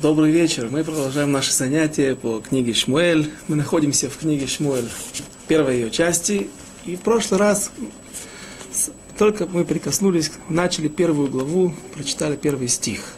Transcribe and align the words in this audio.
Добрый 0.00 0.30
вечер. 0.30 0.68
Мы 0.70 0.82
продолжаем 0.82 1.30
наши 1.30 1.52
занятия 1.52 2.16
по 2.16 2.40
книге 2.40 2.72
Шмуэль. 2.72 3.30
Мы 3.48 3.56
находимся 3.56 4.08
в 4.08 4.16
книге 4.16 4.46
Шмуэль, 4.46 4.88
первой 5.46 5.74
ее 5.74 5.90
части. 5.90 6.48
И 6.86 6.96
в 6.96 7.00
прошлый 7.00 7.38
раз 7.38 7.70
только 9.18 9.44
мы 9.44 9.66
прикоснулись, 9.66 10.32
начали 10.48 10.88
первую 10.88 11.28
главу, 11.28 11.74
прочитали 11.92 12.36
первый 12.36 12.68
стих. 12.68 13.12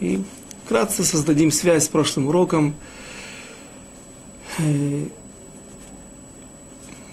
И 0.00 0.22
вкратце 0.66 1.02
создадим 1.02 1.50
связь 1.50 1.86
с 1.86 1.88
прошлым 1.88 2.26
уроком. 2.26 2.74
Э, 4.58 5.06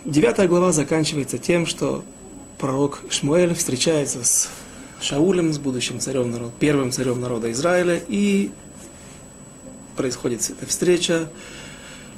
девятая 0.04 0.50
глава 0.50 0.74
заканчивается 0.74 1.38
тем, 1.38 1.68
что 1.68 2.04
пророк 2.58 3.02
Шмуэль 3.10 3.56
встречается 3.56 4.26
с 4.26 4.50
Шаулем, 5.00 5.54
с 5.54 5.60
будущим 5.60 6.00
царем 6.00 6.32
народа, 6.32 6.52
первым 6.60 6.92
царем 6.92 7.22
народа 7.22 7.52
Израиля, 7.52 8.02
и 8.08 8.52
происходит 9.98 10.50
эта 10.50 10.66
встреча. 10.66 11.30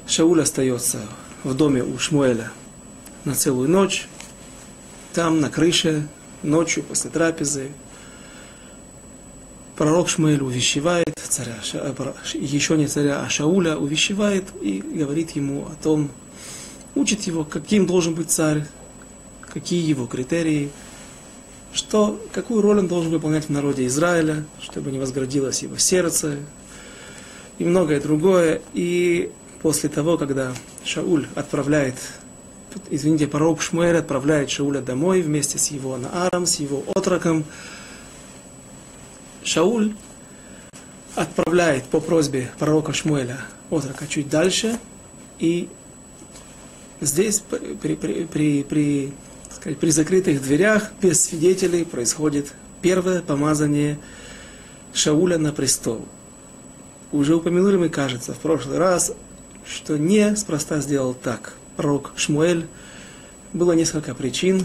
Шауль 0.06 0.42
остается 0.42 1.00
в 1.42 1.54
доме 1.54 1.82
у 1.82 1.98
Шмуэля 1.98 2.52
на 3.24 3.34
целую 3.34 3.68
ночь, 3.68 4.06
там, 5.12 5.40
на 5.40 5.50
крыше, 5.50 6.06
ночью, 6.42 6.84
после 6.84 7.10
трапезы. 7.10 7.70
Пророк 9.76 10.08
Шмуэль 10.08 10.42
увещевает 10.42 11.08
царя, 11.28 11.56
еще 12.34 12.76
не 12.76 12.86
царя, 12.86 13.22
а 13.22 13.28
Шауля 13.28 13.76
увещевает 13.76 14.44
и 14.60 14.80
говорит 14.80 15.30
ему 15.30 15.66
о 15.66 15.82
том, 15.82 16.10
учит 16.94 17.22
его, 17.22 17.44
каким 17.44 17.86
должен 17.86 18.14
быть 18.14 18.30
царь, 18.30 18.64
какие 19.52 19.82
его 19.88 20.06
критерии– 20.06 20.70
что, 21.72 22.20
какую 22.32 22.62
роль 22.62 22.80
он 22.80 22.88
должен 22.88 23.12
выполнять 23.12 23.46
в 23.46 23.50
народе 23.50 23.86
Израиля, 23.86 24.44
чтобы 24.60 24.90
не 24.90 24.98
возградилось 24.98 25.62
его 25.62 25.76
сердце 25.76 26.38
и 27.60 27.64
многое 27.64 28.00
другое. 28.00 28.62
И 28.72 29.30
после 29.62 29.90
того, 29.90 30.16
когда 30.16 30.52
Шауль 30.82 31.26
отправляет, 31.34 31.94
извините, 32.90 33.28
пророк 33.28 33.60
Шмуэль 33.60 33.98
отправляет 33.98 34.50
Шауля 34.50 34.80
домой 34.80 35.20
вместе 35.20 35.58
с 35.58 35.68
его 35.68 35.96
Нааром, 35.98 36.46
с 36.46 36.56
его 36.56 36.82
отроком, 36.94 37.44
Шауль 39.44 39.92
отправляет 41.14 41.84
по 41.84 42.00
просьбе 42.00 42.50
пророка 42.58 42.94
Шмуэля 42.94 43.38
отрока 43.68 44.06
чуть 44.08 44.30
дальше, 44.30 44.78
и 45.38 45.68
здесь 47.02 47.40
при, 47.40 47.94
при, 47.94 48.24
при, 48.24 48.62
при 48.62 49.12
сказать, 49.54 49.78
при 49.78 49.90
закрытых 49.90 50.42
дверях, 50.42 50.92
без 51.02 51.22
свидетелей, 51.22 51.84
происходит 51.84 52.54
первое 52.80 53.20
помазание 53.20 53.98
Шауля 54.94 55.36
на 55.36 55.52
престол. 55.52 56.06
Уже 57.12 57.34
упомянули 57.34 57.76
мы, 57.76 57.88
кажется, 57.88 58.32
в 58.32 58.38
прошлый 58.38 58.78
раз, 58.78 59.12
что 59.66 59.98
не 59.98 60.36
спроста 60.36 60.80
сделал 60.80 61.14
так. 61.14 61.54
Пророк 61.76 62.12
Шмуэль. 62.16 62.66
Было 63.52 63.72
несколько 63.72 64.14
причин. 64.14 64.64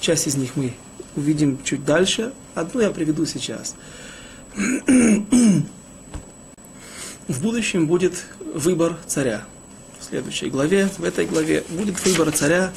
Часть 0.00 0.26
из 0.26 0.36
них 0.36 0.56
мы 0.56 0.74
увидим 1.16 1.58
чуть 1.64 1.84
дальше. 1.84 2.32
Одну 2.54 2.80
я 2.80 2.90
приведу 2.90 3.24
сейчас. 3.24 3.74
В 7.26 7.42
будущем 7.42 7.86
будет 7.86 8.24
выбор 8.54 8.96
царя. 9.06 9.44
В 10.00 10.04
следующей 10.04 10.48
главе, 10.48 10.88
в 10.96 11.04
этой 11.04 11.26
главе 11.26 11.64
будет 11.68 12.02
выбор 12.04 12.32
царя 12.32 12.72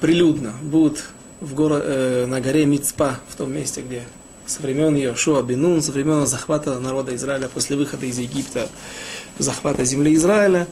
прилюдно 0.00 0.54
будут 0.62 1.04
в 1.40 1.54
горо, 1.54 1.80
э, 1.82 2.26
на 2.26 2.40
горе 2.40 2.66
Мицпа, 2.66 3.20
в 3.28 3.36
том 3.36 3.52
месте, 3.52 3.82
где 3.82 4.02
со 4.50 4.62
времен 4.62 4.96
Йошуа 4.96 5.42
Бенун, 5.42 5.80
со 5.80 5.92
времен 5.92 6.26
захвата 6.26 6.78
народа 6.80 7.14
Израиля 7.14 7.48
после 7.48 7.76
выхода 7.76 8.06
из 8.06 8.18
Египта, 8.18 8.68
захвата 9.38 9.84
земли 9.84 10.14
Израиля, 10.14 10.66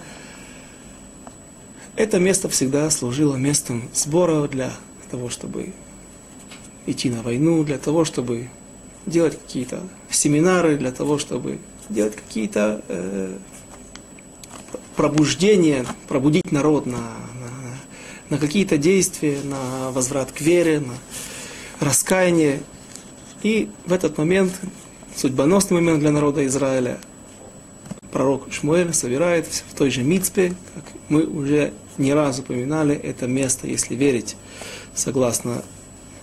это 1.94 2.18
место 2.18 2.48
всегда 2.48 2.90
служило 2.90 3.36
местом 3.36 3.88
сбора 3.94 4.48
для 4.48 4.72
того, 5.10 5.30
чтобы 5.30 5.72
идти 6.86 7.08
на 7.08 7.22
войну, 7.22 7.62
для 7.62 7.78
того, 7.78 8.04
чтобы 8.04 8.48
делать 9.06 9.38
какие-то 9.38 9.80
семинары, 10.10 10.76
для 10.76 10.90
того, 10.90 11.18
чтобы 11.18 11.58
делать 11.88 12.16
какие-то 12.16 12.82
э, 12.88 13.36
пробуждения, 14.96 15.86
пробудить 16.08 16.50
народ 16.50 16.86
на 16.86 16.98
на 18.30 18.36
какие-то 18.36 18.76
действия, 18.76 19.38
на 19.42 19.90
возврат 19.90 20.32
к 20.32 20.40
вере, 20.40 20.80
на 20.80 20.94
раскаяние. 21.80 22.60
И 23.42 23.68
в 23.86 23.92
этот 23.92 24.18
момент, 24.18 24.52
судьбоносный 25.14 25.76
момент 25.76 26.00
для 26.00 26.10
народа 26.10 26.44
Израиля, 26.46 26.98
пророк 28.10 28.52
Шмуэль 28.52 28.92
собирает 28.92 29.46
в 29.46 29.74
той 29.74 29.90
же 29.90 30.02
Мицпе, 30.02 30.54
как 30.74 30.84
мы 31.08 31.24
уже 31.24 31.72
не 31.98 32.14
раз 32.14 32.38
упоминали, 32.38 32.96
это 32.96 33.26
место, 33.26 33.66
если 33.66 33.94
верить, 33.94 34.36
согласно 34.94 35.62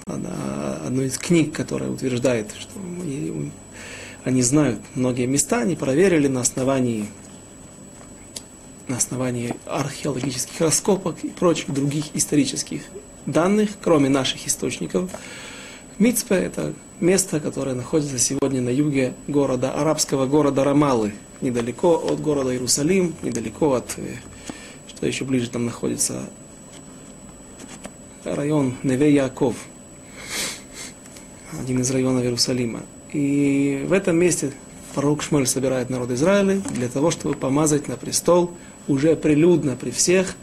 одной 0.06 1.08
из 1.08 1.18
книг, 1.18 1.53
которая 1.53 1.90
утверждает, 1.90 2.53
что 2.58 2.80
они 4.24 4.42
знают 4.42 4.80
многие 4.94 5.26
места, 5.26 5.59
они 5.59 5.76
проверили 5.76 6.28
на 6.28 6.42
основании 6.42 7.08
на 8.88 8.97
основании 8.97 9.56
археологических 9.66 10.62
раскопок 10.62 11.24
и 11.24 11.30
прочих 11.30 11.72
других 11.74 12.06
исторических 12.14 12.84
данных, 13.26 13.72
кроме 13.82 14.09
наших 14.09 14.46
источников. 14.46 15.09
Мицпе– 15.97 16.36
это 16.36 16.76
место, 17.00 17.40
которое 17.40 17.76
находится 17.76 18.18
сегодня 18.18 18.62
на 18.62 18.70
юге 18.70 19.14
города, 19.28 19.72
арабского 19.72 20.26
города 20.26 20.64
Рамалы, 20.64 21.14
недалеко 21.42 21.96
от 21.96 22.22
города 22.22 22.52
Иерусалим, 22.52 23.16
недалеко 23.22 23.74
от, 23.74 23.96
э, 23.98 24.16
что 24.88 25.06
еще 25.06 25.26
ближе 25.26 25.50
там 25.50 25.66
находится, 25.66 26.30
район 28.24 28.76
Неве-Яков, 28.84 29.56
один 31.60 31.82
из 31.82 31.92
районов 31.92 32.24
Иерусалима. 32.24 32.82
И 33.14 33.86
в 33.88 33.94
этом 33.94 34.18
месте 34.18 34.52
пророк 34.94 35.22
Шмель 35.22 35.46
собирает 35.46 35.90
народ 35.90 36.12
Израиля 36.12 36.62
для 36.72 36.90
того, 36.90 37.12
чтобы 37.12 37.36
помазать 37.36 37.88
на 37.88 37.98
престол 37.98 38.52
уже 38.88 39.16
прилюдно 39.16 39.76
при 39.76 39.92
всех, 39.92 40.36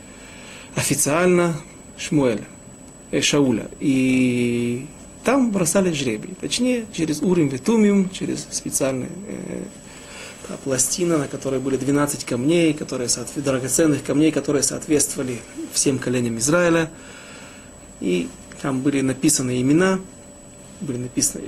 официально 0.74 1.56
Шмуэля, 1.96 2.44
э, 3.10 3.20
Шауля. 3.20 3.68
И 3.80 4.86
там 5.24 5.50
бросали 5.50 5.92
жребий. 5.92 6.34
Точнее, 6.40 6.86
через 6.92 7.22
Урим 7.22 7.48
Ветумиум, 7.48 8.10
через 8.10 8.46
специальные 8.50 9.10
э, 9.26 10.56
пластина, 10.64 11.18
на 11.18 11.28
которой 11.28 11.60
были 11.60 11.76
12 11.76 12.24
камней, 12.24 12.74
которые, 12.74 13.08
драгоценных 13.36 14.04
камней, 14.04 14.32
которые 14.32 14.62
соответствовали 14.62 15.38
всем 15.72 15.98
коленям 15.98 16.38
Израиля. 16.38 16.90
И 18.00 18.28
там 18.60 18.80
были 18.80 19.00
написаны 19.00 19.60
имена, 19.60 20.00
были 20.80 20.98
написаны 20.98 21.42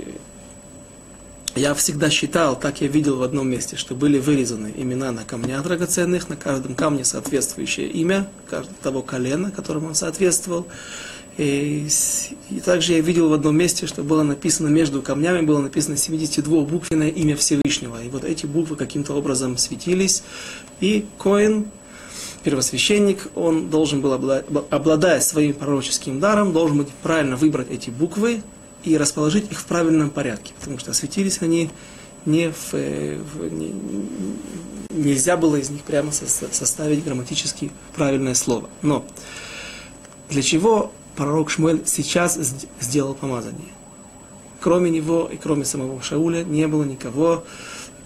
я 1.55 1.73
всегда 1.73 2.09
считал, 2.09 2.59
так 2.59 2.81
я 2.81 2.87
видел 2.87 3.17
в 3.17 3.23
одном 3.23 3.49
месте, 3.49 3.77
что 3.77 3.95
были 3.95 4.19
вырезаны 4.19 4.73
имена 4.75 5.13
на 5.13 5.23
камнях 5.23 5.63
драгоценных, 5.63 6.27
на 6.27 6.35
каждом 6.35 6.75
камне 6.75 7.05
соответствующее 7.05 7.87
имя 7.87 8.27
того 8.83 9.01
колена, 9.01 9.51
которому 9.51 9.87
он 9.87 9.95
соответствовал. 9.95 10.67
И, 11.37 11.87
и 12.49 12.59
также 12.61 12.93
я 12.93 13.01
видел 13.01 13.29
в 13.29 13.33
одном 13.33 13.57
месте, 13.57 13.87
что 13.87 14.03
было 14.03 14.23
написано 14.23 14.67
между 14.67 15.01
камнями, 15.01 15.45
было 15.45 15.59
написано 15.59 15.95
72-буквенное 15.95 17.09
имя 17.09 17.35
Всевышнего. 17.35 18.01
И 18.01 18.09
вот 18.09 18.23
эти 18.23 18.45
буквы 18.45 18.75
каким-то 18.77 19.13
образом 19.13 19.57
светились. 19.57 20.23
И 20.79 21.05
Коин, 21.17 21.65
первосвященник, 22.43 23.27
он 23.35 23.69
должен 23.69 24.01
был, 24.01 24.13
обладая 24.13 25.19
своим 25.19 25.53
пророческим 25.53 26.19
даром, 26.19 26.53
должен 26.53 26.77
быть 26.77 26.89
правильно 27.03 27.35
выбрать 27.35 27.69
эти 27.69 27.89
буквы, 27.89 28.41
и 28.85 28.97
расположить 28.97 29.51
их 29.51 29.59
в 29.59 29.65
правильном 29.65 30.09
порядке, 30.09 30.53
потому 30.59 30.77
что 30.77 30.91
осветились 30.91 31.41
они 31.41 31.69
не 32.25 32.51
в, 32.51 32.73
э, 32.73 33.17
в 33.17 33.51
не, 33.51 33.73
нельзя 34.89 35.37
было 35.37 35.57
из 35.57 35.69
них 35.69 35.81
прямо 35.81 36.11
со, 36.11 36.27
составить 36.27 37.03
грамматически 37.03 37.71
правильное 37.95 38.35
слово. 38.35 38.69
Но 38.81 39.05
для 40.29 40.41
чего 40.41 40.91
пророк 41.15 41.49
Шмуэль 41.49 41.83
сейчас 41.85 42.37
сделал 42.79 43.13
помазание? 43.13 43.69
Кроме 44.59 44.89
него 44.89 45.29
и 45.31 45.37
кроме 45.37 45.65
самого 45.65 46.01
Шауля 46.01 46.43
не 46.43 46.67
было 46.67 46.83
никого. 46.83 47.43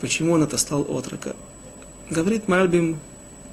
Почему 0.01 0.33
он 0.33 0.43
отослал 0.43 0.85
отрока? 0.89 1.35
Говорит 2.09 2.47
Мальбим 2.47 2.99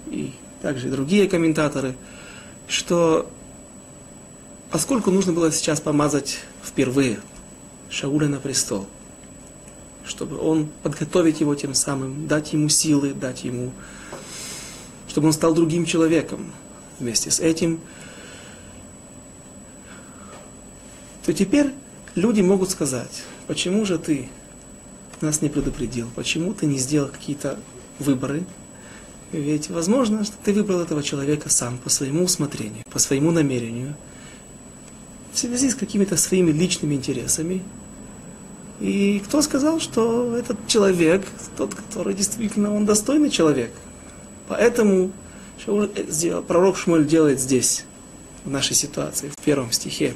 и 0.06 0.32
также 0.62 0.88
другие 0.88 1.28
комментаторы, 1.28 1.94
что 2.68 3.30
поскольку 4.70 5.10
нужно 5.10 5.32
было 5.32 5.52
сейчас 5.52 5.80
помазать 5.80 6.38
впервые 6.64 7.20
Шауля 7.90 8.28
на 8.28 8.38
престол, 8.38 8.86
чтобы 10.04 10.38
он 10.38 10.68
подготовить 10.82 11.40
его 11.40 11.54
тем 11.54 11.74
самым, 11.74 12.26
дать 12.26 12.52
ему 12.52 12.68
силы, 12.68 13.12
дать 13.12 13.44
ему, 13.44 13.72
чтобы 15.08 15.28
он 15.28 15.32
стал 15.32 15.54
другим 15.54 15.84
человеком. 15.84 16.52
Вместе 16.98 17.30
с 17.30 17.40
этим, 17.40 17.80
то 21.26 21.32
теперь 21.32 21.72
люди 22.14 22.40
могут 22.40 22.70
сказать, 22.70 23.24
почему 23.48 23.84
же 23.84 23.98
ты 23.98 24.28
нас 25.20 25.42
не 25.42 25.48
предупредил? 25.48 26.08
Почему 26.14 26.54
ты 26.54 26.66
не 26.66 26.78
сделал 26.78 27.08
какие-то 27.08 27.58
выборы? 27.98 28.44
Ведь 29.32 29.68
возможно, 29.70 30.24
что 30.24 30.36
ты 30.44 30.52
выбрал 30.52 30.80
этого 30.80 31.02
человека 31.02 31.50
сам, 31.50 31.78
по 31.78 31.90
своему 31.90 32.22
усмотрению, 32.22 32.84
по 32.92 33.00
своему 33.00 33.32
намерению, 33.32 33.96
в 35.32 35.38
связи 35.38 35.68
с 35.68 35.74
какими-то 35.74 36.16
своими 36.16 36.52
личными 36.52 36.94
интересами. 36.94 37.64
И 38.78 39.20
кто 39.26 39.42
сказал, 39.42 39.80
что 39.80 40.36
этот 40.36 40.64
человек, 40.68 41.26
тот, 41.56 41.74
который 41.74 42.14
действительно, 42.14 42.72
он 42.72 42.86
достойный 42.86 43.30
человек. 43.30 43.72
Поэтому 44.46 45.10
пророк 46.46 46.76
Шмуль 46.76 47.04
делает 47.04 47.40
здесь, 47.40 47.84
в 48.44 48.50
нашей 48.50 48.76
ситуации, 48.76 49.28
в 49.36 49.42
первом 49.42 49.72
стихе, 49.72 50.14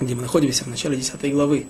где 0.00 0.14
мы 0.14 0.22
находимся 0.22 0.64
в 0.64 0.68
начале 0.68 0.96
10 0.96 1.32
главы, 1.32 1.66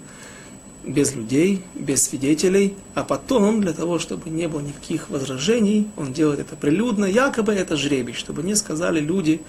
без 0.85 1.15
людей, 1.15 1.63
без 1.75 2.05
свидетелей, 2.05 2.75
а 2.95 3.05
потом, 3.05 3.61
для 3.61 3.73
того, 3.73 3.99
чтобы 3.99 4.31
не 4.31 4.49
было 4.49 4.61
никаких 4.61 5.11
возражений, 5.11 5.89
он 5.97 6.13
делает 6.13 6.41
это 6.41 6.57
прилюдно, 6.57 7.05
якобы 7.05 7.53
это 7.53 7.77
жребий, 7.77 8.15
чтобы 8.15 8.43
не 8.43 8.55
сказали 8.55 9.01
люди, 9.01 9.43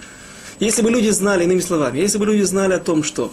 если 0.59 0.81
бы 0.81 0.91
люди 0.91 1.09
знали, 1.09 1.45
иными 1.45 1.61
словами, 1.61 1.99
если 1.99 2.17
бы 2.17 2.25
люди 2.25 2.41
знали 2.41 2.73
о 2.73 2.79
том, 2.79 3.03
что 3.03 3.31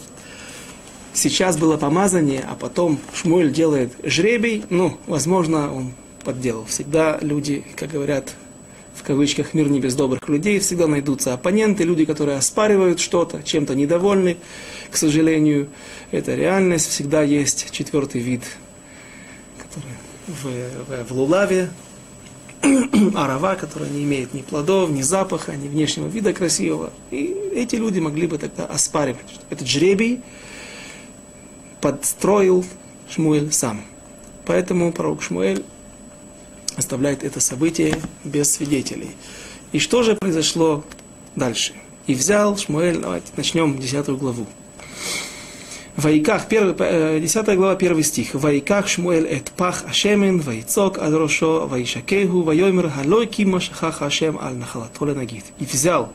сейчас 1.12 1.56
было 1.56 1.76
помазание, 1.76 2.46
а 2.48 2.54
потом 2.54 3.00
Шмуэль 3.14 3.52
делает 3.52 3.92
жребий, 4.04 4.64
ну, 4.70 4.96
возможно, 5.06 5.74
он 5.74 5.92
подделал. 6.24 6.64
Всегда 6.66 7.18
люди, 7.20 7.64
как 7.76 7.90
говорят, 7.90 8.34
кавычках, 9.08 9.54
мир 9.54 9.70
не 9.70 9.80
без 9.80 9.94
добрых 9.94 10.28
людей, 10.28 10.58
всегда 10.58 10.86
найдутся 10.86 11.32
оппоненты, 11.32 11.82
люди, 11.84 12.04
которые 12.04 12.36
оспаривают 12.36 13.00
что-то, 13.00 13.42
чем-то 13.42 13.74
недовольны. 13.74 14.36
К 14.90 14.96
сожалению, 14.96 15.70
это 16.10 16.34
реальность. 16.34 16.90
Всегда 16.90 17.22
есть 17.22 17.70
четвертый 17.70 18.20
вид, 18.20 18.42
который 19.56 19.94
в, 20.26 20.44
в, 20.44 21.08
в 21.08 21.12
лулаве, 21.12 21.70
арава, 23.14 23.54
которая 23.54 23.88
не 23.88 24.04
имеет 24.04 24.34
ни 24.34 24.42
плодов, 24.42 24.90
ни 24.90 25.00
запаха, 25.00 25.56
ни 25.56 25.68
внешнего 25.68 26.06
вида 26.06 26.34
красивого. 26.34 26.92
И 27.10 27.34
эти 27.54 27.76
люди 27.76 28.00
могли 28.00 28.26
бы 28.26 28.36
тогда 28.36 28.66
оспаривать. 28.66 29.40
Этот 29.48 29.66
жребий 29.66 30.20
подстроил 31.80 32.62
Шмуэль 33.08 33.52
сам. 33.52 33.80
Поэтому 34.44 34.92
пророк 34.92 35.22
Шмуэль 35.22 35.64
оставляет 36.78 37.24
это 37.24 37.40
событие 37.40 38.00
без 38.24 38.52
свидетелей. 38.52 39.10
И 39.72 39.80
что 39.80 40.02
же 40.02 40.14
произошло 40.14 40.84
дальше? 41.36 41.74
И 42.06 42.14
взял 42.14 42.56
Шмуэль, 42.56 42.98
давайте 42.98 43.26
начнем 43.36 43.78
десятую 43.78 44.16
главу. 44.16 44.46
Вайках, 45.96 46.48
10 46.48 47.56
глава, 47.56 47.74
первый 47.74 48.04
стих. 48.04 48.34
Вайках 48.34 48.86
Шмуэль 48.86 49.26
эт 49.26 49.50
пах 49.56 49.84
ашемен, 49.84 50.38
вайцок 50.40 50.96
ад 50.98 51.12
рошо, 51.12 51.66
вайшакеху, 51.66 52.42
вайомер 52.42 52.88
халой 52.88 53.26
кима 53.26 53.60
шахаха 53.60 54.06
ашем 54.06 54.38
аль 54.40 54.54
нахалатоле 54.54 55.14
нагид. 55.14 55.44
И 55.58 55.64
взял 55.64 56.12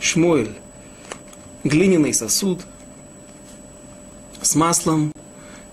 Шмуэль 0.00 0.52
глиняный 1.64 2.12
сосуд 2.12 2.60
с 4.42 4.54
маслом 4.54 5.12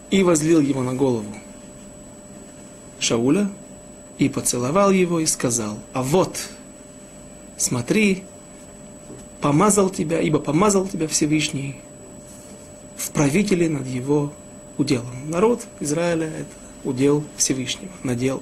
и 0.10 0.24
возлил 0.24 0.62
его 0.62 0.82
на 0.82 0.94
голову 0.94 1.36
Шауля, 3.00 3.50
и 4.26 4.30
поцеловал 4.30 4.92
его 4.92 5.20
и 5.20 5.26
сказал, 5.26 5.78
а 5.94 6.02
вот, 6.04 6.38
смотри, 7.58 8.24
помазал 9.42 9.90
тебя, 9.90 10.22
ибо 10.22 10.40
помазал 10.40 10.88
тебя 10.88 11.08
Всевышний 11.08 11.82
в 12.96 13.12
правителе 13.12 13.70
над 13.70 13.86
его 13.86 14.34
уделом. 14.78 15.30
Народ 15.30 15.66
Израиля– 15.80 16.28
это 16.40 16.50
удел 16.84 17.24
Всевышнего, 17.36 17.92
надел. 18.04 18.42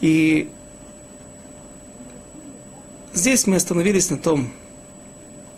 И 0.00 0.50
здесь 3.14 3.46
мы 3.46 3.56
остановились 3.56 4.10
на 4.10 4.18
том, 4.18 4.50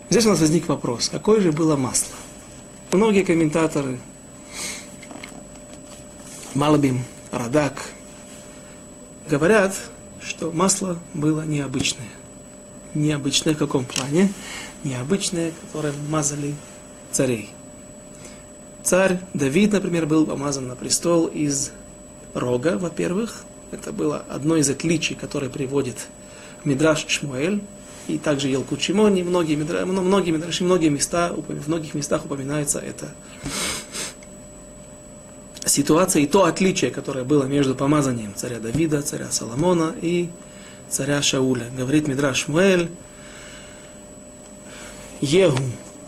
здесь 0.09 0.25
у 0.25 0.29
нас 0.29 0.39
возник 0.39 0.67
вопрос, 0.67 1.09
какое 1.09 1.41
же 1.41 1.51
было 1.51 1.75
масло? 1.75 2.15
Многие 2.91 3.23
комментаторы, 3.23 3.99
Малабим, 6.53 7.03
Радак, 7.31 7.94
говорят, 9.27 9.75
что 10.21 10.51
масло 10.51 10.97
было 11.13 11.41
необычное. 11.41 12.09
Необычное 12.93 13.53
в 13.53 13.57
каком 13.57 13.85
плане? 13.85 14.31
Необычное, 14.83 15.51
которое 15.61 15.93
мазали 16.09 16.55
царей. 17.11 17.49
Царь 18.83 19.19
Давид, 19.33 19.73
например, 19.73 20.05
был 20.05 20.25
помазан 20.25 20.67
на 20.67 20.75
престол 20.75 21.25
из 21.25 21.71
рога, 22.33 22.77
во-первых. 22.77 23.43
Это 23.71 23.91
было 23.91 24.23
одно 24.29 24.57
из 24.57 24.69
отличий, 24.69 25.15
которое 25.15 25.49
приводит 25.49 26.07
Мидраш 26.63 27.05
Шмуэль, 27.07 27.61
и 28.07 28.19
также 28.19 28.49
Елкут 28.49 28.81
Шимони, 28.81 29.23
многие, 29.23 29.55
многие, 29.55 30.31
многие, 30.61 30.89
места, 30.89 31.33
в 31.33 31.67
многих 31.67 31.95
местах 31.95 32.25
упоминается 32.25 32.79
это 32.79 33.09
ситуация 35.65 36.21
и 36.21 36.27
то 36.27 36.45
отличие, 36.45 36.91
которое 36.91 37.23
было 37.23 37.43
между 37.43 37.75
помазанием 37.75 38.33
царя 38.35 38.59
Давида, 38.59 39.01
царя 39.01 39.31
Соломона 39.31 39.93
и 40.01 40.29
царя 40.89 41.21
Шауля. 41.21 41.67
Говорит 41.77 42.07
Мидраш 42.07 42.47
Муэль, 42.47 42.89
Егу 45.21 45.57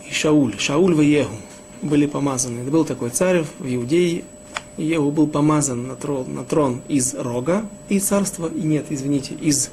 и 0.08 0.12
Шауль, 0.12 0.58
Шауль 0.58 1.00
и 1.02 1.10
Егу 1.10 1.36
были 1.82 2.06
помазаны. 2.06 2.62
Был 2.64 2.84
такой 2.84 3.10
царь 3.10 3.44
в 3.58 3.74
Иудее, 3.74 4.24
Егу 4.76 5.10
был 5.10 5.26
помазан 5.26 5.86
на 5.86 5.96
трон, 5.96 6.34
на 6.34 6.44
трон 6.44 6.82
из 6.88 7.14
рога 7.14 7.66
и 7.88 7.98
царства, 7.98 8.48
и 8.48 8.60
нет, 8.60 8.86
извините, 8.90 9.34
из 9.34 9.70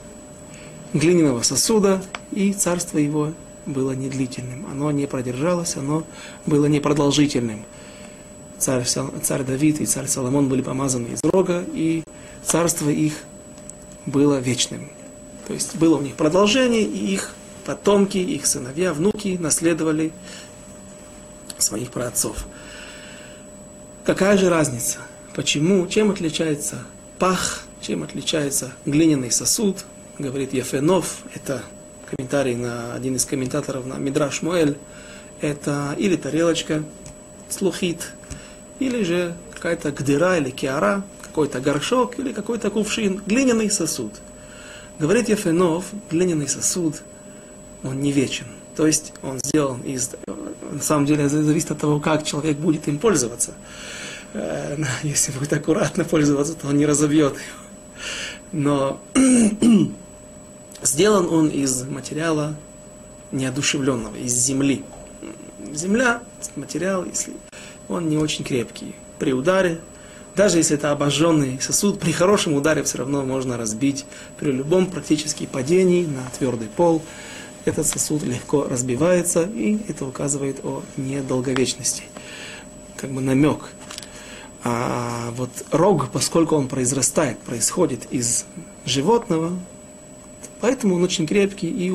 глиняного 0.94 1.42
сосуда, 1.42 2.02
и 2.32 2.54
царство 2.54 2.98
его 2.98 3.34
было 3.66 3.92
недлительным. 3.92 4.66
Оно 4.72 4.92
не 4.92 5.06
продержалось, 5.06 5.76
оно 5.76 6.04
было 6.46 6.66
непродолжительным 6.66 7.66
царь, 8.58 8.86
царь 8.86 9.44
Давид 9.44 9.82
и 9.82 9.86
царь 9.86 10.08
Соломон 10.08 10.50
были 10.50 10.62
помазаны 10.62 11.08
из 11.10 11.20
рога, 11.24 11.64
и 11.74 12.04
царство 12.44 12.90
их 12.90 13.14
было 14.06 14.40
вечным. 14.40 14.90
То 15.48 15.54
есть 15.54 15.76
было 15.76 15.98
у 15.98 16.02
них 16.02 16.16
продолжение, 16.16 16.84
и 16.84 17.14
их 17.14 17.34
потомки, 17.66 18.18
их 18.18 18.46
сыновья, 18.46 18.94
внуки 18.94 19.38
наследовали 19.40 20.12
своих 21.58 21.92
праотцов. 21.92 22.46
Какая 24.06 24.38
же 24.38 24.50
разница? 24.50 25.00
Почему? 25.36 25.88
Чем 25.88 26.12
отличается 26.12 26.84
пах? 27.18 27.64
Чем 27.82 28.04
отличается 28.04 28.72
глиняный 28.86 29.32
сосуд? 29.32 29.86
Говорит 30.18 30.54
Ефенов, 30.54 31.20
это 31.34 31.62
комментарий 32.10 32.56
на 32.56 32.94
один 32.94 33.16
из 33.16 33.26
комментаторов 33.26 33.86
на 33.86 33.96
Мидраш 33.96 34.42
Муэль. 34.42 34.78
Это 35.42 35.96
или 35.98 36.16
тарелочка, 36.16 36.84
слухит, 37.50 38.14
или 38.80 39.04
же 39.04 39.36
какая-то 39.54 39.92
гдыра 39.92 40.38
или 40.38 40.50
киара, 40.50 41.04
какой-то 41.24 41.60
горшок 41.60 42.20
или 42.20 42.34
какой-то 42.34 42.70
кувшин, 42.70 43.22
глиняный 43.26 43.70
сосуд. 43.70 44.14
Говорит 45.00 45.30
Ефенов, 45.30 45.86
глиняный 46.10 46.48
сосуд, 46.48 47.02
он 47.84 48.00
не 48.00 48.12
вечен. 48.12 48.46
То 48.76 48.88
есть 48.88 49.14
он 49.24 49.40
сделан 49.40 49.82
из... 49.82 50.12
На 50.72 50.82
самом 50.82 51.06
деле 51.06 51.30
зависит 51.30 51.72
от 51.72 51.80
того, 51.80 52.00
как 52.00 52.24
человек 52.26 52.58
будет 52.58 52.88
им 52.88 53.00
пользоваться. 53.00 53.54
Э, 54.34 54.78
если 55.04 55.32
будет 55.32 55.54
аккуратно 55.54 56.04
пользоваться, 56.04 56.54
то 56.54 56.68
он 56.68 56.78
не 56.78 56.86
разобьет 56.86 57.34
его. 57.34 57.66
Но 58.52 59.00
сделан 60.82 61.28
он 61.30 61.50
из 61.50 61.84
материала 61.84 62.56
неодушевленного, 63.32 64.16
из 64.16 64.34
земли. 64.34 64.84
Земля, 65.74 66.22
материал, 66.56 67.06
если 67.06 67.34
он 67.88 68.10
не 68.10 68.18
очень 68.18 68.44
крепкий. 68.44 68.96
При 69.20 69.34
ударе, 69.34 69.80
даже 70.36 70.58
если 70.58 70.76
это 70.76 70.92
обожженный 70.92 71.60
сосуд, 71.62 72.00
при 72.00 72.12
хорошем 72.12 72.54
ударе 72.54 72.84
все 72.84 73.00
равно 73.00 73.24
можно 73.24 73.58
разбить. 73.58 74.06
При 74.38 74.52
любом 74.52 74.88
практически 74.88 75.46
падении 75.46 76.06
на 76.06 76.30
твердый 76.38 76.68
пол 76.68 77.02
этот 77.64 77.88
сосуд 77.88 78.24
легко 78.24 78.66
разбивается, 78.66 79.44
и 79.44 79.80
это 79.88 80.06
указывает 80.06 80.64
о 80.64 80.84
недолговечности. 80.98 82.04
Как 82.98 83.12
бы 83.12 83.22
намек. 83.22 83.70
А 84.64 85.32
вот 85.36 85.50
рог, 85.72 86.10
поскольку 86.12 86.56
он 86.56 86.68
произрастает, 86.68 87.38
происходит 87.40 88.08
из 88.12 88.46
животного, 88.86 89.58
поэтому 90.60 90.96
он 90.96 91.04
очень 91.04 91.28
крепкий, 91.28 91.70
и 91.70 91.94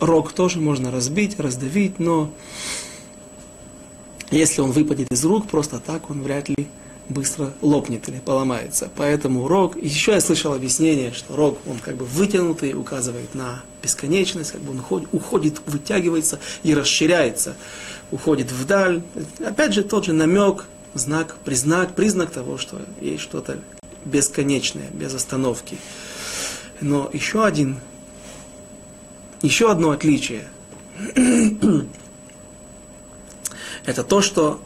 рог 0.00 0.32
тоже 0.32 0.60
можно 0.60 0.90
разбить, 0.90 1.38
раздавить, 1.40 1.98
но 1.98 2.30
если 4.34 4.60
он 4.60 4.72
выпадет 4.72 5.12
из 5.12 5.24
рук, 5.24 5.48
просто 5.48 5.78
так 5.78 6.10
он 6.10 6.22
вряд 6.22 6.48
ли 6.48 6.66
быстро 7.08 7.52
лопнет 7.60 8.08
или 8.08 8.18
поломается. 8.18 8.90
Поэтому 8.96 9.46
рог, 9.46 9.76
еще 9.76 10.12
я 10.12 10.20
слышал 10.20 10.54
объяснение, 10.54 11.12
что 11.12 11.36
рог, 11.36 11.58
он 11.66 11.78
как 11.78 11.96
бы 11.96 12.04
вытянутый, 12.04 12.74
указывает 12.74 13.34
на 13.34 13.62
бесконечность, 13.82 14.52
как 14.52 14.60
бы 14.62 14.72
он 14.72 14.80
уходит, 14.80 15.08
уходит 15.12 15.60
вытягивается 15.66 16.38
и 16.62 16.74
расширяется, 16.74 17.56
уходит 18.10 18.50
вдаль. 18.50 19.02
Опять 19.44 19.74
же, 19.74 19.82
тот 19.82 20.06
же 20.06 20.12
намек, 20.12 20.64
знак, 20.94 21.36
признак, 21.44 21.94
признак 21.94 22.30
того, 22.30 22.58
что 22.58 22.80
есть 23.00 23.22
что-то 23.22 23.58
бесконечное, 24.04 24.88
без 24.92 25.14
остановки. 25.14 25.76
Но 26.80 27.10
еще 27.12 27.44
один, 27.44 27.76
еще 29.42 29.70
одно 29.70 29.90
отличие– 29.90 30.48
это 33.86 34.02
то, 34.02 34.22
что 34.22 34.60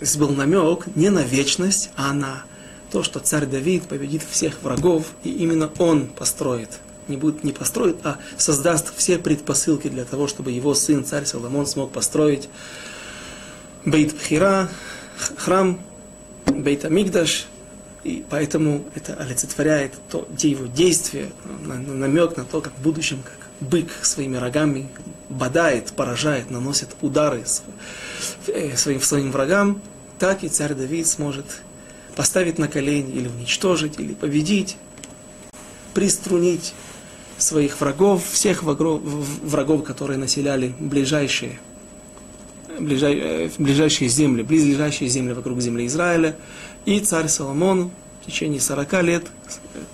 здесь 0.00 0.16
был 0.16 0.30
намек 0.30 0.86
не 0.94 1.10
на 1.10 1.22
вечность, 1.22 1.90
а 1.96 2.12
на 2.12 2.44
то, 2.90 3.02
что 3.02 3.18
царь 3.18 3.46
Давид 3.46 3.84
победит 3.84 4.22
всех 4.22 4.62
врагов, 4.62 5.06
и 5.24 5.30
именно 5.30 5.70
он 5.78 6.06
построит, 6.06 6.78
не 7.08 7.16
будет 7.16 7.44
не 7.44 7.52
построит, 7.52 7.96
а 8.04 8.18
создаст 8.36 8.96
все 8.96 9.18
предпосылки 9.18 9.88
для 9.88 10.04
того, 10.04 10.28
чтобы 10.28 10.52
его 10.52 10.74
сын, 10.74 11.04
царь 11.04 11.24
Соломон, 11.24 11.66
смог 11.66 11.92
построить 11.92 12.48
Бейт 13.84 14.16
Пхира, 14.16 14.68
храм, 15.36 15.80
Бейт 16.46 16.84
Амигдаш, 16.84 17.46
и 18.04 18.24
поэтому 18.28 18.84
это 18.94 19.14
олицетворяет 19.14 19.94
то, 20.10 20.28
те 20.36 20.50
его 20.50 20.66
действия, 20.66 21.28
намек 21.64 22.36
на 22.36 22.44
то, 22.44 22.60
как 22.60 22.72
в 22.74 22.82
будущем, 22.82 23.20
как 23.24 23.48
бык 23.60 23.90
своими 24.02 24.36
рогами 24.36 24.88
бодает, 25.28 25.92
поражает, 25.92 26.50
наносит 26.50 26.90
удары 27.00 27.44
э, 28.48 28.76
своим, 28.76 29.00
своим 29.00 29.32
врагам, 29.32 29.80
так 30.18 30.44
и 30.44 30.48
царь 30.48 30.74
Давид 30.74 31.06
сможет 31.06 31.62
поставить 32.14 32.58
на 32.58 32.68
колени 32.68 33.12
или 33.12 33.28
уничтожить, 33.28 33.98
или 33.98 34.14
победить, 34.14 34.76
приструнить 35.94 36.74
своих 37.38 37.80
врагов, 37.80 38.24
всех 38.30 38.62
врагов, 38.62 39.00
врагов 39.02 39.84
которые 39.84 40.18
населяли 40.18 40.74
ближайшие, 40.78 41.58
ближай, 42.78 43.18
э, 43.18 43.50
ближайшие 43.58 44.08
земли, 44.08 44.42
близлежащие 44.42 45.08
земли 45.08 45.32
вокруг 45.34 45.60
земли 45.60 45.86
Израиля. 45.86 46.36
И 46.84 47.00
царь 47.00 47.28
Соломон 47.28 47.90
в 48.22 48.26
течение 48.26 48.60
40 48.60 49.02
лет, 49.02 49.26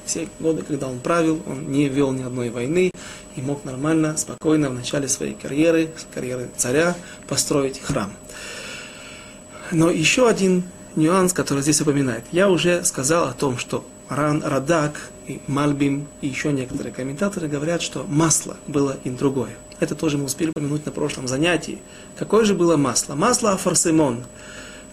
все 0.07 0.29
годы, 0.41 0.63
когда 0.63 0.89
он 0.89 1.01
правил, 1.01 1.43
он 1.47 1.71
не 1.71 1.89
вел 1.89 2.13
ни 2.13 2.23
одной 2.23 2.51
войны 2.51 2.91
и 3.37 3.41
мог 3.41 3.65
нормально, 3.65 4.17
спокойно 4.17 4.71
в 4.71 4.75
начале 4.75 5.09
своей 5.09 5.35
карьеры, 5.35 5.91
карьеры 6.15 6.51
царя, 6.57 6.97
построить 7.29 7.81
храм. 7.81 8.13
Но 9.71 9.91
еще 9.91 10.29
один 10.29 10.65
нюанс, 10.97 11.33
который 11.33 11.63
здесь 11.63 11.81
упоминает. 11.81 12.25
Я 12.33 12.51
уже 12.51 12.85
сказал 12.85 13.29
о 13.29 13.33
том, 13.33 13.59
что 13.59 13.87
Ран 14.09 14.43
Радак 14.45 15.11
и 15.27 15.41
Мальбим 15.47 16.07
и 16.21 16.29
еще 16.29 16.53
некоторые 16.53 16.93
комментаторы 16.93 17.49
говорят, 17.49 17.81
что 17.81 18.05
масло 18.07 18.57
было 18.67 18.97
и 19.05 19.11
другое. 19.11 19.57
Это 19.81 19.95
тоже 19.95 20.19
мы 20.19 20.25
успели 20.25 20.51
упомянуть 20.51 20.85
на 20.87 20.93
прошлом 20.93 21.27
занятии. 21.27 21.81
Какое 22.17 22.45
же 22.45 22.55
было 22.55 22.77
масло? 22.77 23.15
Масло 23.15 23.53
афарсимон. 23.53 24.25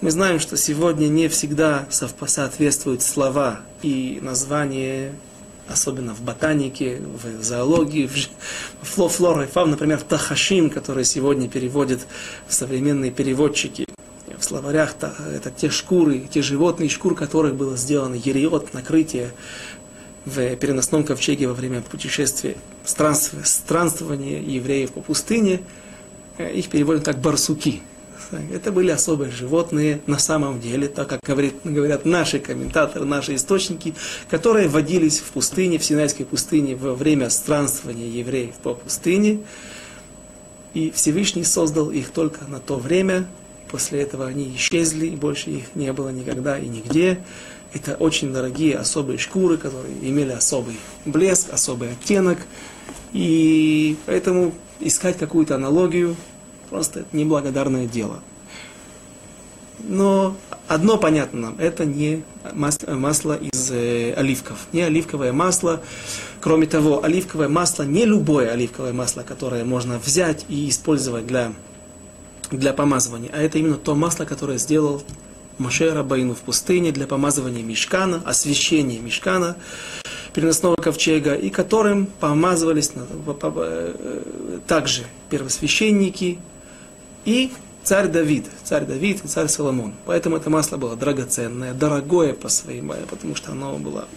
Мы 0.02 0.12
знаем, 0.12 0.40
что 0.40 0.56
сегодня 0.56 1.08
не 1.08 1.28
всегда 1.28 1.86
соответствуют 1.90 3.02
слова 3.02 3.60
и 3.82 4.20
названия, 4.22 5.14
особенно 5.70 6.14
в 6.14 6.22
ботанике, 6.22 7.02
в 7.02 7.44
зоологии, 7.44 8.10
в 8.82 9.08
флора 9.08 9.44
и 9.44 9.48
фав, 9.48 9.68
например, 9.68 10.02
тахашим, 10.02 10.70
который 10.70 11.06
сегодня 11.06 11.48
переводят 11.48 12.02
современные 12.48 13.12
переводчики 13.12 13.88
в 14.40 14.44
словарях 14.44 14.96
это 15.02 15.52
те 15.52 15.70
шкуры, 15.70 16.28
те 16.32 16.42
животные, 16.42 16.90
шкур 16.90 17.14
которых 17.14 17.56
было 17.56 17.76
сделано 17.78 18.16
ериот, 18.16 18.74
накрытие 18.74 19.32
в 20.26 20.56
переносном 20.56 21.04
ковчеге 21.04 21.48
во 21.48 21.54
время 21.54 21.82
путешествия, 21.82 22.56
странствования, 22.86 24.40
евреев 24.40 24.92
по 24.94 25.02
пустыне, 25.02 25.62
их 26.38 26.70
переводят 26.70 27.04
как 27.04 27.20
барсуки. 27.20 27.82
Это 28.32 28.72
были 28.72 28.92
особые 28.92 29.32
животные 29.32 30.02
на 30.06 30.20
самом 30.20 30.60
деле, 30.60 30.88
так 30.88 31.08
как 31.10 31.20
говорит, 31.24 31.56
говорят 31.64 32.06
наши 32.06 32.40
комментаторы, 32.40 33.06
наши 33.06 33.36
источники, 33.36 33.96
которые 34.30 34.68
водились 34.68 35.20
в 35.20 35.32
пустыне, 35.32 35.80
в 35.80 35.84
Синайской 35.84 36.26
пустыне 36.26 36.76
во 36.76 36.94
время 36.94 37.30
странствования 37.30 38.08
евреев 38.08 38.54
по 38.62 38.76
пустыне. 38.76 39.40
И 40.74 40.92
Всевышний 40.92 41.44
создал 41.44 41.90
их 41.90 42.12
только 42.12 42.46
на 42.46 42.60
то 42.60 42.76
время, 42.76 43.26
После 43.70 44.02
этого 44.02 44.26
они 44.26 44.56
исчезли, 44.56 45.08
и 45.08 45.16
больше 45.16 45.52
их 45.52 45.76
не 45.76 45.94
было 45.94 46.10
никогда 46.10 46.58
и 46.58 46.68
нигде. 46.68 47.20
Это 47.72 47.96
очень 47.96 48.34
дорогие 48.34 48.76
особые 48.76 49.20
шкуры, 49.20 49.58
которые 49.58 49.94
имели 50.02 50.32
особый 50.32 50.78
блеск, 51.06 51.54
особый 51.54 51.92
оттенок. 51.92 52.40
И 53.14 53.96
поэтому 54.08 54.54
искать 54.80 55.18
какую-то 55.18 55.56
аналогию 55.56 56.16
просто 56.70 57.06
неблагодарное 57.12 57.86
дело. 57.86 58.22
Но 59.80 60.36
одно 60.68 60.98
понятно 60.98 61.40
нам, 61.40 61.56
это 61.58 61.86
не 61.86 62.24
масло 62.54 63.38
из 63.38 63.72
э, 63.72 64.14
оливков, 64.14 64.68
не 64.74 64.82
оливковое 64.82 65.32
масло. 65.32 65.82
Кроме 66.42 66.68
того, 66.68 67.04
оливковое 67.04 67.48
масло, 67.48 67.84
не 67.84 68.06
любое 68.06 68.52
оливковое 68.52 68.94
масло, 68.94 69.24
которое 69.24 69.64
можно 69.64 69.98
взять 70.00 70.46
и 70.50 70.70
использовать 70.70 71.28
для 71.28 71.54
для 72.52 72.74
помазывания, 72.74 73.30
а 73.32 73.42
это 73.42 73.60
именно 73.60 73.78
то 73.78 73.96
масло, 73.96 74.26
которое 74.26 74.58
сделал 74.58 75.04
Моше 75.60 75.94
Рабаину 75.94 76.34
в 76.34 76.40
пустыне 76.40 76.92
для 76.92 77.06
помазывания 77.06 77.62
мешкана, 77.62 78.22
освящения 78.26 79.00
мешкана, 79.00 79.58
переносного 80.34 80.76
ковчега, 80.76 81.36
и 81.36 81.50
которым 81.50 82.08
помазывались 82.20 82.92
э, 82.96 84.60
также 84.68 85.04
первосвященники 85.30 86.40
и 87.26 87.52
царь 87.84 88.08
Давид, 88.08 88.46
царь 88.64 88.86
Давид 88.86 89.24
и 89.24 89.28
царь 89.28 89.48
Соломон. 89.48 89.94
Поэтому 90.06 90.38
это 90.38 90.50
масло 90.50 90.78
было 90.78 90.96
драгоценное, 90.96 91.74
дорогое 91.74 92.34
по 92.34 92.50
своей, 92.50 92.82
потому 92.82 93.36
что 93.36 93.52
оно 93.52 93.78
было 93.78 94.08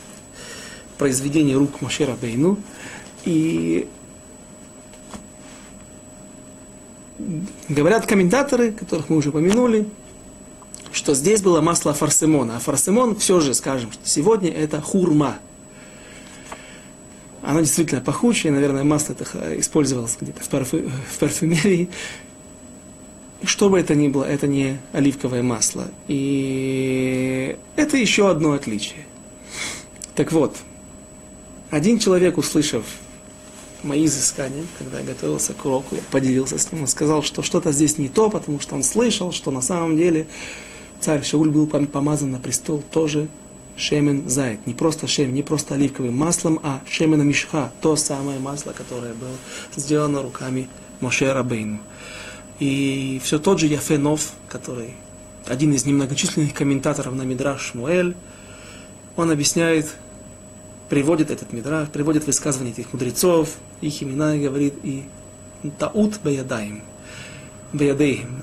произведение 0.98 1.56
рук 1.56 1.80
Моше 1.80 2.04
Рабейну. 2.04 2.58
И 3.24 3.88
говорят 7.68 8.06
комментаторы, 8.06 8.72
которых 8.72 9.08
мы 9.08 9.16
уже 9.16 9.30
упомянули, 9.30 9.88
что 10.92 11.14
здесь 11.14 11.40
было 11.40 11.60
масло 11.60 11.94
фарсемона. 11.94 12.56
А 12.56 12.58
фарсемон 12.58 13.16
все 13.16 13.40
же, 13.40 13.54
скажем, 13.54 13.92
что 13.92 14.06
сегодня 14.06 14.50
это 14.50 14.80
хурма. 14.80 15.38
Оно 17.42 17.60
действительно 17.60 18.00
пахучее, 18.00 18.52
наверное, 18.52 18.84
масло 18.84 19.14
это 19.14 19.60
использовалось 19.60 20.16
где-то 20.20 20.44
в, 20.44 20.48
парфю, 20.48 20.90
в 21.12 21.18
парфюмерии. 21.18 21.90
Что 23.44 23.68
бы 23.68 23.78
это 23.78 23.94
ни 23.94 24.08
было, 24.08 24.24
это 24.24 24.46
не 24.46 24.78
оливковое 24.92 25.42
масло. 25.42 25.90
И 26.08 27.56
это 27.76 27.96
еще 27.96 28.30
одно 28.30 28.52
отличие. 28.52 29.06
Так 30.14 30.30
вот, 30.32 30.56
один 31.70 31.98
человек, 31.98 32.38
услышав 32.38 32.84
мои 33.82 34.04
изыскания, 34.04 34.64
когда 34.78 35.00
я 35.00 35.04
готовился 35.04 35.54
к 35.54 35.64
уроку, 35.64 35.96
я 35.96 36.02
поделился 36.10 36.58
с 36.58 36.70
ним, 36.70 36.82
он 36.82 36.88
сказал, 36.88 37.22
что 37.22 37.42
что-то 37.42 37.72
здесь 37.72 37.98
не 37.98 38.08
то, 38.08 38.30
потому 38.30 38.60
что 38.60 38.74
он 38.74 38.82
слышал, 38.82 39.32
что 39.32 39.50
на 39.50 39.62
самом 39.62 39.96
деле 39.96 40.26
царь 41.00 41.24
Шауль 41.24 41.50
был 41.50 41.66
помазан 41.66 42.30
на 42.30 42.38
престол 42.38 42.82
тоже 42.92 43.28
шемен 43.76 44.28
зайд. 44.28 44.66
Не 44.66 44.74
просто 44.74 45.06
шем, 45.06 45.34
не 45.34 45.42
просто 45.42 45.74
оливковым 45.74 46.16
маслом, 46.16 46.60
а 46.62 46.80
шемена 46.88 47.22
мишха, 47.22 47.72
то 47.80 47.96
самое 47.96 48.38
масло, 48.38 48.72
которое 48.72 49.14
было 49.14 49.36
сделано 49.76 50.22
руками 50.22 50.68
Моше 51.00 51.32
Рабейну. 51.32 51.80
И 52.62 53.20
все 53.24 53.40
тот 53.40 53.58
же 53.58 53.66
Яфенов, 53.66 54.34
который 54.48 54.94
один 55.46 55.72
из 55.72 55.84
немногочисленных 55.84 56.54
комментаторов 56.54 57.12
на 57.12 57.22
Мидраш 57.22 57.72
Шмуэль, 57.72 58.14
он 59.16 59.32
объясняет 59.32 59.92
приводит 60.88 61.32
этот 61.32 61.52
мидраж, 61.52 61.88
приводит 61.88 62.24
высказывания 62.24 62.70
этих 62.70 62.92
мудрецов, 62.92 63.56
их 63.80 64.00
имена 64.00 64.36
и 64.36 64.44
говорит, 64.44 64.74
и 64.84 65.08
таут 65.76 66.20
беядаем, 66.22 66.84
беядеем. 67.72 68.40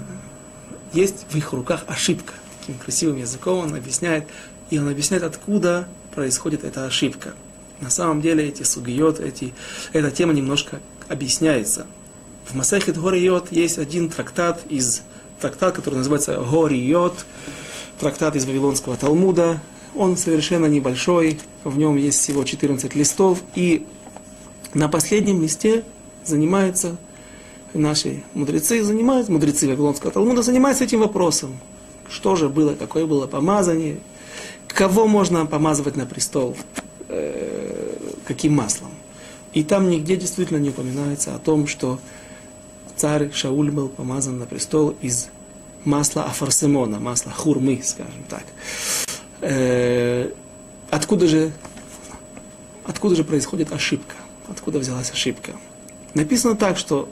Есть 0.91 1.25
в 1.29 1.35
их 1.37 1.53
руках 1.53 1.85
ошибка. 1.87 2.33
Таким 2.59 2.77
красивым 2.77 3.19
языком 3.19 3.59
он 3.59 3.73
объясняет, 3.73 4.27
и 4.69 4.79
он 4.79 4.89
объясняет, 4.89 5.23
откуда 5.23 5.87
происходит 6.13 6.65
эта 6.65 6.85
ошибка. 6.85 7.35
На 7.79 7.89
самом 7.89 8.19
деле 8.19 8.49
эти 8.49 8.63
сугиот, 8.63 9.21
эти, 9.21 9.53
эта 9.93 10.11
тема 10.11 10.33
немножко 10.33 10.81
объясняется. 11.07 11.87
В 12.49 12.55
Масахет 12.55 12.99
Гориот 12.99 13.51
есть 13.51 13.77
один 13.77 14.09
трактат 14.09 14.63
из 14.69 15.03
трактат, 15.39 15.75
который 15.75 15.95
называется 15.95 16.35
Гориот, 16.39 17.25
трактат 17.99 18.35
из 18.35 18.45
Вавилонского 18.45 18.97
Талмуда, 18.97 19.61
он 19.95 20.17
совершенно 20.17 20.65
небольшой, 20.65 21.39
в 21.63 21.77
нем 21.77 21.95
есть 21.95 22.19
всего 22.19 22.43
14 22.43 22.95
листов, 22.95 23.43
и 23.53 23.85
на 24.73 24.89
последнем 24.89 25.43
листе 25.43 25.83
занимаются 26.25 26.97
наши 27.75 28.23
мудрецы, 28.33 28.81
занимаются, 28.83 29.31
мудрецы 29.31 29.67
Вавилонского 29.67 30.11
Талмуда 30.11 30.41
занимаются 30.41 30.85
этим 30.85 31.01
вопросом. 31.01 31.59
Что 32.09 32.35
же 32.35 32.49
было, 32.49 32.73
какое 32.73 33.05
было 33.05 33.27
помазание, 33.27 33.99
кого 34.65 35.05
можно 35.05 35.45
помазывать 35.45 35.95
на 35.95 36.07
престол, 36.07 36.57
э, 37.09 37.95
каким 38.25 38.53
маслом. 38.53 38.89
И 39.53 39.63
там 39.63 39.87
нигде 39.87 40.15
действительно 40.15 40.57
не 40.57 40.69
упоминается 40.69 41.35
о 41.35 41.37
том, 41.37 41.67
что 41.67 41.99
царь 42.99 43.31
Шауль 43.31 43.71
был 43.71 43.87
помазан 43.87 44.39
на 44.39 44.45
престол 44.45 44.93
из 45.01 45.29
масло 45.85 46.25
афарсемона, 46.25 46.99
масло 46.99 47.31
хурмы, 47.31 47.79
скажем 47.81 48.23
так. 48.27 48.43
Э, 49.39 50.29
откуда 50.89 51.27
же, 51.27 51.53
откуда 52.83 53.15
же 53.15 53.23
происходит 53.23 53.71
ошибка? 53.71 54.15
Откуда 54.49 54.79
взялась 54.79 55.11
ошибка? 55.11 55.53
Написано 56.13 56.57
так, 56.57 56.77
что 56.77 57.07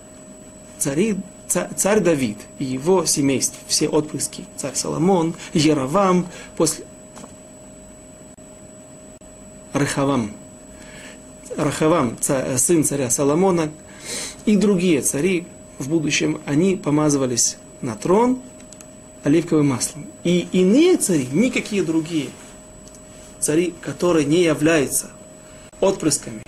цари, 0.77 1.15
царь, 1.47 1.69
царь 1.77 2.01
Давид 2.01 2.39
и 2.59 2.65
его 2.65 3.05
семейство, 3.05 3.57
все 3.67 3.87
отпрыски, 3.87 4.43
царь 4.57 4.75
Соломон, 4.75 5.35
Яровам, 5.53 6.27
после 6.57 6.83
Рахавам, 9.71 10.33
Рахавам, 11.55 12.17
царь, 12.19 12.57
сын 12.57 12.83
царя 12.83 13.09
Соломона, 13.09 13.71
и 14.45 14.57
другие 14.57 15.01
цари 15.01 15.47
в 15.79 15.89
будущем, 15.89 16.41
они 16.45 16.75
помазывались 16.75 17.57
на 17.81 17.95
трон 17.95 18.41
оливковым 19.23 19.67
маслом. 19.67 20.07
И 20.23 20.47
иные 20.51 20.97
цари, 20.97 21.27
никакие 21.31 21.83
другие 21.83 22.29
цари, 23.39 23.73
которые 23.81 24.25
не 24.25 24.43
являются 24.43 25.11
отпрысками 25.79 26.41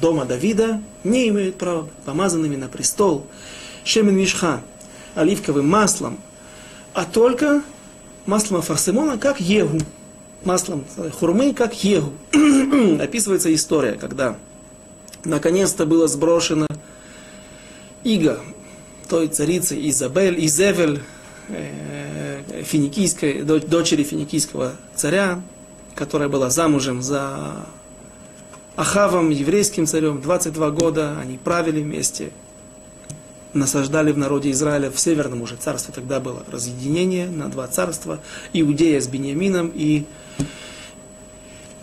дома 0.00 0.24
Давида, 0.24 0.82
не 1.04 1.28
имеют 1.28 1.56
права 1.56 1.82
быть 1.82 1.92
помазанными 2.04 2.56
на 2.56 2.68
престол 2.68 3.26
Шемен 3.84 4.16
Мишха 4.16 4.62
оливковым 5.14 5.68
маслом, 5.68 6.18
а 6.92 7.04
только 7.04 7.62
маслом 8.26 8.58
Афарсимона, 8.58 9.16
как 9.16 9.40
Егу, 9.40 9.78
маслом 10.44 10.84
хурмы, 11.18 11.54
как 11.54 11.82
Егу. 11.84 12.12
Описывается 13.00 13.54
история, 13.54 13.92
когда 13.92 14.36
наконец-то 15.24 15.86
было 15.86 16.06
сброшено 16.08 16.66
иго 18.04 18.40
той 19.08 19.28
царицы 19.28 19.76
Изабель, 19.88 20.44
Изевель, 20.44 21.00
э, 21.48 22.62
финикийской, 22.62 23.42
дочери 23.42 24.02
финикийского 24.02 24.72
царя, 24.94 25.42
которая 25.94 26.28
была 26.28 26.50
замужем 26.50 27.02
за 27.02 27.66
Ахавом, 28.76 29.30
еврейским 29.30 29.86
царем, 29.86 30.20
22 30.20 30.70
года, 30.70 31.18
они 31.20 31.38
правили 31.38 31.80
вместе, 31.80 32.30
насаждали 33.54 34.12
в 34.12 34.18
народе 34.18 34.50
Израиля, 34.50 34.90
в 34.90 35.00
северном 35.00 35.42
уже 35.42 35.56
царстве 35.56 35.94
тогда 35.94 36.20
было 36.20 36.44
разъединение 36.50 37.28
на 37.28 37.48
два 37.48 37.66
царства, 37.68 38.20
Иудея 38.52 39.00
с 39.00 39.08
Бениамином 39.08 39.72
и 39.74 39.76
и 39.78 40.04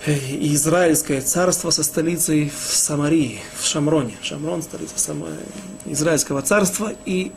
Израильское 0.06 1.22
царство 1.22 1.70
со 1.70 1.82
столицей 1.82 2.50
в 2.50 2.76
Самарии, 2.76 3.40
в 3.58 3.66
Шамроне. 3.66 4.16
Шамрон, 4.22 4.62
столица. 4.62 5.16
Израильского 5.86 6.42
царства. 6.42 6.92
И 7.06 7.32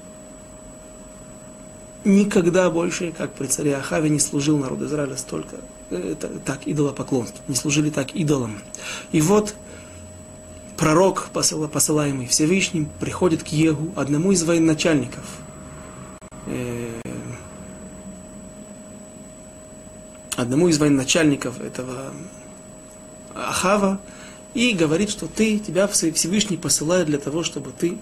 никогда 2.05 2.69
больше, 2.71 3.13
как 3.17 3.33
при 3.35 3.47
царе 3.47 3.77
Ахаве, 3.77 4.09
не 4.09 4.19
служил 4.19 4.59
народ 4.59 4.83
Израиля 4.83 5.17
столько, 5.17 5.59
э, 5.91 6.17
так 6.45 6.67
идолопоклонство. 6.67 7.41
Не 7.47 7.55
служили 7.55 7.91
так 7.91 8.17
идолам. 8.17 8.59
И 9.13 9.21
вот 9.21 9.55
пророк, 10.77 11.29
посылаемый 11.33 12.27
Всевышним, 12.27 12.89
приходит 12.99 13.45
к 13.45 13.49
Егу, 13.49 13.93
одному 13.95 14.33
из 14.33 14.43
военачальников. 14.43 15.25
Э, 16.47 17.01
одному 20.35 20.67
из 20.67 20.79
военачальников 20.79 21.61
этого 21.61 22.13
Ахава 23.37 24.01
и 24.55 24.73
говорит, 24.73 25.11
что 25.11 25.27
ты, 25.27 25.59
тебя 25.59 25.87
Всевышний 25.87 26.57
посылает 26.57 27.07
для 27.07 27.19
того, 27.19 27.43
чтобы 27.43 27.73
ты 27.79 27.99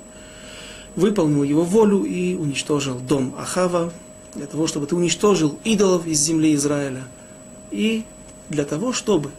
выполнил 0.96 1.42
его 1.42 1.62
волю 1.62 2.04
и 2.04 2.34
уничтожил 2.34 2.98
дом 2.98 3.34
Ахава, 3.36 3.92
для 4.34 4.46
того, 4.46 4.66
чтобы 4.66 4.86
ты 4.86 4.94
уничтожил 4.94 5.58
идолов 5.64 6.06
из 6.06 6.20
земли 6.20 6.54
Израиля, 6.54 7.04
и 7.70 8.04
для 8.48 8.64
того, 8.64 8.92
чтобы 8.92 9.30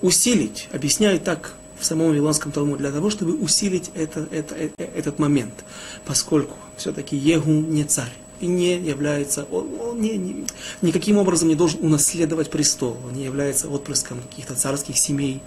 усилить, 0.00 0.68
объясняет 0.72 1.24
так 1.24 1.54
в 1.78 1.84
самом 1.84 2.08
Вавилонском 2.08 2.52
Талмуде, 2.52 2.78
для 2.78 2.92
того, 2.92 3.10
чтобы 3.10 3.34
усилить 3.34 3.90
это, 3.94 4.26
это, 4.30 4.54
это, 4.54 4.82
этот 4.82 5.18
момент, 5.18 5.64
поскольку 6.04 6.56
все-таки 6.76 7.16
Егу 7.16 7.50
не 7.50 7.84
царь 7.84 8.12
и 8.40 8.46
не 8.46 8.76
является, 8.78 9.46
он, 9.50 9.68
он 9.80 10.00
не, 10.00 10.16
не, 10.16 10.46
никаким 10.82 11.18
образом 11.18 11.48
не 11.48 11.54
должен 11.54 11.80
унаследовать 11.84 12.50
престол, 12.50 12.96
он 13.06 13.14
не 13.14 13.24
является 13.24 13.68
отпрыском 13.68 14.20
каких-то 14.20 14.54
царских 14.54 14.96
семей. 14.98 15.40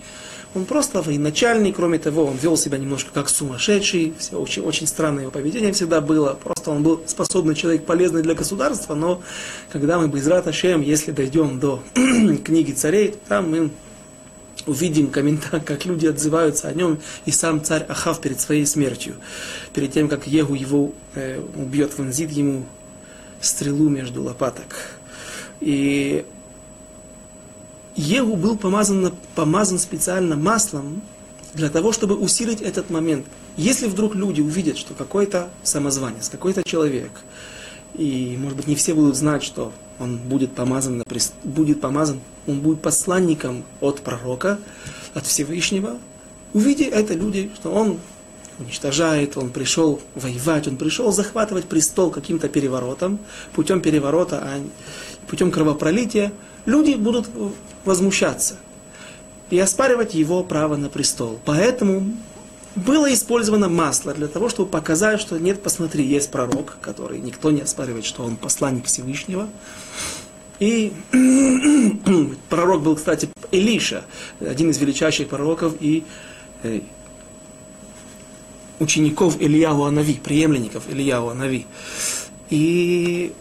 Он 0.56 0.66
просто 0.66 1.02
военачальник, 1.02 1.76
кроме 1.76 1.98
того, 1.98 2.26
он 2.26 2.38
вел 2.38 2.56
себя 2.58 2.78
немножко 2.78 3.10
как 3.12 3.28
сумасшедший, 3.28 4.14
все 4.20 4.40
очень, 4.40 4.62
очень 4.62 4.86
странное 4.86 5.24
его 5.24 5.32
поведение 5.32 5.74
всегда 5.74 6.00
было, 6.00 6.38
просто 6.42 6.70
он 6.70 6.84
был 6.84 7.02
способный 7.08 7.56
человек, 7.56 7.86
полезный 7.86 8.22
для 8.22 8.36
государства, 8.36 8.94
но 8.94 9.24
когда 9.72 9.98
мы 9.98 10.08
без 10.08 10.28
Раташем, 10.28 10.82
если 10.82 11.12
дойдем 11.12 11.60
до 11.60 11.82
книги 12.44 12.72
царей, 12.72 13.16
там 13.28 13.50
мы 13.50 13.72
увидим 14.66 15.08
комментарий, 15.08 15.64
как 15.66 15.86
люди 15.86 16.06
отзываются 16.06 16.68
о 16.68 16.74
нем, 16.74 17.00
и 17.26 17.32
сам 17.32 17.64
царь 17.64 17.86
Ахав 17.90 18.22
перед 18.22 18.40
своей 18.40 18.66
смертью, 18.66 19.16
перед 19.74 19.92
тем, 19.92 20.08
как 20.08 20.28
Егу 20.28 20.54
его 20.54 20.92
э, 21.16 21.42
убьет, 21.56 21.98
вонзит 21.98 22.32
ему 22.32 22.66
стрелу 23.44 23.90
между 23.90 24.24
лопаток. 24.24 24.98
И 25.60 26.26
Егу 27.96 28.36
был 28.36 28.58
помазан, 28.58 29.14
помазан 29.36 29.80
специально 29.80 30.36
маслом 30.36 31.02
для 31.54 31.70
того, 31.70 31.92
чтобы 31.92 32.16
усилить 32.16 32.62
этот 32.62 32.90
момент. 32.90 33.26
Если 33.56 33.88
вдруг 33.88 34.16
люди 34.16 34.42
увидят, 34.42 34.78
что 34.78 34.94
какой-то 34.94 35.50
самозванец, 35.62 36.30
какой-то 36.30 36.64
человек, 36.64 37.12
и, 37.94 38.36
может 38.40 38.58
быть, 38.58 38.68
не 38.68 38.76
все 38.76 38.96
будут 38.96 39.16
знать, 39.16 39.44
что 39.44 39.72
он 40.00 40.18
будет 40.18 40.54
помазан, 40.54 41.04
будет 41.44 41.82
помазан, 41.82 42.20
он 42.48 42.62
будет 42.62 42.82
посланником 42.82 43.64
от 43.80 44.02
пророка, 44.02 44.60
от 45.14 45.28
Всевышнего, 45.28 46.00
увидя 46.54 46.86
это 46.86 47.14
люди, 47.14 47.52
что 47.56 47.72
он 47.72 48.00
уничтожает, 48.60 49.38
он 49.38 49.50
пришел 49.50 50.02
воевать, 50.16 50.68
он 50.68 50.78
пришел 50.78 51.12
захватывать 51.12 51.66
престол 51.66 52.12
каким-то 52.12 52.50
переворотом, 52.50 53.20
путем 53.54 53.82
переворота, 53.82 54.40
а 54.44 54.62
путем 55.28 55.52
кровопролития, 55.52 56.32
люди 56.66 56.94
будут 56.96 57.30
возмущаться 57.86 58.56
и 59.50 59.60
оспаривать 59.60 60.14
его 60.14 60.44
право 60.44 60.76
на 60.76 60.90
престол. 60.90 61.40
Поэтому 61.46 62.16
было 62.76 63.14
использовано 63.14 63.70
масло 63.70 64.14
для 64.14 64.28
того, 64.28 64.50
чтобы 64.50 64.70
показать, 64.70 65.20
что 65.20 65.38
нет, 65.38 65.62
посмотри, 65.62 66.06
есть 66.06 66.32
пророк, 66.32 66.78
который 66.82 67.20
никто 67.20 67.52
не 67.52 67.62
оспаривает, 67.62 68.06
что 68.06 68.24
он 68.24 68.36
посланник 68.36 68.86
Всевышнего. 68.86 69.48
И 70.60 70.94
пророк 72.50 72.82
был, 72.82 72.96
кстати, 72.96 73.30
Илиша, 73.52 74.04
один 74.40 74.72
из 74.72 74.78
величайших 74.78 75.28
пророков 75.28 75.74
и 75.80 76.04
э, 76.64 76.82
учеников 78.84 79.42
Ильяу 79.42 79.84
Анави, 79.84 80.20
преемленников 80.24 80.84
Ильяу 80.90 81.30
Анави. 81.30 81.66
И 82.50 83.34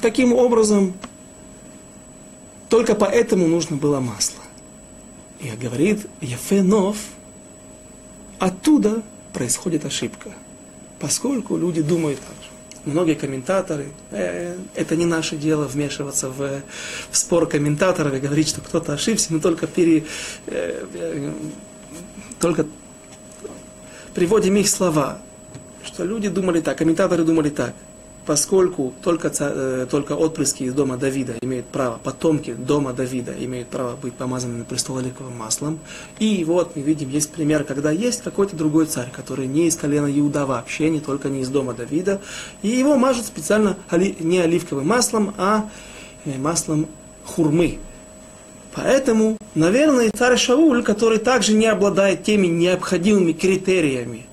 таким 0.00 0.32
образом 0.32 0.94
только 2.68 2.94
поэтому 2.94 3.46
нужно 3.46 3.76
было 3.76 4.00
масло. 4.00 4.40
И 5.40 5.48
говорит 5.50 6.06
Ефенов, 6.20 6.96
оттуда 8.38 9.02
происходит 9.32 9.84
ошибка. 9.84 10.30
Поскольку 10.98 11.56
люди 11.56 11.80
думают 11.80 12.18
так 12.20 12.36
же. 12.42 12.48
Многие 12.84 13.14
комментаторы, 13.14 13.88
э, 14.10 14.56
это 14.74 14.96
не 14.96 15.04
наше 15.04 15.36
дело 15.36 15.66
вмешиваться 15.66 16.30
в, 16.30 16.62
в 17.10 17.16
спор 17.16 17.46
комментаторов 17.46 18.14
и 18.14 18.18
говорить, 18.18 18.48
что 18.48 18.60
кто-то 18.60 18.94
ошибся, 18.94 19.32
мы 19.32 19.40
только, 19.40 19.66
пере, 19.66 20.04
э, 20.46 20.86
э, 20.94 21.32
только 22.40 22.66
приводим 24.18 24.56
их 24.56 24.68
слова, 24.68 25.18
что 25.84 26.02
люди 26.02 26.28
думали 26.28 26.60
так, 26.60 26.76
комментаторы 26.76 27.22
думали 27.22 27.50
так, 27.50 27.72
поскольку 28.26 28.92
только, 29.00 29.30
э, 29.38 29.86
только 29.88 30.14
отпрыски 30.14 30.64
из 30.64 30.74
дома 30.74 30.96
Давида 30.96 31.36
имеют 31.40 31.66
право, 31.66 32.00
потомки 32.02 32.52
дома 32.52 32.92
Давида 32.92 33.32
имеют 33.38 33.68
право 33.68 33.94
быть 33.94 34.14
помазаны 34.14 34.64
на 34.66 35.30
маслом. 35.30 35.78
И 36.18 36.44
вот 36.44 36.74
мы 36.74 36.82
видим, 36.82 37.10
есть 37.10 37.30
пример, 37.30 37.62
когда 37.62 37.92
есть 37.92 38.22
какой-то 38.22 38.56
другой 38.56 38.86
царь, 38.86 39.08
который 39.12 39.46
не 39.46 39.68
из 39.68 39.76
колена 39.76 40.10
Иуда 40.18 40.46
вообще, 40.46 40.90
не 40.90 40.98
только 40.98 41.28
не 41.28 41.42
из 41.42 41.48
дома 41.48 41.72
Давида, 41.72 42.20
и 42.62 42.68
его 42.70 42.96
мажут 42.96 43.24
специально 43.24 43.76
не 44.18 44.40
оливковым 44.40 44.88
маслом, 44.88 45.32
а 45.38 45.70
э, 46.24 46.36
маслом 46.38 46.88
хурмы, 47.24 47.78
Поэтому, 48.78 49.36
наверное, 49.56 50.08
царь 50.16 50.36
Шауль, 50.36 50.84
который 50.84 51.18
также 51.18 51.52
не 51.52 51.66
обладает 51.66 52.22
теми 52.22 52.46
необходимыми 52.46 53.32
критериями, 53.32 54.24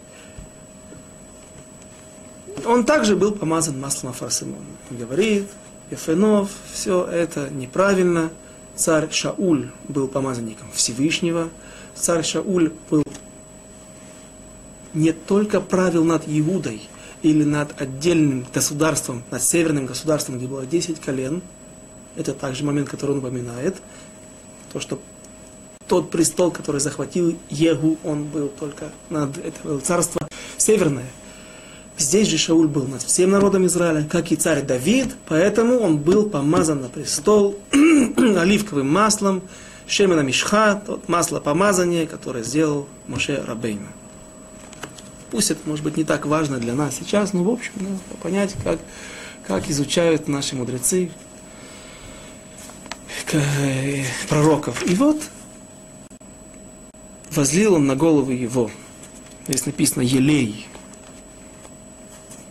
он 2.63 2.86
также 2.86 3.15
был 3.15 3.31
помазан 3.31 3.79
маслом 3.79 4.12
Афарсимона. 4.12 4.63
Говорит, 4.91 5.47
Ефенов, 5.89 6.51
все 6.71 7.03
это 7.05 7.49
неправильно. 7.49 8.29
Царь 8.75 9.12
Шауль 9.12 9.71
был 9.88 10.08
помазанником 10.08 10.67
Всевышнего. 10.73 11.49
Царь 11.95 12.23
Шауль 12.23 12.71
был 12.91 13.03
не 14.93 15.12
только 15.12 15.60
правил 15.60 16.03
над 16.03 16.23
Иудой, 16.27 16.81
или 17.23 17.43
над 17.43 17.81
отдельным 17.81 18.45
государством, 18.53 19.23
над 19.31 19.41
северным 19.41 19.88
государством, 19.88 20.38
где 20.38 20.45
было 20.45 20.67
10 20.67 20.99
колен. 20.99 21.41
Это 22.15 22.34
также 22.34 22.63
момент, 22.63 22.89
который 22.89 23.12
он 23.12 23.17
упоминает. 23.17 23.77
То, 24.75 24.81
что 24.81 24.99
тот 25.88 26.11
престол, 26.11 26.51
который 26.51 26.81
захватил 26.81 27.39
Егу, 27.49 27.97
он 28.03 28.25
был 28.25 28.49
только 28.49 28.91
над 29.09 29.38
это 29.38 29.55
было 29.63 29.79
царство 29.79 30.27
северное. 30.57 31.05
Здесь 31.97 32.27
же 32.27 32.38
Шауль 32.38 32.67
был 32.67 32.83
над 32.83 33.01
всем 33.01 33.31
народом 33.31 33.65
Израиля, 33.67 34.05
как 34.11 34.33
и 34.33 34.35
царь 34.35 34.63
Давид, 34.63 35.15
поэтому 35.29 35.77
он 35.77 35.99
был 35.99 36.29
помазан 36.29 36.81
на 36.81 36.89
престол 36.89 37.57
оливковым 37.71 38.91
маслом, 38.91 39.43
Шемена 39.88 40.19
Мишха, 40.19 40.83
тот 40.85 41.07
масло 41.07 41.39
помазания, 41.39 42.05
которое 42.05 42.43
сделал 42.43 42.85
Моше 43.07 43.41
Рабейна. 43.47 43.88
Пусть 45.31 45.51
это, 45.51 45.61
может 45.63 45.85
быть, 45.85 45.95
не 45.95 46.03
так 46.03 46.25
важно 46.25 46.57
для 46.57 46.73
нас 46.73 46.97
сейчас, 46.99 47.31
но, 47.31 47.45
в 47.45 47.49
общем, 47.49 47.71
надо 47.77 48.21
понять, 48.21 48.53
как, 48.61 48.79
как 49.47 49.69
изучают 49.69 50.27
наши 50.27 50.57
мудрецы 50.57 51.11
пророков. 54.30 54.86
И 54.89 54.95
вот 54.95 55.21
возлил 57.32 57.75
он 57.75 57.88
на 57.88 57.95
голову 57.95 58.32
его. 58.32 58.71
Здесь 59.47 59.65
написано 59.65 60.01
«елей», 60.01 60.67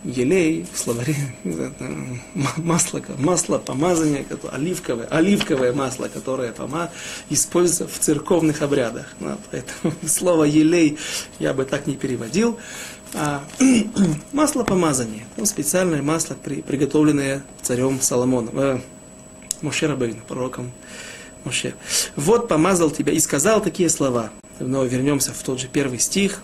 елей, 0.05 0.65
в 0.71 0.77
словаре, 0.77 1.15
масло, 2.57 3.01
масло 3.17 3.57
помазания, 3.57 4.25
оливковое, 4.51 5.07
оливковое 5.07 5.73
масло, 5.73 6.07
которое 6.07 6.51
пома, 6.51 6.91
используется 7.29 7.87
в 7.87 7.99
церковных 7.99 8.61
обрядах. 8.61 9.07
Ну, 9.19 9.37
поэтому 9.51 9.93
слово 10.07 10.43
елей 10.45 10.97
я 11.39 11.53
бы 11.53 11.65
так 11.65 11.87
не 11.87 11.95
переводил. 11.95 12.59
А, 13.13 13.43
масло 14.31 14.63
помазания, 14.63 15.25
ну, 15.37 15.45
специальное 15.45 16.01
масло, 16.01 16.35
при, 16.35 16.61
приготовленное 16.61 17.43
царем 17.61 17.99
Соломоном, 18.01 18.59
э, 18.59 18.81
Моше 19.61 19.87
Рабейн, 19.87 20.21
пророком 20.27 20.71
Моше. 21.43 21.75
Вот 22.15 22.47
помазал 22.47 22.91
тебя 22.91 23.13
и 23.13 23.19
сказал 23.19 23.61
такие 23.61 23.89
слова. 23.89 24.31
Но 24.59 24.83
вернемся 24.83 25.33
в 25.33 25.43
тот 25.43 25.59
же 25.59 25.67
первый 25.67 25.99
стих, 25.99 26.41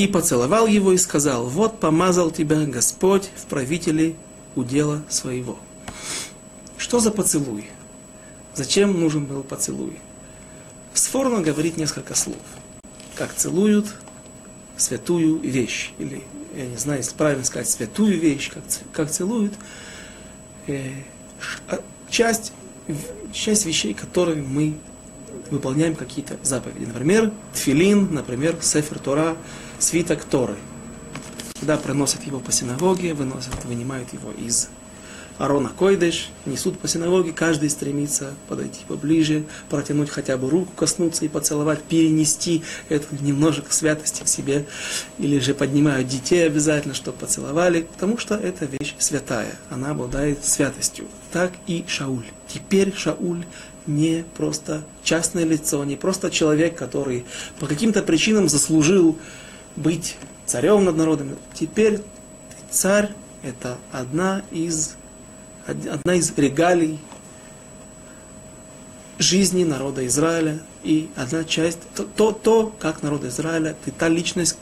и 0.00 0.06
поцеловал 0.06 0.66
его 0.66 0.92
и 0.92 0.96
сказал, 0.96 1.46
вот 1.46 1.78
помазал 1.78 2.30
тебя 2.30 2.64
Господь 2.64 3.28
в 3.36 3.44
правителе 3.44 4.16
удела 4.54 5.02
своего. 5.10 5.58
Что 6.78 7.00
за 7.00 7.10
поцелуй? 7.10 7.68
Зачем 8.54 8.98
нужен 8.98 9.26
был 9.26 9.42
поцелуй? 9.42 9.98
Сфорно 10.94 11.42
говорит 11.42 11.76
несколько 11.76 12.14
слов. 12.14 12.38
Как 13.14 13.34
целуют 13.34 13.94
святую 14.78 15.38
вещь. 15.40 15.92
Или, 15.98 16.22
я 16.56 16.64
не 16.64 16.78
знаю, 16.78 17.00
если 17.00 17.14
правильно 17.14 17.44
сказать, 17.44 17.68
святую 17.68 18.18
вещь, 18.18 18.50
как, 18.50 18.62
как 18.94 19.10
целуют. 19.10 19.52
Э, 20.70 20.92
а, 21.68 21.80
часть, 22.08 22.52
часть 23.32 23.66
вещей, 23.66 23.92
которые 23.92 24.40
мы 24.40 24.76
выполняем 25.50 25.96
какие-то 25.96 26.36
заповеди. 26.44 26.84
Например, 26.84 27.32
тфилин, 27.54 28.14
например, 28.14 28.56
сефер 28.60 29.00
Тора, 29.00 29.36
свиток 29.80 30.22
Торы. 30.24 30.54
Когда 31.58 31.76
приносят 31.76 32.22
его 32.22 32.38
по 32.38 32.52
синагоге, 32.52 33.14
выносят, 33.14 33.64
вынимают 33.64 34.12
его 34.12 34.30
из 34.30 34.68
Арона 35.40 35.70
Койдыш, 35.70 36.28
несут 36.44 36.78
по 36.78 36.86
синагоге, 36.86 37.32
каждый 37.32 37.70
стремится 37.70 38.34
подойти 38.46 38.80
поближе, 38.86 39.44
протянуть 39.70 40.10
хотя 40.10 40.36
бы 40.36 40.50
руку, 40.50 40.70
коснуться 40.76 41.24
и 41.24 41.28
поцеловать, 41.28 41.82
перенести 41.82 42.62
эту 42.90 43.06
немножко 43.22 43.72
святости 43.72 44.22
к 44.22 44.28
себе, 44.28 44.66
или 45.16 45.38
же 45.38 45.54
поднимают 45.54 46.08
детей 46.08 46.46
обязательно, 46.46 46.92
чтобы 46.92 47.16
поцеловали, 47.16 47.88
потому 47.90 48.18
что 48.18 48.34
эта 48.34 48.66
вещь 48.66 48.94
святая, 48.98 49.54
она 49.70 49.92
обладает 49.92 50.44
святостью. 50.44 51.06
Так 51.32 51.52
и 51.66 51.86
Шауль. 51.88 52.26
Теперь 52.46 52.94
Шауль 52.94 53.46
не 53.86 54.26
просто 54.36 54.84
частное 55.02 55.44
лицо, 55.44 55.82
не 55.84 55.96
просто 55.96 56.30
человек, 56.30 56.76
который 56.76 57.24
по 57.58 57.66
каким-то 57.66 58.02
причинам 58.02 58.50
заслужил 58.50 59.18
быть 59.74 60.16
царем 60.44 60.84
над 60.84 60.96
народом. 60.96 61.38
Теперь 61.54 62.00
царь– 62.70 63.10
это 63.42 63.78
одна 63.90 64.42
из, 64.50 64.96
одна 65.70 66.14
из 66.14 66.32
регалий 66.36 66.98
жизни 69.18 69.64
народа 69.64 70.06
Израиля 70.06 70.58
и 70.82 71.10
одна 71.14 71.44
часть, 71.44 71.78
то, 71.94 72.04
то, 72.04 72.32
то 72.32 72.74
как 72.78 73.02
народ 73.02 73.24
Израиля, 73.24 73.76
ты 73.84 73.90
та 73.90 74.08
личность, 74.08 74.56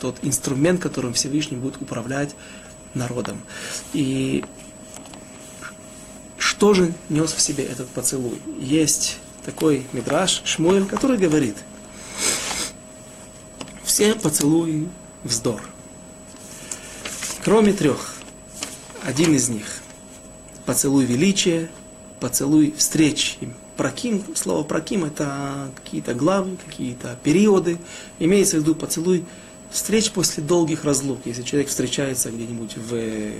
тот 0.00 0.18
инструмент, 0.22 0.80
которым 0.80 1.12
Всевышний 1.12 1.56
будет 1.56 1.80
управлять 1.82 2.34
народом. 2.94 3.40
И 3.92 4.44
что 6.38 6.74
же 6.74 6.94
нес 7.08 7.32
в 7.32 7.40
себе 7.40 7.64
этот 7.64 7.88
поцелуй? 7.88 8.40
Есть 8.60 9.18
такой 9.44 9.86
мидраш 9.92 10.42
Шмуэль, 10.44 10.86
который 10.86 11.18
говорит, 11.18 11.56
все 13.82 14.14
поцелуи 14.14 14.88
вздор. 15.24 15.62
Кроме 17.44 17.72
трех. 17.72 18.14
Один 19.02 19.34
из 19.34 19.48
них– 19.48 19.66
поцелуй 20.66 21.04
величия, 21.04 21.68
поцелуй 22.20 22.74
встреч. 22.76 23.38
Проким, 23.76 24.22
слово 24.34 24.62
проким– 24.64 25.04
это 25.06 25.70
какие-то 25.76 26.14
главы, 26.14 26.56
какие-то 26.56 27.16
периоды. 27.22 27.78
Имеется 28.18 28.56
в 28.56 28.60
виду 28.60 28.74
поцелуй 28.74 29.24
встреч 29.70 30.10
после 30.10 30.42
долгих 30.42 30.84
разлук. 30.84 31.20
Если 31.24 31.42
человек 31.42 31.68
встречается 31.68 32.30
где-нибудь 32.30 32.76
в 32.76 32.94
э, 32.94 33.32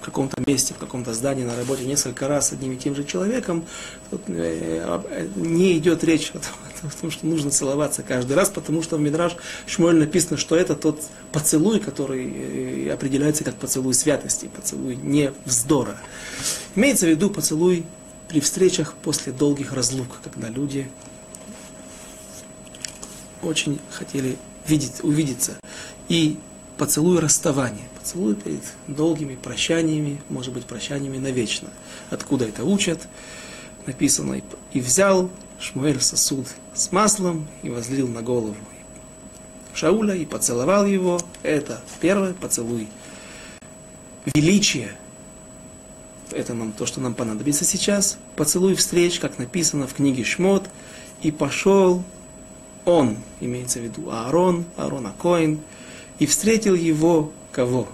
каком-то 0.00 0.42
месте, 0.46 0.74
в 0.74 0.78
каком-то 0.78 1.12
здании, 1.12 1.44
на 1.44 1.56
работе 1.56 1.84
несколько 1.84 2.26
раз 2.26 2.48
с 2.48 2.52
одним 2.52 2.72
и 2.72 2.76
тем 2.76 2.94
же 2.94 3.04
человеком, 3.04 3.64
тут 4.10 4.22
э, 4.28 5.02
э, 5.10 5.28
не 5.36 5.76
идет 5.76 6.02
речь 6.04 6.30
о 6.30 6.38
том, 6.38 6.54
о 6.88 7.00
том, 7.00 7.10
что 7.10 7.26
нужно 7.26 7.50
целоваться 7.50 8.02
каждый 8.02 8.34
раз, 8.34 8.48
потому 8.50 8.82
что 8.82 8.96
в 8.96 9.00
Мидраш 9.00 9.36
Шмуэль 9.66 9.96
написано, 9.96 10.36
что 10.36 10.56
это 10.56 10.74
тот 10.74 11.00
поцелуй, 11.32 11.80
который 11.80 12.90
определяется 12.90 13.44
как 13.44 13.56
поцелуй 13.56 13.94
святости, 13.94 14.50
поцелуй 14.54 14.96
не 14.96 15.32
вздора. 15.44 15.98
Имеется 16.74 17.06
в 17.06 17.10
виду 17.10 17.30
поцелуй 17.30 17.84
при 18.28 18.40
встречах 18.40 18.94
после 18.94 19.32
долгих 19.32 19.72
разлук, 19.72 20.08
когда 20.22 20.48
люди 20.48 20.90
очень 23.42 23.78
хотели 23.90 24.36
видеть, 24.66 25.02
увидеться. 25.02 25.58
И 26.08 26.38
поцелуй 26.76 27.20
расставания. 27.20 27.88
Поцелуй 27.98 28.34
перед 28.34 28.62
долгими 28.86 29.36
прощаниями, 29.36 30.20
может 30.28 30.52
быть, 30.52 30.64
прощаниями 30.64 31.18
навечно. 31.18 31.68
Откуда 32.10 32.46
это 32.46 32.64
учат? 32.64 33.06
Написано, 33.86 34.40
и 34.72 34.80
взял 34.80 35.30
Шмуэль 35.64 35.98
сосуд 35.98 36.46
с 36.74 36.92
маслом 36.92 37.46
и 37.62 37.70
возлил 37.70 38.06
на 38.06 38.20
голову 38.20 38.54
Шауля 39.72 40.14
и 40.14 40.26
поцеловал 40.26 40.84
его. 40.84 41.18
Это 41.42 41.80
первый 42.00 42.34
поцелуй. 42.34 42.86
Величие. 44.26 44.94
Это 46.30 46.52
нам 46.52 46.72
то, 46.72 46.84
что 46.84 47.00
нам 47.00 47.14
понадобится 47.14 47.64
сейчас. 47.64 48.18
Поцелуй 48.36 48.74
встреч, 48.74 49.18
как 49.18 49.38
написано 49.38 49.86
в 49.86 49.94
книге 49.94 50.22
Шмот. 50.22 50.68
И 51.22 51.30
пошел 51.30 52.04
он, 52.84 53.16
имеется 53.40 53.78
в 53.78 53.84
виду 53.84 54.10
Аарон, 54.10 54.66
Аарон 54.76 55.06
Акоин, 55.06 55.60
и 56.18 56.26
встретил 56.26 56.74
его, 56.74 57.32
кого? 57.52 57.88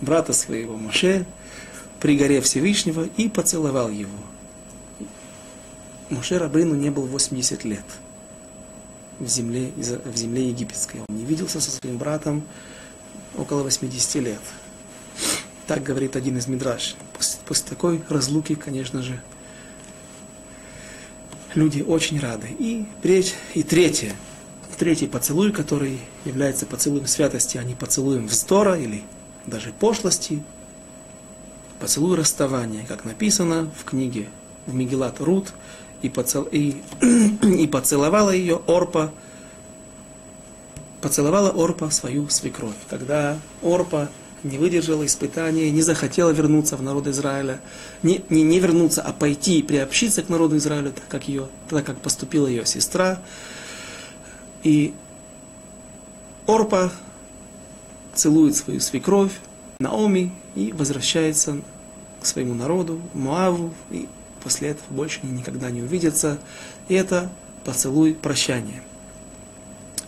Брата 0.00 0.32
своего 0.32 0.76
Моше, 0.76 1.24
при 2.00 2.18
горе 2.18 2.40
Всевышнего, 2.40 3.06
и 3.16 3.28
поцеловал 3.28 3.90
его. 3.90 4.10
Моше 6.12 6.36
Рабыну 6.36 6.74
не 6.74 6.90
был 6.90 7.06
80 7.06 7.64
лет 7.64 7.84
в 9.18 9.26
земле, 9.26 9.72
в 9.76 10.16
земле 10.16 10.48
египетской. 10.48 11.00
Он 11.08 11.16
не 11.16 11.24
виделся 11.24 11.60
со 11.60 11.70
своим 11.70 11.96
братом 11.96 12.42
около 13.36 13.62
80 13.62 14.16
лет. 14.16 14.40
Так 15.66 15.82
говорит 15.82 16.14
один 16.14 16.36
из 16.36 16.48
мидраш. 16.48 16.96
После, 17.16 17.38
после 17.46 17.68
такой 17.68 18.02
разлуки, 18.10 18.54
конечно 18.54 19.02
же, 19.02 19.22
люди 21.54 21.80
очень 21.80 22.20
рады. 22.20 22.48
И, 22.58 22.84
и 23.54 23.62
третье, 23.62 24.14
третий 24.76 25.06
поцелуй, 25.06 25.50
который 25.50 25.98
является 26.26 26.66
поцелуем 26.66 27.06
святости, 27.06 27.56
а 27.56 27.64
не 27.64 27.74
поцелуем 27.74 28.26
вздора 28.26 28.78
или 28.78 29.02
даже 29.46 29.72
пошлости. 29.72 30.42
Поцелуй 31.80 32.18
расставания, 32.18 32.84
как 32.86 33.06
написано 33.06 33.70
в 33.80 33.84
книге 33.84 34.28
в 34.66 34.74
Мегилат 34.74 35.20
Рут, 35.20 35.52
и, 36.02 36.08
поцел, 36.08 36.46
и, 36.50 36.76
и 37.42 37.66
поцеловала 37.66 38.30
ее 38.30 38.60
Орпа, 38.66 39.12
поцеловала 41.00 41.50
Орпа 41.50 41.90
свою 41.90 42.28
свекровь. 42.28 42.74
Когда 42.90 43.38
Орпа 43.62 44.08
не 44.42 44.58
выдержала 44.58 45.06
испытания, 45.06 45.70
не 45.70 45.82
захотела 45.82 46.30
вернуться 46.30 46.76
в 46.76 46.82
народ 46.82 47.06
Израиля, 47.06 47.60
не, 48.02 48.24
не, 48.28 48.42
не 48.42 48.58
вернуться, 48.58 49.02
а 49.02 49.12
пойти 49.12 49.60
и 49.60 49.62
приобщиться 49.62 50.22
к 50.22 50.28
народу 50.28 50.56
Израиля, 50.56 50.90
так 50.90 51.06
как, 51.08 51.28
ее, 51.28 51.48
так 51.68 51.84
как 51.84 51.98
поступила 52.00 52.46
ее 52.46 52.66
сестра, 52.66 53.22
и 54.64 54.94
Орпа 56.46 56.92
целует 58.14 58.56
свою 58.56 58.80
свекровь, 58.80 59.32
Наоми, 59.78 60.32
и 60.54 60.72
возвращается 60.72 61.58
к 62.20 62.26
своему 62.26 62.54
народу, 62.54 63.00
Муаву, 63.14 63.72
и 63.90 64.08
после 64.42 64.70
этого 64.70 64.86
больше 64.90 65.20
никогда 65.22 65.70
не 65.70 65.82
увидятся. 65.82 66.38
И 66.88 66.94
это 66.94 67.30
поцелуй 67.64 68.14
прощания. 68.14 68.82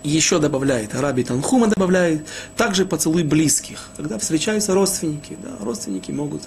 Еще 0.02 0.38
добавляет, 0.38 0.94
Раби 0.94 1.24
Танхума 1.24 1.68
добавляет, 1.68 2.26
также 2.56 2.84
поцелуй 2.84 3.22
близких. 3.22 3.88
Когда 3.96 4.18
встречаются 4.18 4.74
родственники, 4.74 5.38
да, 5.42 5.64
родственники 5.64 6.10
могут 6.10 6.42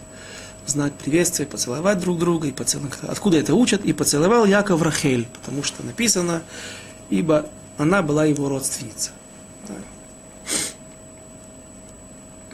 знак 0.67 0.93
приветствия, 0.93 1.47
поцеловать 1.47 1.99
друг 1.99 2.19
друга, 2.19 2.47
и 2.47 2.51
поцеловать. 2.51 2.93
Откуда 3.01 3.37
это 3.37 3.55
учат? 3.55 3.83
И 3.83 3.93
поцеловал 3.93 4.45
Яков 4.45 4.81
Рахель, 4.83 5.27
потому 5.39 5.63
что 5.63 5.83
написано, 5.83 6.43
ибо 7.09 7.49
она 7.77 8.03
была 8.03 8.25
его 8.25 8.47
родственница. 8.47 9.11
Да. 9.67 9.75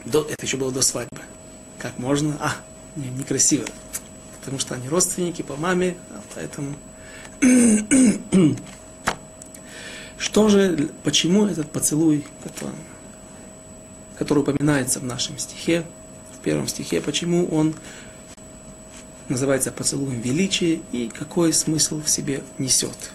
До, 0.06 0.22
это 0.22 0.46
еще 0.46 0.56
было 0.56 0.70
до 0.72 0.80
свадьбы. 0.80 1.20
Как 1.78 1.98
можно? 1.98 2.36
А, 2.40 2.54
не, 2.96 3.08
некрасиво. 3.08 3.64
Потому 4.44 4.58
что 4.58 4.74
они 4.74 4.88
родственники 4.90 5.40
по 5.40 5.56
маме, 5.56 5.96
а 6.10 6.20
поэтому... 6.34 6.74
Что 10.18 10.48
же, 10.48 10.90
почему 11.02 11.46
этот 11.46 11.70
поцелуй, 11.70 12.26
который, 12.42 12.74
который 14.18 14.40
упоминается 14.40 15.00
в 15.00 15.04
нашем 15.04 15.38
стихе, 15.38 15.86
в 16.38 16.42
первом 16.42 16.68
стихе, 16.68 17.00
почему 17.00 17.46
он 17.46 17.74
называется 19.28 19.72
поцелуем 19.72 20.20
величия 20.20 20.80
и 20.92 21.08
какой 21.08 21.54
смысл 21.54 22.02
в 22.02 22.08
себе 22.10 22.42
несет? 22.58 23.12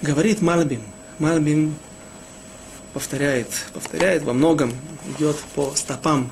Говорит 0.00 0.40
Мальбим. 0.40 0.82
Мальбим 1.18 1.76
повторяет, 2.94 3.48
повторяет 3.74 4.22
во 4.22 4.32
многом, 4.32 4.72
идет 5.16 5.36
по 5.54 5.74
стопам 5.74 6.30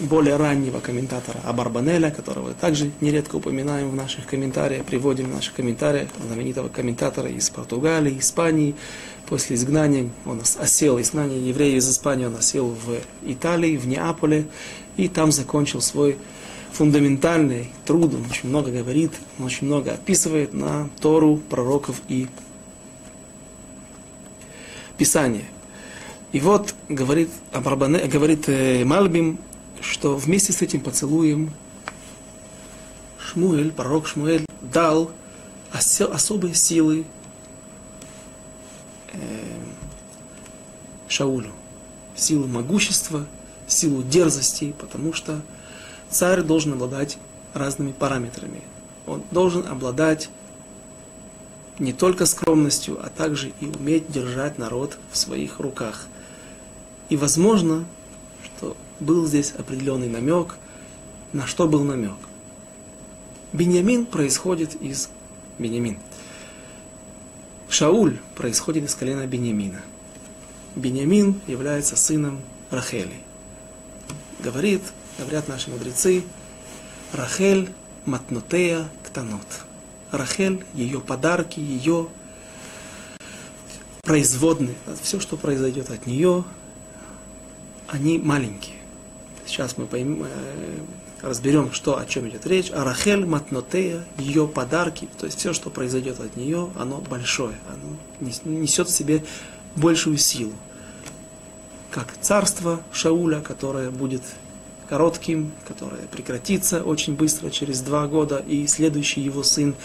более 0.00 0.36
раннего 0.36 0.80
комментатора 0.80 1.40
Абарбанеля, 1.44 2.10
которого 2.10 2.52
также 2.54 2.90
нередко 3.00 3.36
упоминаем 3.36 3.90
в 3.90 3.94
наших 3.94 4.26
комментариях, 4.26 4.84
приводим 4.84 5.26
в 5.26 5.34
наших 5.34 5.54
комментариях, 5.54 6.08
знаменитого 6.26 6.68
комментатора 6.68 7.28
из 7.28 7.50
Португалии, 7.50 8.18
Испании. 8.18 8.74
После 9.28 9.56
изгнания, 9.56 10.10
он 10.26 10.42
осел, 10.58 11.00
изгнания 11.00 11.38
евреев 11.38 11.78
из 11.78 11.90
Испании, 11.90 12.26
он 12.26 12.36
осел 12.36 12.68
в 12.68 12.98
Италии, 13.26 13.76
в 13.76 13.86
Неаполе, 13.86 14.46
и 14.96 15.08
там 15.08 15.32
закончил 15.32 15.80
свой 15.80 16.18
фундаментальный 16.72 17.70
труд, 17.86 18.14
он 18.14 18.26
очень 18.28 18.48
много 18.48 18.70
говорит, 18.70 19.12
он 19.38 19.46
очень 19.46 19.66
много 19.66 19.92
описывает 19.92 20.52
на 20.52 20.90
Тору, 21.00 21.36
пророков 21.36 22.02
и 22.08 22.26
Писание. 24.98 25.44
И 26.32 26.40
вот 26.40 26.74
говорит, 26.88 27.30
говорит 27.52 28.48
э, 28.48 28.84
Мальбим, 28.84 29.38
что 29.84 30.16
вместе 30.16 30.52
с 30.52 30.62
этим 30.62 30.80
поцелуем 30.80 31.52
Шмуэль, 33.18 33.70
пророк 33.70 34.06
Шмуэль, 34.06 34.46
дал 34.62 35.10
особые 35.72 36.54
силы 36.54 37.04
э, 39.12 39.18
Шаулю. 41.08 41.50
Силу 42.16 42.46
могущества, 42.46 43.26
силу 43.66 44.02
дерзости, 44.02 44.74
потому 44.78 45.12
что 45.12 45.42
царь 46.10 46.42
должен 46.42 46.72
обладать 46.72 47.18
разными 47.52 47.92
параметрами. 47.92 48.62
Он 49.06 49.22
должен 49.30 49.66
обладать 49.66 50.30
не 51.78 51.92
только 51.92 52.24
скромностью, 52.24 53.04
а 53.04 53.10
также 53.10 53.52
и 53.60 53.66
уметь 53.66 54.10
держать 54.10 54.58
народ 54.58 54.96
в 55.10 55.18
своих 55.18 55.58
руках. 55.58 56.06
И 57.10 57.16
возможно, 57.16 57.84
был 59.04 59.26
здесь 59.26 59.52
определенный 59.56 60.08
намек. 60.08 60.56
На 61.32 61.46
что 61.46 61.68
был 61.68 61.84
намек? 61.84 62.16
Беньямин 63.52 64.06
происходит 64.06 64.74
из 64.80 65.10
Беньямин. 65.58 65.98
Шауль 67.68 68.18
происходит 68.34 68.84
из 68.84 68.94
колена 68.94 69.26
Беньямина. 69.26 69.80
Беньямин 70.74 71.40
является 71.46 71.96
сыном 71.96 72.40
Рахели. 72.70 73.14
Говорит, 74.40 74.82
говорят 75.18 75.48
наши 75.48 75.70
мудрецы, 75.70 76.24
Рахель 77.12 77.70
матнотея 78.04 78.88
ктанот. 79.04 79.46
Рахель, 80.10 80.64
ее 80.74 81.00
подарки, 81.00 81.60
ее 81.60 82.08
производные, 84.02 84.74
все, 85.02 85.20
что 85.20 85.36
произойдет 85.36 85.90
от 85.90 86.06
нее, 86.06 86.44
они 87.88 88.18
маленькие. 88.18 88.73
Сейчас 89.54 89.78
мы 89.78 89.86
поймем, 89.86 90.24
э, 90.24 90.80
разберем, 91.22 91.70
что, 91.70 91.96
о 91.96 92.04
чем 92.06 92.28
идет 92.28 92.44
речь. 92.44 92.72
А 92.72 92.82
Рахель 92.82 93.24
Матнотея, 93.24 94.04
ее 94.18 94.48
подарки, 94.48 95.08
то 95.16 95.26
есть 95.26 95.38
все, 95.38 95.52
что 95.52 95.70
произойдет 95.70 96.18
от 96.18 96.36
нее, 96.36 96.70
оно 96.76 96.98
большое, 96.98 97.54
оно 97.68 97.96
несет 98.50 98.88
в 98.88 98.90
себе 98.90 99.24
большую 99.76 100.18
силу. 100.18 100.54
Как 101.92 102.08
царство 102.20 102.80
Шауля, 102.92 103.42
которое 103.42 103.92
будет 103.92 104.22
коротким, 104.88 105.52
которое 105.68 106.02
прекратится 106.08 106.82
очень 106.82 107.14
быстро, 107.14 107.48
через 107.50 107.80
два 107.80 108.08
года, 108.08 108.38
и 108.38 108.66
следующий 108.66 109.20
его 109.20 109.44
сын, 109.44 109.76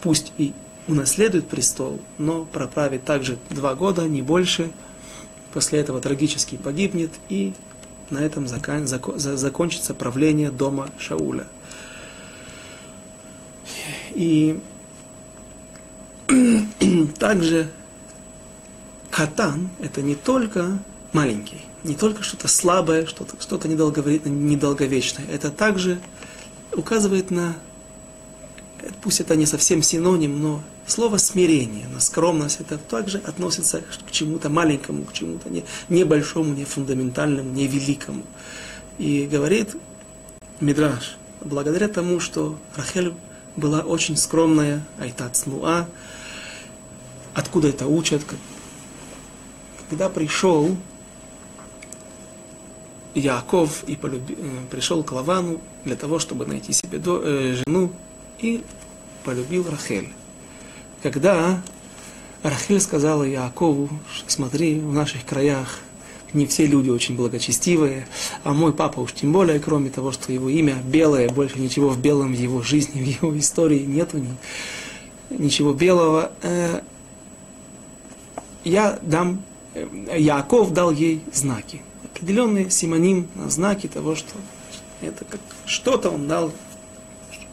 пусть 0.00 0.32
и 0.38 0.54
унаследует 0.88 1.48
престол, 1.48 2.00
но 2.16 2.46
проправит 2.46 3.04
также 3.04 3.36
два 3.50 3.74
года, 3.74 4.08
не 4.08 4.22
больше, 4.22 4.70
после 5.52 5.80
этого 5.80 6.00
трагически 6.00 6.56
погибнет, 6.56 7.10
и 7.28 7.52
на 8.12 8.18
этом 8.18 8.46
закон, 8.46 8.86
закон, 8.86 9.18
закончится 9.18 9.94
правление 9.94 10.50
дома 10.50 10.90
Шауля. 10.98 11.46
И 14.14 14.60
также 17.18 17.68
Хатан– 19.10 19.70
это 19.80 20.02
не 20.02 20.14
только 20.14 20.78
маленький, 21.12 21.62
не 21.84 21.94
только 21.94 22.22
что-то 22.22 22.48
слабое, 22.48 23.06
что-то 23.06 23.36
что 23.40 23.58
недолговечное. 23.66 25.26
Это 25.26 25.50
также 25.50 25.98
указывает 26.76 27.30
на, 27.30 27.56
пусть 29.02 29.20
это 29.20 29.36
не 29.36 29.46
совсем 29.46 29.82
синоним, 29.82 30.40
но 30.40 30.62
слово 30.86 31.16
смирение, 31.18 31.86
на 31.88 32.00
скромность, 32.00 32.60
это 32.60 32.78
также 32.78 33.18
относится 33.18 33.80
к 33.80 34.10
чему-то 34.10 34.48
маленькому, 34.48 35.04
к 35.04 35.12
чему-то 35.12 35.48
не, 35.48 35.64
небольшому, 35.88 36.54
не 36.54 36.64
фундаментальному, 36.64 37.50
не 37.50 37.66
великому. 37.66 38.24
И 38.98 39.28
говорит 39.30 39.76
Мидраш, 40.60 41.16
благодаря 41.40 41.88
тому, 41.88 42.20
что 42.20 42.58
Рахель 42.76 43.14
была 43.56 43.80
очень 43.80 44.16
скромная, 44.16 44.84
айтат 44.98 45.36
снуа, 45.36 45.88
откуда 47.34 47.68
это 47.68 47.86
учат, 47.86 48.22
когда 49.88 50.08
пришел 50.08 50.76
Яков 53.14 53.84
и 53.84 53.96
полюби, 53.96 54.36
э, 54.38 54.50
пришел 54.70 55.04
к 55.04 55.12
Лавану 55.12 55.60
для 55.84 55.96
того, 55.96 56.18
чтобы 56.18 56.46
найти 56.46 56.72
себе 56.72 56.98
до, 56.98 57.20
э, 57.22 57.56
жену, 57.66 57.92
и 58.38 58.64
полюбил 59.24 59.68
Рахель. 59.68 60.08
Когда 61.02 61.60
Рахель 62.42 62.80
сказала 62.80 63.24
Якову, 63.24 63.88
смотри, 64.26 64.78
в 64.78 64.92
наших 64.92 65.24
краях 65.24 65.80
не 66.32 66.46
все 66.46 66.64
люди 66.66 66.90
очень 66.90 67.16
благочестивые, 67.16 68.06
а 68.44 68.52
мой 68.52 68.72
папа 68.72 69.00
уж 69.00 69.12
тем 69.12 69.32
более, 69.32 69.58
кроме 69.58 69.90
того, 69.90 70.12
что 70.12 70.32
его 70.32 70.48
имя 70.48 70.76
белое, 70.84 71.28
больше 71.28 71.58
ничего 71.58 71.88
в 71.88 71.98
белом 71.98 72.32
в 72.32 72.38
его 72.38 72.62
жизни, 72.62 73.02
в 73.02 73.22
его 73.22 73.38
истории 73.38 73.80
нету 73.80 74.18
ни, 74.18 74.34
ничего 75.30 75.72
белого. 75.72 76.32
Э, 76.42 76.80
я 78.64 78.98
дам, 79.02 79.42
э, 79.74 80.16
Яков 80.18 80.72
дал 80.72 80.90
ей 80.90 81.22
знаки 81.32 81.82
определенный 82.04 82.70
симоним, 82.70 83.26
знаки 83.48 83.88
того, 83.88 84.14
что 84.14 84.34
это 85.00 85.24
как 85.24 85.40
что-то 85.66 86.10
он 86.10 86.28
дал, 86.28 86.52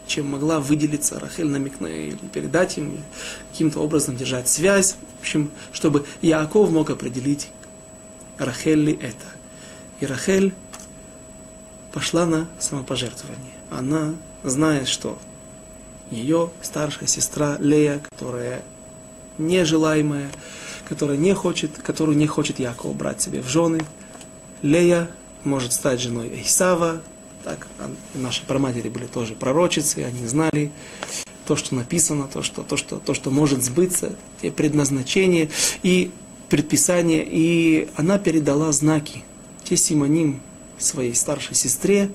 чем 0.09 0.27
могла 0.27 0.59
выделиться 0.59 1.19
Рахель 1.19 1.47
намекна 1.47 1.87
или 1.87 2.17
передать 2.33 2.77
им, 2.77 2.97
каким-то 3.51 3.79
образом 3.79 4.17
держать 4.17 4.49
связь, 4.49 4.95
в 5.17 5.21
общем, 5.21 5.51
чтобы 5.71 6.05
Яаков 6.21 6.69
мог 6.71 6.89
определить, 6.89 7.49
Рахель 8.37 8.79
ли 8.79 8.93
это. 8.93 9.25
И 9.99 10.05
Рахель 10.05 10.53
пошла 11.93 12.25
на 12.25 12.47
самопожертвование. 12.59 13.53
Она, 13.69 14.15
зная, 14.43 14.85
что 14.85 15.17
ее 16.09 16.49
старшая 16.61 17.07
сестра 17.07 17.57
Лея, 17.59 18.01
которая 18.09 18.63
нежелаемая, 19.37 20.29
которая 20.87 21.17
не 21.17 21.33
хочет, 21.33 21.77
которую 21.77 22.17
не 22.17 22.27
хочет 22.27 22.59
Яков 22.59 22.95
брать 22.95 23.21
себе 23.21 23.41
в 23.41 23.47
жены, 23.47 23.79
Лея 24.61 25.09
может 25.43 25.73
стать 25.73 26.01
женой 26.01 26.41
Исава. 26.43 27.01
Так, 27.49 27.65
а 27.79 27.89
наши 28.13 28.45
праматери 28.45 28.89
были 28.89 29.07
тоже 29.07 29.33
пророчицы, 29.33 30.03
они 30.03 30.27
знали 30.27 30.71
то, 31.47 31.55
что 31.55 31.73
написано, 31.73 32.29
то, 32.31 32.43
что, 32.43 32.61
то, 32.61 32.77
что, 32.77 32.99
то, 32.99 33.15
что 33.15 33.31
может 33.31 33.63
сбыться, 33.63 34.15
те 34.39 34.51
предназначения. 34.51 35.49
И 35.81 36.11
предписания, 36.47 37.25
и 37.27 37.89
она 37.95 38.19
передала 38.19 38.71
знаки, 38.71 39.23
те 39.63 39.77
симоним 39.77 40.41
своей 40.77 41.15
старшей 41.15 41.55
сестре, 41.55 42.11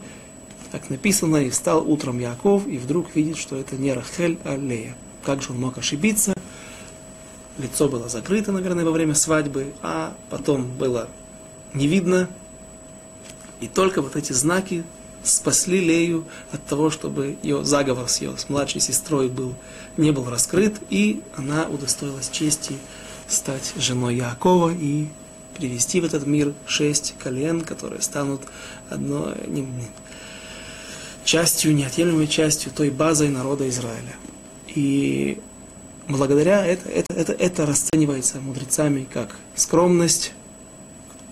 так 0.70 0.88
написано, 0.88 1.38
и 1.38 1.50
встал 1.50 1.84
утром 1.84 2.20
Яков, 2.20 2.68
и 2.68 2.78
вдруг 2.78 3.16
видит, 3.16 3.36
что 3.36 3.56
это 3.56 3.74
не 3.74 3.92
Рахель, 3.92 4.38
а 4.44 4.56
Лея. 4.56 4.96
Как 5.24 5.42
же 5.42 5.50
он 5.50 5.60
мог 5.60 5.78
ошибиться? 5.78 6.32
Лицо 7.58 7.88
было 7.88 8.08
закрыто, 8.08 8.52
наверное, 8.52 8.84
во 8.84 8.92
время 8.92 9.16
свадьбы, 9.16 9.72
а 9.82 10.16
потом 10.30 10.70
было 10.70 11.08
не 11.72 11.88
видно. 11.88 12.30
И 13.60 13.66
только 13.66 14.00
вот 14.00 14.14
эти 14.14 14.32
знаки 14.32 14.84
спасли 15.24 15.80
Лею 15.80 16.24
от 16.52 16.64
того, 16.66 16.90
чтобы 16.90 17.36
ее 17.42 17.64
заговор 17.64 18.08
с 18.08 18.20
ее 18.20 18.36
с 18.36 18.48
младшей 18.48 18.80
сестрой 18.80 19.28
был, 19.28 19.54
не 19.96 20.12
был 20.12 20.28
раскрыт, 20.28 20.74
и 20.90 21.22
она 21.36 21.66
удостоилась 21.68 22.28
чести 22.30 22.76
стать 23.26 23.72
женой 23.76 24.16
Якова 24.16 24.72
и 24.72 25.06
привести 25.56 26.00
в 26.00 26.04
этот 26.04 26.26
мир 26.26 26.52
шесть 26.66 27.14
колен, 27.18 27.62
которые 27.62 28.02
станут 28.02 28.42
одной 28.90 29.34
не, 29.46 29.62
не, 29.62 29.88
частью, 31.24 31.74
неотъемлемой 31.74 32.28
частью 32.28 32.70
той 32.72 32.90
базой 32.90 33.28
народа 33.28 33.68
Израиля. 33.68 34.14
И 34.68 35.40
благодаря 36.08 36.66
это, 36.66 36.88
это, 36.88 37.14
это, 37.14 37.32
это 37.32 37.66
расценивается 37.66 38.40
мудрецами 38.40 39.06
как 39.10 39.36
скромность, 39.54 40.32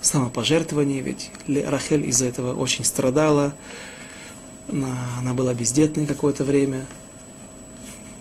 самопожертвование, 0.02 1.00
ведь 1.00 1.30
Рахель 1.46 2.06
из-за 2.08 2.26
этого 2.26 2.54
очень 2.54 2.84
страдала, 2.84 3.54
она, 4.68 5.32
была 5.32 5.54
бездетной 5.54 6.06
какое-то 6.06 6.44
время, 6.44 6.84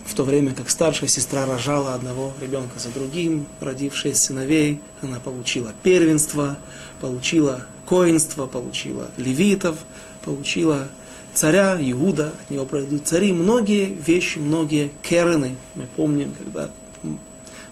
в 0.06 0.14
то 0.14 0.24
время 0.24 0.54
как 0.54 0.70
старшая 0.70 1.08
сестра 1.08 1.46
рожала 1.46 1.94
одного 1.94 2.32
ребенка 2.40 2.78
за 2.78 2.90
другим, 2.90 3.46
родив 3.60 3.94
сыновей, 4.14 4.80
она 5.00 5.20
получила 5.20 5.74
первенство, 5.82 6.58
получила 7.00 7.66
коинство, 7.86 8.46
получила 8.46 9.10
левитов, 9.16 9.78
получила 10.24 10.88
царя 11.34 11.78
Иуда, 11.80 12.32
от 12.40 12.50
него 12.50 12.66
пройдут 12.66 13.06
цари, 13.06 13.32
многие 13.32 13.86
вещи, 13.86 14.38
многие 14.38 14.90
керены. 15.02 15.56
Мы 15.74 15.86
помним, 15.96 16.34
когда 16.34 16.70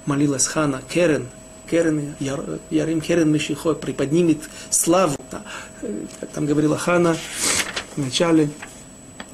молилась 0.07 0.47
Хана, 0.47 0.83
керен, 0.89 1.29
керен, 1.71 2.15
Ярим 2.71 3.01
керен 3.01 3.31
Мишихой, 3.31 3.77
приподнимет 3.77 4.39
славу. 4.71 5.17
Как 6.21 6.31
там 6.35 6.47
говорила 6.47 6.77
Хана 6.77 7.17
в 7.97 7.99
начале, 7.99 8.51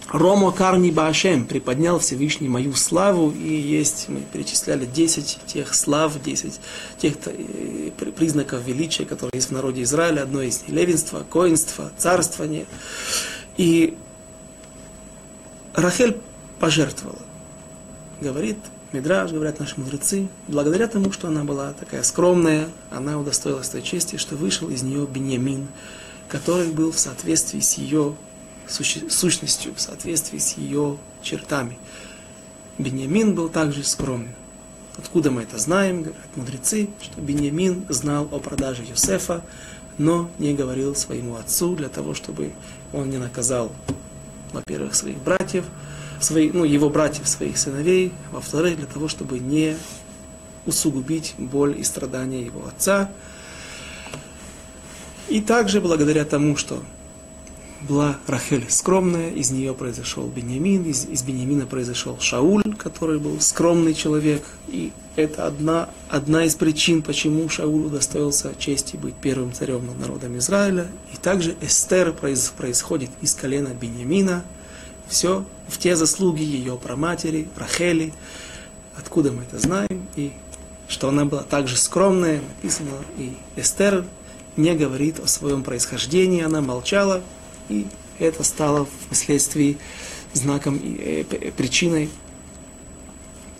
Ромо 0.08 0.52
Карни 0.52 0.92
Баашем 0.92 1.46
приподнял 1.46 1.98
Всевышний 1.98 2.48
мою 2.48 2.74
славу, 2.74 3.32
и 3.32 3.52
есть, 3.52 4.08
мы 4.08 4.20
перечисляли 4.20 4.86
10 4.86 5.40
тех 5.46 5.74
слав, 5.74 6.22
10 6.22 6.60
тех 6.98 7.14
э, 7.26 7.90
признаков 8.16 8.62
величия, 8.64 9.04
которые 9.04 9.38
есть 9.38 9.48
в 9.48 9.52
народе 9.52 9.82
Израиля. 9.82 10.22
Одно 10.22 10.42
из 10.42 10.62
них 10.62 10.70
левенство, 10.70 11.26
коинство, 11.28 11.90
царствование. 11.98 12.66
И 13.56 13.96
Рахель 15.74 16.16
пожертвовала. 16.60 17.18
Говорит 18.20 18.58
Мидраж, 18.96 19.30
говорят 19.30 19.60
наши 19.60 19.78
мудрецы, 19.78 20.28
благодаря 20.48 20.86
тому, 20.86 21.12
что 21.12 21.28
она 21.28 21.44
была 21.44 21.74
такая 21.74 22.02
скромная, 22.02 22.68
она 22.90 23.18
удостоилась 23.18 23.68
той 23.68 23.82
чести, 23.82 24.16
что 24.16 24.36
вышел 24.36 24.70
из 24.70 24.82
нее 24.82 25.06
Беньямин, 25.06 25.68
который 26.28 26.70
был 26.70 26.92
в 26.92 26.98
соответствии 26.98 27.60
с 27.60 27.74
ее 27.74 28.14
сущностью, 28.66 29.74
в 29.74 29.80
соответствии 29.80 30.38
с 30.38 30.56
ее 30.56 30.96
чертами. 31.22 31.78
Беньямин 32.78 33.34
был 33.34 33.50
также 33.50 33.84
скромен. 33.84 34.34
Откуда 34.96 35.30
мы 35.30 35.42
это 35.42 35.58
знаем, 35.58 36.02
говорят 36.02 36.36
мудрецы, 36.36 36.88
что 37.02 37.20
Беньямин 37.20 37.84
знал 37.90 38.26
о 38.32 38.38
продаже 38.38 38.82
Юсефа, 38.82 39.44
но 39.98 40.30
не 40.38 40.54
говорил 40.54 40.94
своему 40.94 41.36
отцу 41.36 41.76
для 41.76 41.90
того, 41.90 42.14
чтобы 42.14 42.52
он 42.94 43.10
не 43.10 43.18
наказал 43.18 43.70
во-первых, 44.52 44.94
своих 44.94 45.18
братьев, 45.18 45.64
своих, 46.20 46.54
ну, 46.54 46.64
его 46.64 46.90
братьев, 46.90 47.28
своих 47.28 47.58
сыновей, 47.58 48.12
во-вторых, 48.32 48.76
для 48.76 48.86
того, 48.86 49.08
чтобы 49.08 49.38
не 49.38 49.76
усугубить 50.66 51.34
боль 51.38 51.78
и 51.78 51.84
страдания 51.84 52.42
его 52.42 52.66
отца. 52.66 53.10
И 55.28 55.40
также 55.40 55.80
благодаря 55.80 56.24
тому, 56.24 56.56
что 56.56 56.82
была 57.80 58.16
Рахель 58.26 58.64
скромная, 58.68 59.30
из 59.30 59.50
нее 59.50 59.74
произошел 59.74 60.26
Беньямин, 60.26 60.84
из, 60.84 61.04
из 61.06 61.22
Беньямина 61.22 61.66
произошел 61.66 62.18
Шауль, 62.18 62.62
который 62.78 63.18
был 63.18 63.40
скромный 63.40 63.94
человек. 63.94 64.42
И 64.68 64.92
это 65.14 65.46
одна, 65.46 65.90
одна 66.08 66.44
из 66.44 66.54
причин, 66.54 67.02
почему 67.02 67.48
Шауль 67.48 67.86
удостоился 67.86 68.54
чести 68.58 68.96
быть 68.96 69.14
первым 69.14 69.52
царем 69.52 69.86
над 69.86 69.98
народом 70.00 70.38
Израиля. 70.38 70.88
И 71.12 71.16
также 71.16 71.56
Эстер 71.60 72.12
произ, 72.12 72.48
происходит 72.56 73.10
из 73.20 73.34
колена 73.34 73.68
Беньямина. 73.68 74.44
Все 75.08 75.44
в 75.68 75.78
те 75.78 75.96
заслуги 75.96 76.42
ее 76.42 76.76
праматери, 76.76 77.48
Рахели. 77.56 78.12
Откуда 78.96 79.32
мы 79.32 79.42
это 79.42 79.58
знаем? 79.58 80.06
И 80.16 80.32
что 80.88 81.08
она 81.08 81.24
была 81.24 81.42
также 81.42 81.76
скромная, 81.76 82.40
написано, 82.40 82.90
и 83.18 83.36
Эстер 83.56 84.04
не 84.56 84.74
говорит 84.74 85.18
о 85.20 85.26
своем 85.26 85.62
происхождении, 85.62 86.42
она 86.42 86.60
молчала, 86.60 87.22
и 87.68 87.86
это 88.18 88.42
стало 88.42 88.86
впоследствии 88.86 89.78
знаком 90.32 90.76
и 90.76 91.26
э, 91.30 91.50
причиной, 91.50 92.08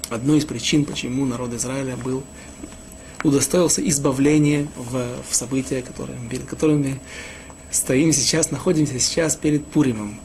одной 0.08 0.38
из 0.38 0.44
причин, 0.44 0.84
почему 0.84 1.26
народ 1.26 1.52
Израиля 1.54 1.96
был 1.96 2.22
удостоился 3.24 3.86
избавления 3.88 4.68
в, 4.76 5.04
в 5.28 5.34
события, 5.34 5.82
которые, 5.82 6.18
перед 6.30 6.44
которыми 6.44 7.00
стоим 7.70 8.12
сейчас, 8.12 8.50
находимся 8.50 8.98
сейчас 9.00 9.36
перед 9.36 9.66
Пуримом. 9.66 10.20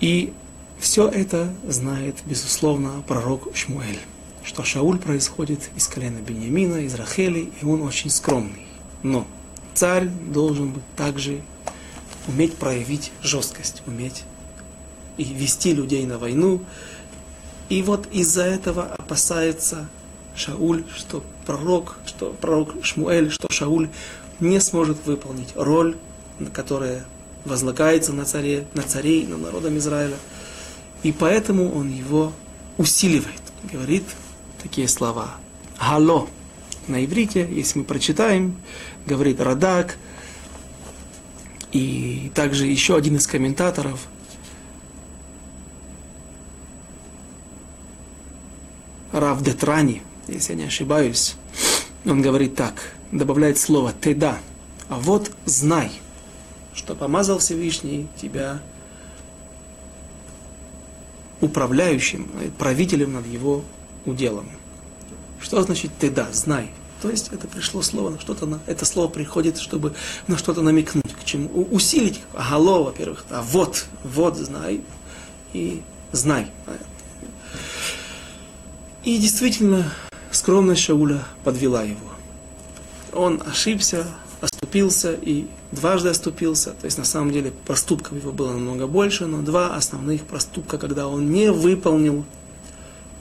И 0.00 0.32
все 0.78 1.08
это 1.08 1.52
знает, 1.66 2.16
безусловно, 2.26 3.02
пророк 3.06 3.54
Шмуэль, 3.54 4.00
что 4.42 4.64
Шауль 4.64 4.98
происходит 4.98 5.70
из 5.76 5.86
колена 5.86 6.18
Беньямина, 6.18 6.76
из 6.76 6.94
Рахели, 6.94 7.50
и 7.60 7.64
он 7.64 7.82
очень 7.82 8.10
скромный. 8.10 8.66
Но 9.02 9.26
царь 9.74 10.08
должен 10.08 10.72
быть 10.72 10.84
также 10.96 11.40
уметь 12.26 12.54
проявить 12.54 13.12
жесткость, 13.22 13.82
уметь 13.86 14.24
и 15.16 15.24
вести 15.24 15.72
людей 15.72 16.04
на 16.06 16.18
войну. 16.18 16.62
И 17.68 17.82
вот 17.82 18.08
из-за 18.12 18.44
этого 18.44 18.84
опасается 18.84 19.88
Шауль, 20.36 20.84
что 20.94 21.22
пророк, 21.46 21.98
что 22.06 22.34
пророк 22.40 22.84
Шмуэль, 22.84 23.30
что 23.30 23.48
Шауль 23.50 23.88
не 24.40 24.60
сможет 24.60 25.06
выполнить 25.06 25.52
роль, 25.54 25.96
которая 26.52 27.04
возлагается 27.44 28.12
на 28.12 28.24
царе, 28.24 28.66
на 28.74 28.82
царей, 28.82 29.26
на 29.26 29.36
народом 29.36 29.78
Израиля. 29.78 30.16
И 31.02 31.12
поэтому 31.12 31.72
он 31.74 31.90
его 31.90 32.32
усиливает. 32.78 33.42
Говорит 33.70 34.04
такие 34.62 34.88
слова. 34.88 35.36
Гало. 35.78 36.28
На 36.86 37.04
иврите, 37.04 37.48
если 37.50 37.78
мы 37.78 37.84
прочитаем, 37.84 38.56
говорит 39.06 39.40
Радак, 39.40 39.96
и 41.72 42.30
также 42.34 42.66
еще 42.66 42.96
один 42.96 43.16
из 43.16 43.26
комментаторов, 43.26 44.06
Рав 49.12 49.42
Детрани, 49.42 50.02
если 50.28 50.52
я 50.52 50.58
не 50.58 50.64
ошибаюсь, 50.64 51.36
он 52.04 52.20
говорит 52.20 52.54
так, 52.54 52.74
добавляет 53.12 53.58
слово 53.58 53.92
«теда», 53.92 54.38
а 54.88 54.98
вот 54.98 55.30
знай, 55.46 55.90
что 56.74 56.94
помазал 56.94 57.38
Всевышний 57.38 58.08
тебя 58.20 58.60
управляющим, 61.40 62.30
правителем 62.58 63.14
над 63.14 63.26
его 63.26 63.64
уделом. 64.06 64.48
Что 65.40 65.62
значит 65.62 65.90
«теда», 65.98 66.28
знай? 66.32 66.70
То 67.02 67.10
есть 67.10 67.28
это 67.32 67.46
пришло 67.46 67.82
слово 67.82 68.18
что-то, 68.18 68.46
на, 68.46 68.60
это 68.66 68.86
слово 68.86 69.08
приходит, 69.08 69.58
чтобы 69.58 69.94
на 70.26 70.38
что-то 70.38 70.62
намекнуть, 70.62 71.12
к 71.12 71.24
чему, 71.24 71.50
усилить, 71.70 72.22
гало, 72.32 72.84
во-первых, 72.84 73.26
а 73.28 73.42
вот, 73.42 73.84
вот 74.02 74.38
знай, 74.38 74.80
и 75.52 75.82
знай. 76.12 76.50
И 79.02 79.18
действительно, 79.18 79.92
скромность 80.30 80.80
Шауля 80.80 81.24
подвела 81.44 81.82
его. 81.82 82.10
Он 83.12 83.42
ошибся, 83.46 84.06
оступился 84.40 85.12
и 85.12 85.46
дважды 85.74 86.08
оступился. 86.08 86.70
То 86.70 86.86
есть 86.86 86.98
на 86.98 87.04
самом 87.04 87.32
деле 87.32 87.52
проступков 87.66 88.16
его 88.16 88.32
было 88.32 88.52
намного 88.52 88.86
больше, 88.86 89.26
но 89.26 89.42
два 89.42 89.74
основных 89.74 90.24
проступка, 90.24 90.78
когда 90.78 91.08
он 91.08 91.30
не 91.30 91.50
выполнил 91.50 92.24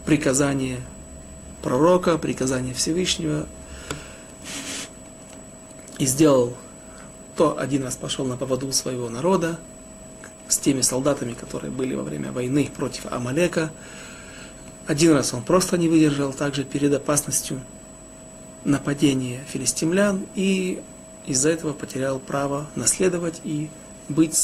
приказание 0.06 0.80
пророка, 1.62 2.18
приказание 2.18 2.74
Всевышнего, 2.74 3.47
и 5.97 6.06
сделал 6.06 6.56
то 7.36 7.58
один 7.58 7.84
раз 7.84 7.95
пошел 7.95 8.26
на 8.26 8.38
поводу 8.38 8.72
своего 8.72 9.10
народа 9.10 9.60
с 10.47 10.58
теми 10.58 10.82
солдатами, 10.82 11.34
которые 11.34 11.72
были 11.72 11.95
во 11.95 12.04
время 12.04 12.32
войны 12.32 12.70
против 12.76 13.12
Амалека. 13.12 13.72
Один 14.86 15.14
раз 15.14 15.34
он 15.34 15.41
просто 15.41 15.78
не 15.78 15.88
выдержал, 15.88 16.34
также 16.34 16.64
перед 16.64 16.93
опасностью 16.93 17.62
нападение 18.66 19.43
филистимлян 19.47 20.26
и 20.36 20.82
из-за 21.26 21.50
этого 21.50 21.74
потерял 21.74 22.20
право 22.20 22.68
наследовать 22.76 23.42
и 23.44 23.70
быть 24.10 24.36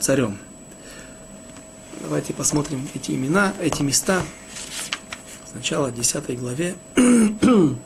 царем. 0.00 0.38
Давайте 2.00 2.32
посмотрим 2.32 2.88
эти 2.94 3.12
имена, 3.12 3.52
эти 3.60 3.82
места. 3.82 4.22
Сначала 5.50 5.88
в 5.88 5.94
10 5.94 6.38
главе. 6.38 6.76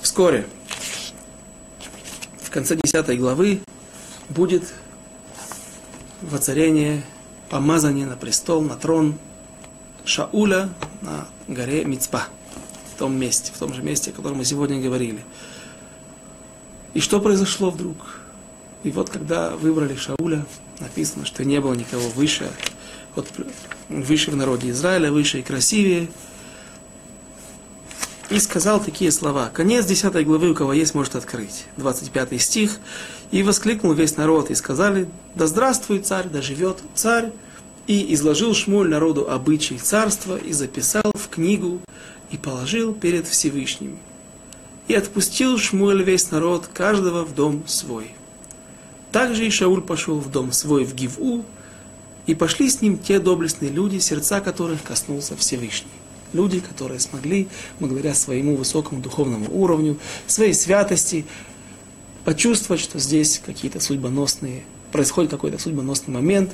Вскоре, 0.00 0.46
в 2.42 2.50
конце 2.50 2.76
10 2.76 3.18
главы, 3.18 3.60
будет 4.28 4.74
воцарение, 6.20 7.02
помазание 7.48 8.06
на 8.06 8.16
престол, 8.16 8.60
на 8.62 8.76
трон 8.76 9.18
Шауля 10.04 10.68
на 11.00 11.26
горе 11.48 11.84
Мицпа, 11.84 12.24
в 12.94 12.96
том 12.96 13.18
месте, 13.18 13.50
в 13.52 13.58
том 13.58 13.74
же 13.74 13.82
месте, 13.82 14.10
о 14.10 14.14
котором 14.14 14.38
мы 14.38 14.44
сегодня 14.44 14.80
говорили. 14.80 15.24
И 16.94 17.00
что 17.00 17.20
произошло 17.20 17.70
вдруг? 17.70 17.96
И 18.84 18.90
вот 18.90 19.10
когда 19.10 19.50
выбрали 19.50 19.96
Шауля, 19.96 20.46
написано, 20.78 21.26
что 21.26 21.44
не 21.44 21.60
было 21.60 21.74
никого 21.74 22.08
выше, 22.10 22.50
вот, 23.16 23.26
выше 23.88 24.30
в 24.30 24.36
народе 24.36 24.70
Израиля, 24.70 25.10
выше 25.10 25.40
и 25.40 25.42
красивее. 25.42 26.08
И 28.30 28.38
сказал 28.38 28.82
такие 28.82 29.10
слова. 29.10 29.50
Конец 29.52 29.86
10 29.86 30.24
главы, 30.24 30.50
у 30.50 30.54
кого 30.54 30.72
есть, 30.72 30.94
может 30.94 31.16
открыть. 31.16 31.66
25 31.76 32.40
стих. 32.40 32.78
И 33.32 33.42
воскликнул 33.42 33.92
весь 33.92 34.16
народ, 34.16 34.50
и 34.50 34.54
сказали, 34.54 35.08
да 35.34 35.46
здравствует 35.46 36.06
царь, 36.06 36.28
да 36.28 36.42
живет 36.42 36.78
царь. 36.94 37.32
И 37.86 38.14
изложил 38.14 38.54
Шмуль 38.54 38.88
народу 38.88 39.28
обычаи 39.30 39.74
царства, 39.74 40.36
и 40.36 40.52
записал 40.52 41.12
в 41.14 41.28
книгу, 41.28 41.80
и 42.34 42.36
положил 42.36 42.92
перед 42.92 43.28
Всевышним. 43.28 43.96
И 44.88 44.94
отпустил 44.94 45.56
Шмуэль 45.56 46.02
весь 46.02 46.32
народ, 46.32 46.66
каждого 46.66 47.24
в 47.24 47.32
дом 47.32 47.62
свой. 47.66 48.10
Также 49.12 49.46
и 49.46 49.50
Шауль 49.50 49.82
пошел 49.82 50.18
в 50.18 50.30
дом 50.32 50.50
свой 50.50 50.84
в 50.84 50.94
Гиву, 50.96 51.44
и 52.26 52.34
пошли 52.34 52.68
с 52.68 52.82
ним 52.82 52.98
те 52.98 53.20
доблестные 53.20 53.70
люди, 53.70 53.98
сердца 53.98 54.40
которых 54.40 54.82
коснулся 54.82 55.36
Всевышний. 55.36 55.92
Люди, 56.32 56.58
которые 56.58 56.98
смогли, 56.98 57.46
благодаря 57.78 58.14
своему 58.14 58.56
высокому 58.56 59.00
духовному 59.00 59.46
уровню, 59.50 59.96
своей 60.26 60.54
святости, 60.54 61.24
почувствовать, 62.24 62.82
что 62.82 62.98
здесь 62.98 63.40
какие-то 63.46 63.78
судьбоносные, 63.78 64.64
происходит 64.90 65.30
какой-то 65.30 65.58
судьбоносный 65.60 66.12
момент, 66.12 66.50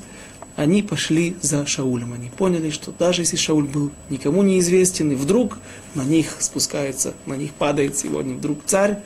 они 0.57 0.83
пошли 0.83 1.37
за 1.41 1.67
Шаулем. 1.67 2.13
Они 2.13 2.29
поняли, 2.29 2.71
что 2.71 2.93
даже 2.93 3.23
если 3.23 3.37
Шауль 3.37 3.67
был 3.67 3.91
никому 4.09 4.43
неизвестен, 4.43 5.13
и 5.13 5.15
вдруг 5.15 5.59
на 5.95 6.03
них 6.03 6.37
спускается, 6.41 7.15
на 7.27 7.35
них 7.35 7.53
падает 7.53 7.97
сегодня 7.97 8.35
вдруг 8.35 8.61
царь, 8.67 8.99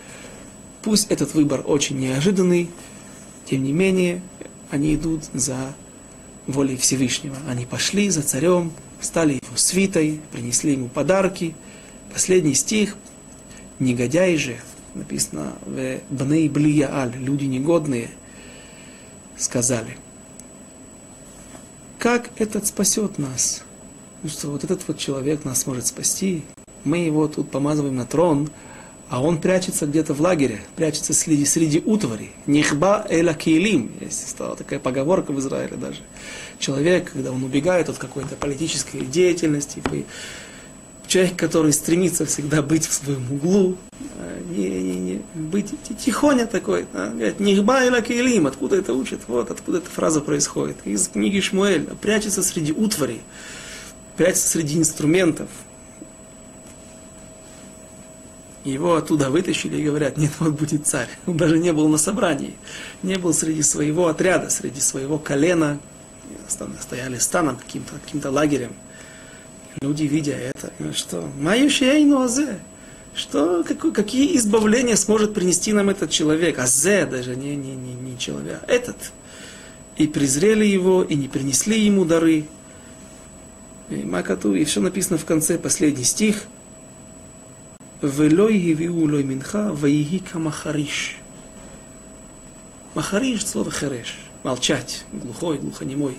пусть 0.83 1.11
этот 1.11 1.35
выбор 1.35 1.63
очень 1.65 1.99
неожиданный, 1.99 2.71
тем 3.45 3.63
не 3.63 3.73
менее, 3.73 4.23
они 4.71 4.95
идут 4.95 5.25
за 5.33 5.75
волей 6.47 6.77
Всевышнего. 6.77 7.37
Они 7.49 7.67
пошли 7.67 8.11
за 8.11 8.23
царем, 8.23 8.73
стали 9.01 9.35
его 9.35 9.57
свитой, 9.57 10.21
принесли 10.33 10.73
ему 10.73 10.89
подарки. 10.89 11.55
Последний 12.13 12.55
стих. 12.55 12.97
Негодяи 13.79 14.37
же, 14.37 14.57
написано 14.95 15.55
в 15.67 15.99
Бней 16.09 16.49
Блияаль, 16.49 17.13
люди 17.17 17.45
негодные, 17.45 18.09
сказали, 19.37 19.97
как 22.05 22.29
этот 22.37 22.67
спасет 22.67 23.19
нас? 23.19 23.63
Что 24.29 24.51
вот 24.51 24.63
этот 24.63 24.87
вот 24.87 24.99
человек 24.99 25.47
нас 25.47 25.67
может 25.67 25.87
спасти, 25.87 26.43
мы 26.85 26.99
его 26.99 27.29
тут 27.29 27.51
помазываем 27.51 27.97
на 27.97 28.05
трон, 28.05 28.51
а 29.09 29.23
он 29.23 29.41
прячется 29.41 29.87
где-то 29.87 30.13
в 30.13 30.21
лагере, 30.21 30.61
прячется 30.77 31.15
среди, 31.15 31.47
среди 31.47 31.81
утвари. 31.81 32.33
Нихба 32.45 33.07
эла 33.09 33.33
кейлим. 33.33 33.91
Есть 34.03 34.29
стала 34.29 34.55
такая 34.55 34.81
поговорка 34.81 35.33
в 35.33 35.39
Израиле 35.41 35.79
даже. 35.79 36.01
Человек, 36.59 37.11
когда 37.11 37.33
он 37.33 37.43
убегает 37.43 37.89
от 37.89 37.97
какой-то 37.97 38.37
политической 38.37 39.01
деятельности, 39.01 39.83
человек, 41.07 41.37
который 41.37 41.73
стремится 41.73 42.27
всегда 42.27 42.63
быть 42.63 42.87
в 42.87 42.93
своем 42.93 43.31
углу, 43.31 43.77
а, 44.19 44.41
не, 44.51 44.69
не, 44.69 44.99
не, 44.99 45.23
быть 45.35 45.75
тихоня 45.99 46.47
такой, 46.47 46.87
а, 46.93 47.11
говорит, 47.11 47.41
нихба 47.41 47.85
эла 47.85 48.01
кейлим, 48.01 48.47
откуда 48.47 48.77
это 48.77 48.95
учит, 48.95 49.21
вот 49.27 49.51
откуда 49.51 49.79
эта 49.79 49.91
фраза 49.91 50.21
происходит. 50.21 50.77
Из 50.85 51.09
книги 51.09 51.41
Шмуэль, 51.41 51.85
прячется 52.01 52.43
среди 52.43 52.73
утвари, 52.73 53.21
прячется 54.17 54.49
среди 54.49 54.79
инструментов, 54.79 55.49
его 58.65 58.97
оттуда 58.97 59.31
вытащили 59.31 59.77
и 59.77 59.85
говорят, 59.85 60.17
нет, 60.17 60.33
вот 60.39 60.55
будет 60.55 60.87
царь. 60.87 61.09
Он 61.27 61.37
даже 61.37 61.59
не 61.59 61.73
был 61.73 61.89
на 61.89 61.99
собрании, 61.99 62.55
не 63.03 63.17
был 63.17 63.35
среди 63.35 63.63
своего 63.63 64.09
отряда, 64.09 64.49
среди 64.49 64.81
своего 64.81 65.19
колена, 65.19 65.79
стояли 66.81 67.19
станом, 67.19 67.57
каким-то 67.57 67.93
каким 68.03 68.23
лагерем. 68.33 68.73
Люди, 69.85 70.05
видя 70.05 70.33
это, 70.33 70.73
что 70.95 71.29
«Маюшейну 71.39 72.23
азе», 72.23 72.59
что, 73.15 73.63
какой, 73.63 73.93
какие 73.93 74.35
избавления 74.39 74.97
сможет 74.97 75.35
принести 75.35 75.75
нам 75.75 75.91
этот 75.91 76.11
человек? 76.11 76.59
Азе 76.59 77.05
даже, 77.05 77.37
не, 77.37 77.55
не, 77.55 77.77
не, 77.77 77.93
не 77.93 78.19
человек, 78.19 78.61
а 78.67 78.73
этот. 78.73 78.97
И 79.99 80.07
презрели 80.07 80.65
его, 80.65 81.03
и 81.03 81.15
не 81.15 81.29
принесли 81.29 81.79
ему 81.79 82.07
дары. 82.07 82.47
И 83.91 83.97
Макату, 83.97 84.55
и 84.55 84.65
все 84.65 84.81
написано 84.81 85.19
в 85.19 85.27
конце, 85.27 85.59
последний 85.59 86.05
стих– 86.05 86.45
Велой 88.01 88.59
гивиу 88.59 89.07
лой 89.07 89.23
минха, 89.23 89.73
ваиги 89.73 90.19
камахариш. 90.19 91.17
Махариш, 92.95 93.47
слово 93.47 93.71
хереш, 93.71 94.19
молчать, 94.43 95.05
глухой, 95.13 95.59
глухонемой. 95.59 96.17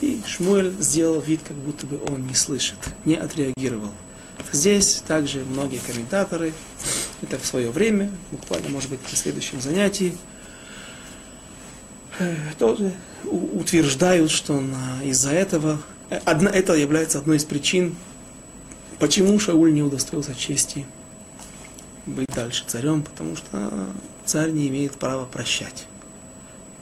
И 0.00 0.20
Шмуэль 0.26 0.74
сделал 0.80 1.20
вид, 1.20 1.40
как 1.46 1.56
будто 1.56 1.86
бы 1.86 2.00
он 2.08 2.26
не 2.26 2.34
слышит, 2.34 2.78
не 3.04 3.14
отреагировал. 3.14 3.90
Здесь 4.52 5.02
также 5.06 5.44
многие 5.44 5.78
комментаторы, 5.78 6.52
это 7.22 7.38
в 7.38 7.46
свое 7.46 7.70
время, 7.70 8.10
буквально, 8.30 8.68
может 8.68 8.90
быть, 8.90 9.00
на 9.10 9.16
следующем 9.16 9.60
занятии, 9.60 10.16
тоже 12.58 12.92
утверждают, 13.24 14.30
что 14.30 14.62
из-за 15.04 15.30
этого, 15.32 15.80
одна, 16.24 16.50
это 16.50 16.74
является 16.74 17.18
одной 17.18 17.38
из 17.38 17.44
причин 17.44 17.96
Почему 18.98 19.38
Шауль 19.38 19.74
не 19.74 19.82
удостоился 19.82 20.34
чести 20.34 20.86
быть 22.06 22.28
дальше 22.34 22.64
царем? 22.66 23.02
Потому 23.02 23.36
что 23.36 23.70
царь 24.24 24.50
не 24.50 24.68
имеет 24.68 24.92
права 24.92 25.26
прощать. 25.26 25.86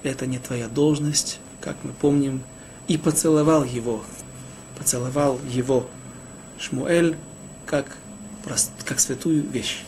Это 0.05 0.27
не 0.27 0.39
твоя 0.39 0.69
должность, 0.69 1.41
как 1.61 1.77
мы 1.83 1.91
помним. 1.93 2.45
И 2.89 2.99
поцеловал 2.99 3.65
его, 3.65 4.05
поцеловал 4.79 5.41
его 5.49 5.89
Шмуэль 6.59 7.17
как, 7.67 7.97
как 8.85 9.01
святую 9.01 9.43
вещь. 9.49 9.85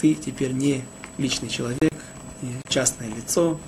Ты 0.00 0.14
теперь 0.14 0.52
не 0.52 0.84
личный 1.16 1.48
человек, 1.48 1.94
не 2.42 2.60
частное 2.68 3.08
лицо, 3.08 3.58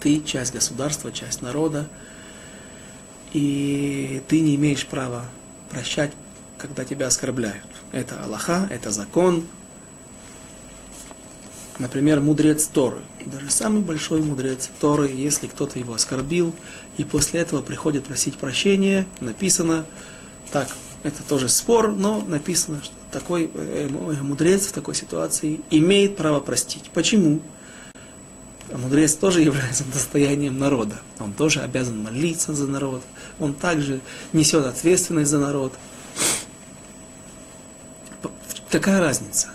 ты 0.00 0.20
часть 0.20 0.52
государства, 0.52 1.10
часть 1.10 1.42
народа, 1.42 1.88
и 3.32 4.22
ты 4.28 4.40
не 4.40 4.54
имеешь 4.54 4.86
права 4.86 5.24
прощать 5.70 6.12
когда 6.64 6.84
тебя 6.84 7.08
оскорбляют. 7.08 7.66
Это 7.92 8.22
Аллаха, 8.24 8.66
это 8.70 8.90
закон. 8.90 9.44
Например, 11.78 12.20
мудрец 12.20 12.66
Торы. 12.66 12.98
Даже 13.26 13.50
самый 13.50 13.82
большой 13.82 14.22
мудрец 14.22 14.70
Торы, 14.80 15.10
если 15.10 15.48
кто-то 15.48 15.78
его 15.78 15.94
оскорбил, 15.94 16.54
и 16.98 17.04
после 17.04 17.40
этого 17.40 17.62
приходит 17.62 18.04
просить 18.04 18.36
прощения, 18.36 19.06
написано, 19.20 19.84
так, 20.52 20.68
это 21.02 21.22
тоже 21.24 21.48
спор, 21.48 21.92
но 21.92 22.20
написано, 22.20 22.80
что 22.82 22.94
такой 23.10 23.50
э, 23.52 23.88
мудрец 23.88 24.66
в 24.66 24.72
такой 24.72 24.94
ситуации 24.94 25.60
имеет 25.70 26.16
право 26.16 26.40
простить. 26.40 26.90
Почему? 26.94 27.40
А 28.72 28.78
мудрец 28.78 29.14
тоже 29.14 29.42
является 29.42 29.84
достоянием 29.84 30.58
народа. 30.58 31.00
Он 31.18 31.32
тоже 31.32 31.60
обязан 31.60 31.98
молиться 32.02 32.54
за 32.54 32.66
народ. 32.66 33.02
Он 33.38 33.52
также 33.52 34.00
несет 34.32 34.64
ответственность 34.64 35.30
за 35.30 35.38
народ. 35.38 35.74
Какая 38.70 39.00
разница? 39.00 39.50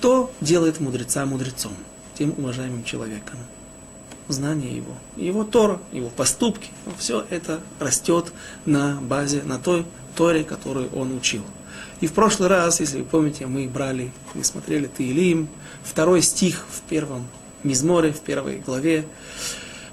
Что 0.00 0.30
делает 0.40 0.80
мудреца 0.80 1.26
мудрецом, 1.26 1.74
тем 2.16 2.32
уважаемым 2.38 2.84
человеком? 2.84 3.38
Знание 4.28 4.74
его, 4.74 4.94
его 5.14 5.44
Тора, 5.44 5.78
его 5.92 6.08
поступки, 6.08 6.70
все 6.98 7.26
это 7.28 7.60
растет 7.78 8.32
на 8.64 8.98
базе, 9.02 9.42
на 9.42 9.58
той 9.58 9.84
Торе, 10.16 10.42
которую 10.42 10.88
он 10.94 11.14
учил. 11.14 11.42
И 12.00 12.06
в 12.06 12.14
прошлый 12.14 12.48
раз, 12.48 12.80
если 12.80 13.00
вы 13.00 13.04
помните, 13.04 13.44
мы 13.44 13.68
брали, 13.68 14.10
мы 14.32 14.42
смотрели 14.42 14.86
Таилим, 14.86 15.50
второй 15.82 16.22
стих 16.22 16.64
в 16.70 16.80
первом 16.88 17.28
Мизморе, 17.62 18.10
в 18.10 18.20
первой 18.20 18.60
главе, 18.60 19.04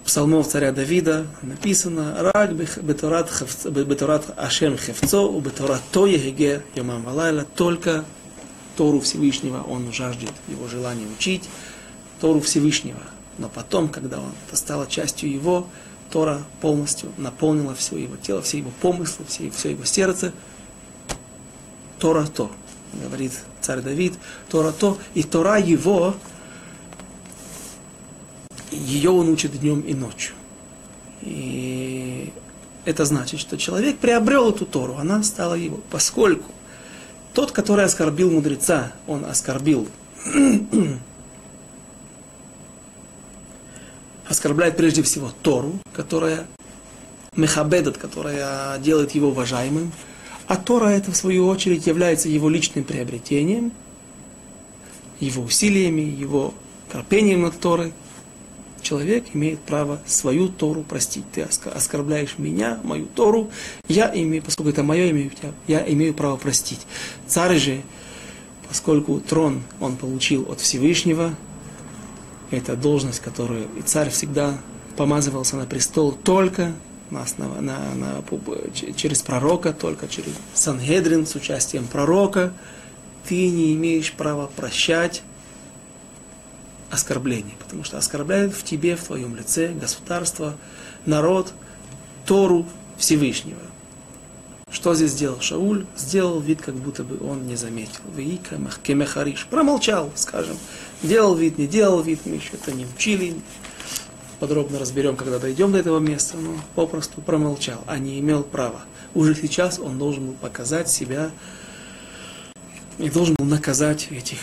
псалмов 0.06 0.48
царя 0.48 0.72
Давида 0.72 1.28
написано 1.42 2.32
«Рак 2.34 2.54
бетурат 2.54 4.24
Ашем 4.38 4.78
хевцо, 4.78 5.30
у 5.30 5.42
бетурат 5.42 5.82
то 5.92 6.06
егеге 6.06 6.64
йомам 6.76 7.04
валайла» 7.04 7.46
только 7.58 8.06
Тору 8.78 9.00
Всевышнего 9.00 9.64
он 9.64 9.92
жаждет 9.92 10.32
его 10.48 10.68
желание 10.68 11.08
учить, 11.08 11.50
Тору 12.22 12.40
Всевышнего. 12.40 13.02
Но 13.38 13.50
потом, 13.50 13.90
когда 13.90 14.20
он, 14.20 14.32
это 14.48 14.56
стало 14.56 14.88
частью 14.88 15.32
его, 15.32 15.68
Тора 16.12 16.44
полностью 16.62 17.12
наполнила 17.18 17.76
все 17.76 17.98
его 17.98 18.16
тело, 18.16 18.42
все 18.42 18.60
его 18.60 18.72
помыслы, 18.82 19.26
все, 19.28 19.50
все 19.50 19.72
его 19.72 19.84
сердце. 19.84 20.32
Тора 22.00 22.26
то, 22.28 22.52
говорит 22.94 23.34
царь 23.62 23.82
Давид, 23.82 24.14
Тора 24.50 24.72
то, 24.72 24.98
и 25.16 25.24
Тора 25.24 25.58
его 25.58 26.16
ее 28.72 29.10
он 29.10 29.30
учит 29.30 29.60
днем 29.60 29.82
и 29.82 29.94
ночью. 29.94 30.36
И 31.22 32.32
это 32.86 33.06
значит, 33.06 33.40
что 33.40 33.58
человек 33.58 33.98
приобрел 33.98 34.52
эту 34.52 34.66
Тору, 34.66 34.98
она 34.98 35.24
стала 35.24 35.56
его, 35.56 35.80
поскольку 35.90 36.52
тот, 37.38 37.52
который 37.52 37.86
оскорбил 37.86 38.32
мудреца, 38.32 38.94
он 39.06 39.24
оскорбил, 39.24 39.88
оскорбляет 44.28 44.76
прежде 44.76 45.04
всего 45.04 45.32
Тору, 45.44 45.74
которая 45.94 46.48
мехабедат, 47.36 48.00
которая 48.00 48.80
делает 48.80 49.12
его 49.12 49.28
уважаемым, 49.28 49.92
а 50.48 50.56
Тора 50.56 50.88
это 50.88 51.12
в 51.12 51.16
свою 51.16 51.48
очередь 51.48 51.86
является 51.86 52.28
его 52.28 52.50
личным 52.50 52.84
приобретением, 52.84 53.72
его 55.20 55.44
усилиями, 55.44 56.02
его 56.02 56.56
терпением 56.92 57.44
над 57.44 57.60
Торой– 57.60 57.94
человек 58.88 59.26
имеет 59.34 59.60
право 59.60 60.00
свою 60.06 60.48
Тору 60.48 60.84
простить. 60.84 61.26
Ты 61.34 61.42
оскорбляешь 61.42 62.36
меня, 62.38 62.80
мою 62.84 63.06
Тору, 63.06 63.52
я 63.90 64.10
имею, 64.16 64.42
поскольку 64.42 64.70
это 64.70 64.84
мое 64.84 65.08
имя, 65.08 65.30
я 65.68 65.84
имею 65.92 66.14
право 66.14 66.38
простить. 66.38 66.80
Царь 67.28 67.58
же, 67.58 67.82
поскольку 68.68 69.20
трон 69.20 69.64
он 69.82 69.98
получил 69.98 70.50
от 70.50 70.62
Всевышнего, 70.62 71.36
это 72.50 72.78
должность, 72.78 73.20
которую 73.20 73.68
и 73.78 73.82
царь 73.82 74.10
всегда 74.10 74.58
помазывался 74.96 75.58
на 75.58 75.66
престол 75.66 76.14
только 76.14 76.72
на 77.10 77.24
основ... 77.24 77.60
на, 77.60 77.94
на, 77.94 78.24
через 78.96 79.22
пророка, 79.22 79.74
только 79.74 80.08
через 80.08 80.32
Сангедрин 80.54 81.26
с 81.26 81.36
участием 81.36 81.88
пророка, 81.88 82.54
ты 83.28 83.50
не 83.50 83.74
имеешь 83.74 84.14
права 84.14 84.48
прощать 84.48 85.24
оскорбление, 86.90 87.56
потому 87.60 87.84
что 87.84 87.98
оскорбляют 87.98 88.54
в 88.54 88.64
тебе, 88.64 88.96
в 88.96 89.04
твоем 89.04 89.36
лице, 89.36 89.70
государство, 89.70 90.56
народ, 91.06 91.54
Тору 92.26 92.66
Всевышнего. 92.98 93.60
Что 94.70 94.94
здесь 94.94 95.12
сделал 95.12 95.40
Шауль? 95.40 95.86
Сделал 95.96 96.42
вид, 96.42 96.62
как 96.62 96.76
будто 96.76 97.04
бы 97.04 97.26
он 97.26 97.48
не 97.48 97.56
заметил. 97.56 98.02
Вейка 98.16 98.60
кемехариш. 98.84 99.48
Промолчал, 99.50 100.12
скажем. 100.16 100.58
Делал 101.02 101.36
вид, 101.36 101.58
не 101.58 101.68
делал 101.68 102.02
вид, 102.02 102.26
мы 102.26 102.36
еще 102.36 102.52
это 102.54 102.74
не 102.74 102.86
учили. 102.86 103.36
Подробно 104.40 104.78
разберем, 104.78 105.16
когда 105.16 105.40
дойдем 105.40 105.72
до 105.72 105.78
этого 105.78 106.00
места. 106.00 106.36
Но 106.38 106.56
попросту 106.76 107.22
промолчал, 107.22 107.82
а 107.88 107.98
не 107.98 108.20
имел 108.20 108.44
права. 108.44 108.82
Уже 109.16 109.36
сейчас 109.36 109.80
он 109.80 109.98
должен 109.98 110.28
был 110.28 110.34
показать 110.34 110.90
себя 110.90 111.32
и 112.98 113.10
должен 113.10 113.36
был 113.36 113.46
наказать 113.46 114.10
этих 114.12 114.40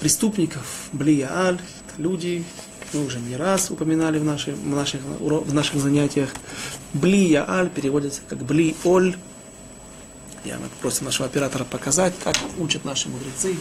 преступников, 0.00 0.88
Блияаль, 0.92 1.60
люди, 1.98 2.44
мы 2.92 3.04
уже 3.04 3.20
не 3.20 3.36
раз 3.36 3.70
упоминали 3.70 4.18
в 4.18 4.24
наших, 4.24 4.56
в 4.56 4.66
наших, 4.66 5.00
в 5.02 5.54
наших 5.54 5.80
занятиях. 5.80 6.30
Блияаль 6.94 7.70
переводится 7.70 8.22
как 8.28 8.38
Бли-Оль. 8.40 9.16
Я 10.44 10.56
попросим 10.56 11.04
нашего 11.04 11.28
оператора 11.28 11.64
показать, 11.64 12.14
как 12.24 12.34
учат 12.58 12.84
наши 12.84 13.08
мудрецы. 13.08 13.56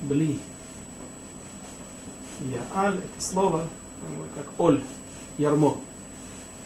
Бли. 0.00 0.38
Яаль 2.40 2.96
это 2.96 3.22
слово, 3.22 3.68
как 4.34 4.46
Оль, 4.58 4.82
ярмо. 5.38 5.78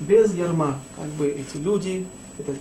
Без 0.01 0.35
ярма, 0.35 0.81
как 0.97 1.09
бы 1.11 1.29
эти 1.29 1.57
люди, 1.57 2.07
это 2.39 2.55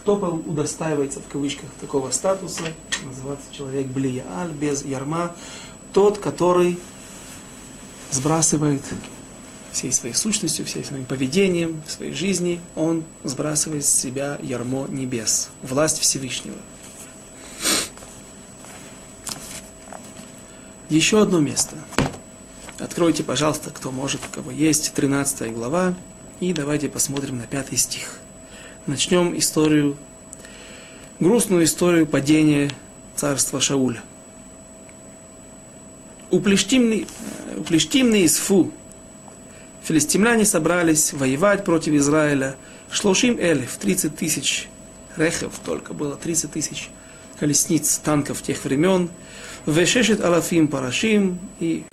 кто 0.00 0.14
удостаивается, 0.14 1.20
в 1.20 1.28
кавычках, 1.30 1.68
такого 1.80 2.10
статуса, 2.10 2.64
называется 3.04 3.46
человек 3.52 3.86
блияаль, 3.86 4.50
без 4.50 4.84
ярма, 4.84 5.34
тот, 5.92 6.18
который 6.18 6.78
сбрасывает 8.10 8.82
всей 9.72 9.92
своей 9.92 10.14
сущностью, 10.14 10.64
всей 10.64 10.84
своим 10.84 11.04
поведением, 11.04 11.82
в 11.86 11.90
своей 11.90 12.12
жизни, 12.12 12.60
он 12.74 13.04
сбрасывает 13.24 13.84
с 13.84 13.90
себя 13.90 14.38
ярмо 14.42 14.86
небес, 14.88 15.50
власть 15.62 15.98
Всевышнего. 15.98 16.56
Еще 20.88 21.20
одно 21.20 21.38
место. 21.38 21.76
Откройте, 22.78 23.22
пожалуйста, 23.22 23.70
кто 23.70 23.90
может, 23.90 24.22
у 24.24 24.34
кого 24.34 24.50
есть, 24.50 24.94
13 24.94 25.52
глава, 25.52 25.94
и 26.40 26.52
давайте 26.52 26.88
посмотрим 26.88 27.38
на 27.38 27.46
пятый 27.46 27.76
стих 27.76 28.20
начнем 28.88 29.38
историю, 29.38 29.96
грустную 31.20 31.64
историю 31.64 32.06
падения 32.06 32.70
царства 33.14 33.60
Шауля. 33.60 34.02
У 36.30 36.40
Плештимны, 36.40 37.06
Плештимны 37.66 38.22
из 38.22 38.36
Фу 38.38 38.72
филистимляне 39.82 40.44
собрались 40.44 41.12
воевать 41.12 41.64
против 41.64 41.94
Израиля. 41.94 42.56
Шлошим 42.90 43.38
элев, 43.38 43.76
30 43.76 44.16
тысяч 44.16 44.68
рехов, 45.16 45.54
только 45.64 45.94
было 45.94 46.16
30 46.16 46.52
тысяч 46.52 46.90
колесниц, 47.38 47.98
танков 47.98 48.42
тех 48.42 48.62
времен. 48.64 49.08
Вешешет 49.66 50.22
алафим 50.22 50.68
парашим 50.68 51.38
и 51.60 51.84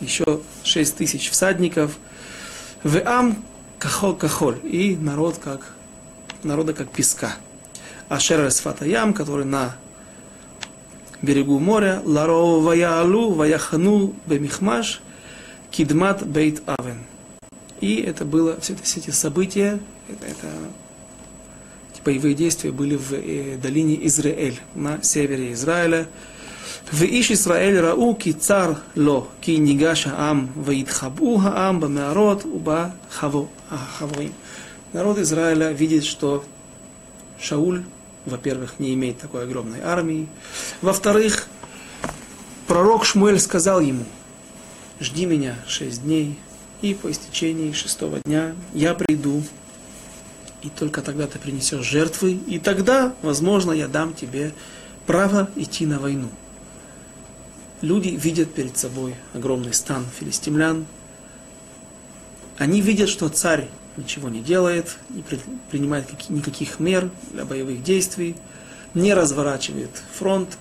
еще 0.00 0.40
6 0.62 0.96
тысяч 0.96 1.30
всадников. 1.30 1.98
Веам 2.84 3.42
кахол 3.78 4.14
кахоль 4.14 4.58
и 4.64 4.96
народ 4.96 5.38
как 5.38 5.74
народа 6.44 6.72
как 6.72 6.90
песка. 6.90 7.36
Ашер 8.08 8.50
Ям, 8.82 9.14
который 9.14 9.44
на 9.44 9.76
берегу 11.22 11.58
моря, 11.58 12.02
Ларо 12.04 12.60
Ваяалу, 12.60 13.32
Ваяхану 13.32 14.14
Бемихмаш, 14.26 15.00
Кидмат 15.70 16.26
Бейт 16.26 16.62
Авен. 16.66 17.04
И 17.80 17.96
это 17.96 18.24
было, 18.24 18.60
все, 18.60 18.74
это, 18.74 18.82
все 18.82 19.00
эти 19.00 19.10
события, 19.10 19.78
это, 20.08 20.26
это 20.26 20.48
боевые 22.04 22.34
действия 22.34 22.72
были 22.72 22.96
в 22.96 23.12
э, 23.12 23.56
долине 23.62 24.06
Израиль, 24.06 24.60
на 24.74 25.02
севере 25.02 25.52
Израиля. 25.52 26.06
В 26.90 27.02
Иш 27.02 27.30
Исраэль 27.30 27.78
рау 27.78 28.14
ки 28.14 28.32
цар 28.32 28.78
ло, 28.96 29.28
ки 29.40 29.52
нигаша 29.52 30.14
ам, 30.16 30.50
ваидхабу 30.56 31.36
хаам, 31.38 31.78
бамеарот, 31.80 32.44
уба 32.44 32.94
хаво, 33.08 33.48
хавоим 33.98 34.32
народ 34.92 35.18
Израиля 35.18 35.72
видит, 35.72 36.04
что 36.04 36.44
Шауль, 37.40 37.84
во-первых, 38.26 38.78
не 38.78 38.94
имеет 38.94 39.18
такой 39.18 39.44
огромной 39.44 39.80
армии. 39.80 40.28
Во-вторых, 40.82 41.48
пророк 42.66 43.04
Шмуэль 43.04 43.40
сказал 43.40 43.80
ему, 43.80 44.04
жди 45.00 45.26
меня 45.26 45.56
шесть 45.66 46.02
дней, 46.02 46.38
и 46.82 46.94
по 46.94 47.10
истечении 47.10 47.72
шестого 47.72 48.20
дня 48.20 48.54
я 48.72 48.94
приду, 48.94 49.42
и 50.62 50.68
только 50.68 51.02
тогда 51.02 51.26
ты 51.26 51.38
принесешь 51.38 51.84
жертвы, 51.84 52.32
и 52.32 52.58
тогда, 52.58 53.14
возможно, 53.22 53.72
я 53.72 53.88
дам 53.88 54.14
тебе 54.14 54.52
право 55.06 55.50
идти 55.56 55.86
на 55.86 55.98
войну. 55.98 56.28
Люди 57.80 58.08
видят 58.08 58.52
перед 58.52 58.76
собой 58.76 59.14
огромный 59.32 59.72
стан 59.72 60.04
филистимлян. 60.18 60.84
Они 62.58 62.82
видят, 62.82 63.08
что 63.08 63.30
царь 63.30 63.70
ничего 63.96 64.28
не 64.28 64.40
делает, 64.40 64.96
не 65.10 65.22
принимает 65.70 66.06
никаких 66.30 66.80
мер 66.80 67.10
для 67.32 67.44
боевых 67.44 67.82
действий, 67.82 68.36
не 68.94 69.14
разворачивает 69.14 69.90
фронт, 70.12 70.58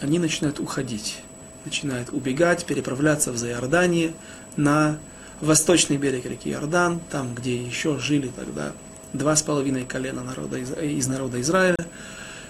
они 0.00 0.18
начинают 0.18 0.60
уходить, 0.60 1.18
начинают 1.64 2.10
убегать, 2.10 2.64
переправляться 2.64 3.32
в 3.32 3.36
Заиордание, 3.36 4.14
на 4.56 4.98
восточный 5.40 5.96
берег 5.96 6.26
реки 6.26 6.50
Иордан, 6.50 7.00
там, 7.10 7.34
где 7.34 7.56
еще 7.56 7.98
жили 7.98 8.30
тогда 8.34 8.72
два 9.12 9.36
с 9.36 9.42
половиной 9.42 9.84
колена 9.84 10.22
народа, 10.22 10.58
из 10.58 11.06
народа 11.06 11.40
Израиля, 11.40 11.76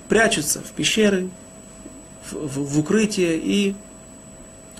прячутся 0.09 0.61
в 0.61 0.73
пещеры, 0.73 1.29
в, 2.31 2.35
в, 2.35 2.75
в 2.75 2.79
укрытие, 2.79 3.39
и 3.39 3.75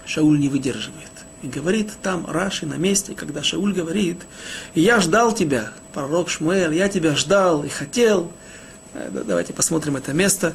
Шауль 0.05 0.39
не 0.39 0.49
выдерживает. 0.49 1.10
И 1.43 1.49
говорит 1.49 1.91
там 2.03 2.27
Раши 2.27 2.67
на 2.67 2.75
месте, 2.75 3.15
когда 3.15 3.43
Шауль 3.43 3.73
говорит, 3.73 4.19
«И 4.75 4.83
я 4.83 5.01
ждал 5.01 5.35
тебя, 5.35 5.73
пророк 5.95 6.29
Шмуэль, 6.29 6.75
я 6.75 6.89
тебя 6.89 7.17
ждал 7.17 7.65
и 7.65 7.69
хотел». 7.69 8.31
Э, 8.93 9.09
давайте 9.27 9.55
посмотрим 9.55 9.97
это 9.97 10.13
место. 10.13 10.55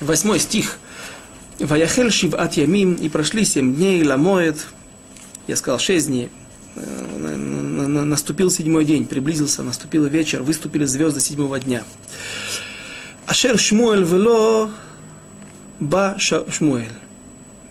Восьмой 0.00 0.40
стих. 0.40 0.78
«Ваяхель 1.58 2.10
шиват 2.10 2.54
ямим, 2.54 2.94
и 2.94 3.10
прошли 3.10 3.44
семь 3.44 3.74
дней, 3.74 4.02
ламоет, 4.02 4.66
я 5.52 5.56
сказал 5.56 5.78
шесть 5.78 6.06
дней, 6.06 6.30
э, 6.76 7.36
наступил 7.36 8.50
седьмой 8.50 8.84
день, 8.84 9.06
приблизился, 9.06 9.62
наступил 9.62 10.06
вечер, 10.06 10.42
выступили 10.42 10.86
звезды 10.86 11.20
седьмого 11.20 11.60
дня. 11.60 11.84
Ашер 13.26 13.58
Шмуэль 13.58 14.04
вело 14.04 14.70
ба 15.78 16.16
Шмуэль. 16.18 16.92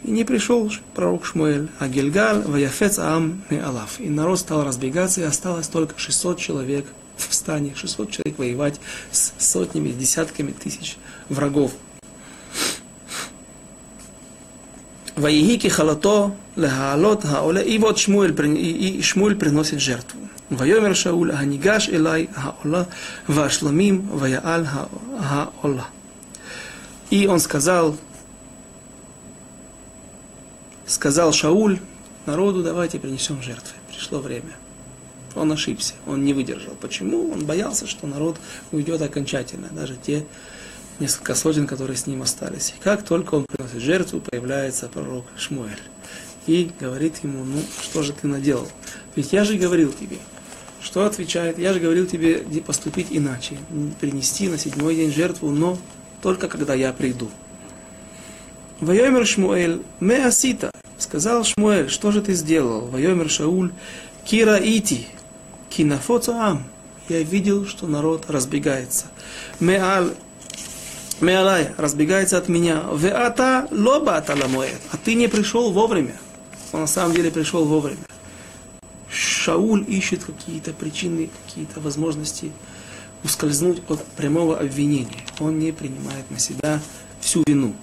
И 0.04 0.12
не 0.12 0.24
пришел 0.24 0.72
пророк 0.94 1.26
Шмуэль, 1.26 1.70
а 1.80 1.88
Гильгаль 1.88 2.42
ваяфец 2.42 3.00
ам 3.00 3.44
не 3.50 3.60
алаф. 3.60 4.00
И 4.00 4.10
народ 4.10 4.40
стал 4.40 4.64
разбегаться, 4.64 5.22
и 5.22 5.24
осталось 5.24 5.68
только 5.68 6.00
600 6.00 6.40
человек 6.40 6.86
в 7.18 7.34
стане, 7.34 7.74
600 7.76 8.12
человек 8.12 8.38
воевать 8.38 8.80
с 9.12 9.34
сотнями, 9.40 9.90
десятками 9.90 10.52
тысяч 10.52 10.98
врагов. 11.30 11.72
Ваигики 15.16 15.68
халато 15.68 16.36
легаалот 16.56 17.24
хаоле. 17.24 17.64
И 17.64 17.78
вот 17.78 18.00
Шмуэль, 18.00 18.36
и, 18.58 19.00
и 19.00 19.02
Шмуэль 19.02 19.36
приносит 19.36 19.80
жертву. 19.80 20.20
Вайомер 20.52 20.96
Шауль 20.96 21.32
ханигаш 21.32 21.88
элай 21.90 22.28
хаола 22.28 22.88
вашламим 23.26 24.08
ваяаль 24.10 24.66
хаола. 24.66 25.88
И 27.10 27.26
он 27.26 27.40
сказал, 27.40 27.96
сказал 30.86 31.32
Шауль 31.32 31.80
народу, 32.26 32.64
давайте 32.64 33.00
принесем 33.00 33.42
жертвы. 33.42 33.76
Пришло 33.90 34.20
время. 34.20 34.52
Он 35.36 35.52
ошибся, 35.54 35.94
он 36.06 36.26
не 36.26 36.34
выдержал. 36.34 36.74
Почему? 36.82 37.32
Он 37.32 37.46
боялся, 37.46 37.88
что 37.88 38.06
народ 38.06 38.38
уйдет 38.74 39.02
окончательно. 39.02 39.70
Даже 39.72 39.96
те, 39.96 40.26
несколько 41.02 41.36
сотен, 41.36 41.68
которые 41.68 41.98
с 41.98 42.08
ним 42.08 42.22
остались. 42.22 42.74
И 42.78 42.82
как 42.82 43.04
только 43.04 43.36
он 43.36 43.46
приносит 43.46 43.82
жертву, 43.82 44.22
появляется 44.22 44.88
пророк 44.88 45.26
Шмуэль. 45.38 45.82
И 46.48 46.72
говорит 46.80 47.18
ему, 47.24 47.44
ну, 47.44 47.60
что 47.82 48.04
же 48.04 48.14
ты 48.14 48.28
наделал? 48.28 48.68
Ведь 49.16 49.34
я 49.34 49.44
же 49.44 49.58
говорил 49.58 49.92
тебе. 49.92 50.18
Что 50.82 51.06
отвечает? 51.06 51.60
Я 51.60 51.74
же 51.74 51.80
говорил 51.80 52.08
тебе 52.08 52.40
поступить 52.66 53.08
иначе. 53.12 53.58
Принести 54.00 54.48
на 54.48 54.58
седьмой 54.58 54.96
день 54.96 55.12
жертву, 55.12 55.50
но 55.50 55.78
только 56.22 56.48
когда 56.48 56.74
я 56.74 56.94
приду. 56.94 57.30
Вайомер 58.80 59.28
Шмуэль, 59.28 59.82
ме 60.00 60.26
асита, 60.26 60.72
сказал 60.98 61.44
Шмуэль, 61.44 61.90
что 61.90 62.12
же 62.12 62.22
ты 62.22 62.34
сделал? 62.34 62.88
Вайомер 62.88 63.30
Шауль, 63.30 63.72
кира 64.26 64.58
ити, 64.58 65.06
кинафоцаам. 65.70 66.64
Я 67.10 67.22
видел, 67.22 67.68
что 67.68 67.86
народ 67.86 68.30
разбегается. 68.30 69.06
Меал 69.60 70.12
Меалай 71.22 71.70
разбегается 71.78 72.40
от 72.40 72.50
меня. 72.50 72.84
Веата 72.92 73.68
лоба 73.70 74.18
аталамоэт. 74.18 74.82
А 74.92 74.98
ты 74.98 75.14
не 75.14 75.28
пришел 75.28 75.72
вовремя. 75.72 76.16
Он 76.72 76.82
на 76.82 76.88
самом 76.88 77.14
деле 77.14 77.30
пришел 77.30 77.64
вовремя. 77.64 78.00
Шауль 79.08 79.86
ищет 79.88 80.24
какие-то 80.24 80.74
причины, 80.74 81.30
какие-то 81.46 81.80
возможности 81.80 82.52
ускользнуть 83.24 83.84
от 83.88 84.04
прямого 84.04 84.58
обвинения. 84.58 85.24
Он 85.40 85.60
не 85.60 85.72
принимает 85.72 86.30
на 86.32 86.40
себя 86.40 86.80
всю 87.20 87.44
вину. 87.46 87.76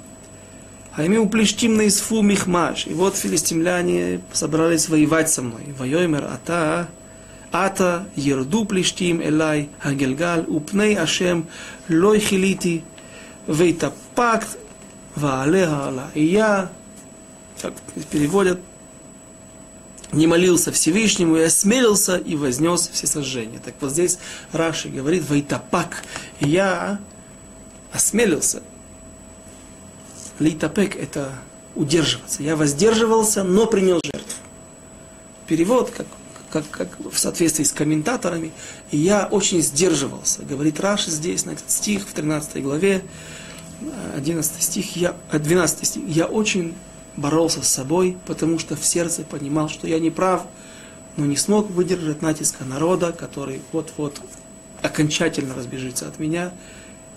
А 0.95 1.05
ими 1.05 1.17
уплештим 1.17 1.77
на 1.77 1.87
исфу 1.87 2.23
михмаш. 2.23 2.89
И 2.89 2.93
вот 2.93 3.17
филистимляне 3.17 4.21
собрались 4.33 4.89
воевать 4.89 5.31
со 5.31 5.43
мной. 5.43 5.63
Воемер 5.79 6.25
ата, 6.25 6.89
ата 7.53 8.09
ерду 8.17 8.65
плештим 8.65 9.23
элай 9.23 9.69
агельгал, 9.81 10.45
упней 10.49 10.99
ашем 10.99 11.47
лой 11.89 12.19
хилити 12.19 12.83
Вейтапакт. 13.49 14.57
И 16.15 16.25
я, 16.25 16.71
как 17.61 17.73
переводят, 18.11 18.61
не 20.13 20.29
молился 20.29 20.71
Всевышнему 20.71 21.37
и 21.37 21.43
осмелился 21.43 22.17
и 22.17 22.37
вознес 22.37 22.89
все 22.93 23.07
сожжения. 23.09 23.59
Так 23.59 23.75
вот 23.81 23.91
здесь 23.91 24.19
Раши 24.53 24.89
говорит 24.91 25.29
Вейтапак. 25.29 26.05
Я 26.39 27.01
осмелился. 27.93 28.63
Лейтапек 30.39 30.95
это 30.95 31.33
удерживаться. 31.75 32.43
Я 32.43 32.55
воздерживался, 32.55 33.43
но 33.43 33.67
принял 33.67 34.01
жертву. 34.05 34.33
Перевод, 35.47 35.91
как, 35.91 36.07
как, 36.51 36.71
как 36.71 36.89
в 37.13 37.19
соответствии 37.19 37.65
с 37.65 37.73
комментаторами, 37.73 38.53
и 38.91 38.99
я 38.99 39.27
очень 39.27 39.63
сдерживался. 39.63 40.43
Говорит 40.43 40.79
Раши 40.81 41.11
здесь, 41.11 41.45
на 41.45 41.51
этот 41.51 41.71
стих 41.71 42.03
в 42.09 42.13
13 42.13 42.63
главе, 42.63 43.03
11 44.15 44.63
стих, 44.63 44.97
я, 44.97 45.15
12 45.33 45.87
стих, 45.87 46.03
я 46.09 46.27
очень 46.27 46.75
боролся 47.17 47.63
с 47.63 47.69
собой, 47.69 48.17
потому 48.27 48.59
что 48.59 48.77
в 48.77 48.85
сердце 48.85 49.23
понимал, 49.23 49.69
что 49.69 49.87
я 49.87 49.99
не 49.99 50.11
прав, 50.11 50.47
но 51.17 51.27
не 51.27 51.37
смог 51.37 51.71
выдержать 51.71 52.23
натиска 52.23 52.65
народа, 52.65 53.13
который 53.13 53.61
вот-вот 53.73 54.21
окончательно 54.83 55.55
разбежится 55.55 56.09
от 56.09 56.19
меня, 56.19 56.53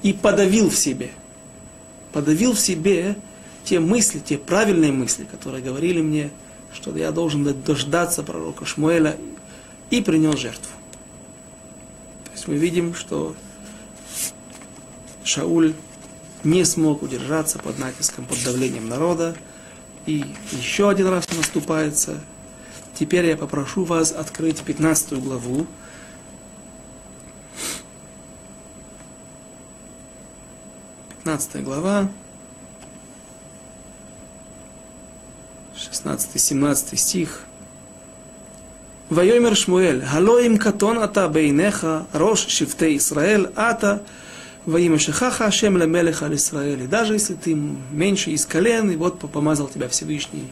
и 0.01 0.13
подавил 0.13 0.69
в 0.69 0.75
себе. 0.75 1.11
Подавил 2.11 2.53
в 2.53 2.59
себе 2.59 3.15
те 3.63 3.79
мысли, 3.79 4.19
те 4.19 4.37
правильные 4.37 4.91
мысли, 4.91 5.23
которые 5.23 5.63
говорили 5.63 6.01
мне, 6.01 6.31
что 6.73 6.95
я 6.97 7.11
должен 7.11 7.43
дождаться 7.63 8.23
пророка 8.23 8.65
Шмуэля 8.65 9.17
и 9.91 10.01
принес 10.01 10.39
жертву. 10.39 10.71
То 12.25 12.31
есть 12.31 12.47
мы 12.47 12.55
видим, 12.55 12.95
что 12.95 13.35
Шауль 15.23 15.75
не 16.43 16.65
смог 16.65 17.03
удержаться 17.03 17.59
под 17.59 17.79
натиском, 17.79 18.25
под 18.25 18.43
давлением 18.43 18.89
народа, 18.89 19.35
и 20.05 20.25
еще 20.51 20.89
один 20.89 21.07
раз 21.07 21.27
наступается. 21.35 22.19
Теперь 22.97 23.25
я 23.25 23.37
попрошу 23.37 23.83
вас 23.83 24.11
открыть 24.11 24.61
15 24.61 25.13
главу. 25.13 25.65
Пятнадцатая 31.09 31.61
глава, 31.61 32.09
16-17 35.75 36.95
стих. 36.95 37.41
Вайомер 39.09 39.55
Шмуэль, 39.55 40.03
Халоим 40.03 40.57
катон 40.57 40.97
ата 40.97 41.27
бейнеха, 41.27 42.07
рош 42.13 42.47
шифте 42.47 42.95
Исраэль, 42.95 43.51
ата 43.55 44.01
во 44.65 44.79
имя 44.79 44.99
Шихаха 44.99 45.45
Ашем 45.45 45.77
Лемелеха 45.77 46.33
Исраэль. 46.33 46.87
Даже 46.87 47.13
если 47.13 47.33
ты 47.33 47.55
меньше 47.55 48.31
из 48.31 48.45
колен, 48.45 48.91
и 48.91 48.95
вот 48.95 49.19
помазал 49.19 49.67
тебя 49.67 49.87
Всевышний 49.89 50.47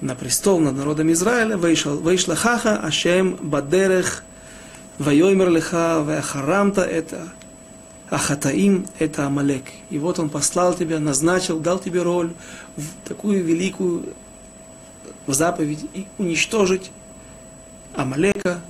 на 0.00 0.14
престол 0.14 0.60
над 0.60 0.76
народом 0.76 1.10
Израиля, 1.12 1.56
вышла 1.56 2.34
хаха 2.36 2.76
Ашем 2.76 3.36
Бадерех 3.40 4.22
Вайоймер 4.98 5.50
Леха 5.50 6.02
Вахарамта 6.02 6.82
это 6.82 7.28
Ахатаим 8.10 8.86
это 8.98 9.26
Амалек. 9.26 9.64
И 9.88 9.98
вот 9.98 10.18
он 10.18 10.28
послал 10.28 10.74
тебя, 10.74 10.98
назначил, 10.98 11.60
дал 11.60 11.78
тебе 11.78 12.02
роль 12.02 12.32
в 12.76 13.08
такую 13.08 13.44
великую 13.44 14.04
заповедь 15.26 15.86
и 15.94 16.06
уничтожить 16.18 16.90
Амалека, 17.94 18.60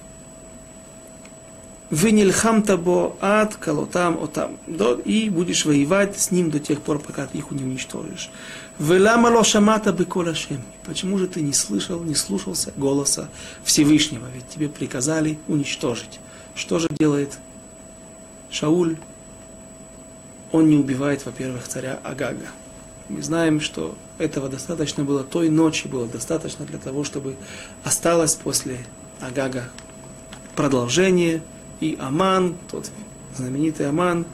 Венильхам 1.91 2.62
табо 2.62 3.16
ад 3.20 3.57
калотам 3.57 4.22
отам. 4.22 4.59
И 5.05 5.28
будешь 5.28 5.64
воевать 5.64 6.18
с 6.20 6.30
ним 6.30 6.51
до 6.51 6.61
тех 6.61 6.80
пор, 6.80 7.01
пока 7.01 7.26
ты 7.26 7.38
их 7.38 7.51
не 7.51 7.64
уничтожишь. 7.64 8.30
Велама 8.78 9.26
лошамата 9.26 9.93
беколашем. 9.93 10.62
Почему 10.84 11.18
же 11.18 11.26
ты 11.26 11.41
не 11.41 11.53
слышал, 11.53 12.01
не 12.05 12.14
слушался 12.14 12.72
голоса 12.76 13.28
Всевышнего? 13.64 14.26
Ведь 14.32 14.49
тебе 14.49 14.68
приказали 14.68 15.38
уничтожить. 15.49 16.20
Что 16.55 16.78
же 16.78 16.88
делает 16.97 17.38
Шауль? 18.53 18.97
Он 20.53 20.70
не 20.70 20.76
убивает, 20.76 21.26
во-первых, 21.26 21.66
царя 21.66 21.99
Агага. 22.05 22.47
Мы 23.09 23.20
знаем, 23.22 23.61
что 23.61 23.97
этого 24.18 24.49
достаточно 24.49 25.03
было, 25.03 25.24
той 25.24 25.49
ночи 25.49 25.88
было 25.88 26.07
достаточно 26.07 26.64
для 26.64 26.78
того, 26.78 27.03
чтобы 27.03 27.34
осталось 27.82 28.34
после 28.36 28.78
Агага 29.20 29.64
продолжение– 30.55 31.43
и 31.81 31.97
Аман, 32.01 32.57
тот 32.70 32.91
знаменитый 33.37 33.89
Аман, 33.89 34.26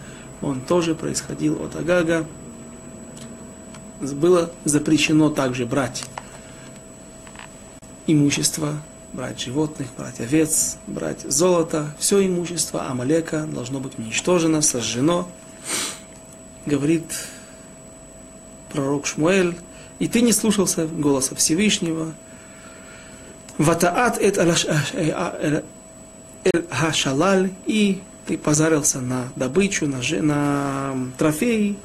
он 0.42 0.61
тоже 0.61 0.94
происходил 0.94 1.62
от 1.62 1.76
Агага. 1.76 2.26
Было 4.01 4.51
запрещено 4.64 5.30
также 5.30 5.64
брать 5.64 6.05
имущество, 8.07 8.74
брать 9.12 9.40
животных, 9.40 9.88
брать 9.97 10.20
овец, 10.20 10.76
брать 10.86 11.22
золото, 11.22 11.94
все 11.99 12.24
имущество 12.26 12.88
Амалека 12.88 13.47
должно 13.47 13.80
быть 13.80 13.99
уничтожено, 13.99 14.61
сожжено. 14.61 15.28
Говорит 16.66 17.05
пророк 18.72 19.07
Шмуэль, 19.07 19.57
и 19.99 20.09
ты 20.09 20.20
не 20.20 20.32
слушался 20.32 20.86
голоса 20.86 21.34
Всевышнего. 21.34 22.12
Ватаат 23.57 24.18
эт 24.20 24.36
Хашалаль, 26.70 27.51
и 27.66 28.03
ты 28.26 28.36
позарился 28.36 29.01
на 29.01 29.28
добычу, 29.36 29.86
на, 29.86 30.01
на 30.22 31.11
трофеи. 31.18 31.76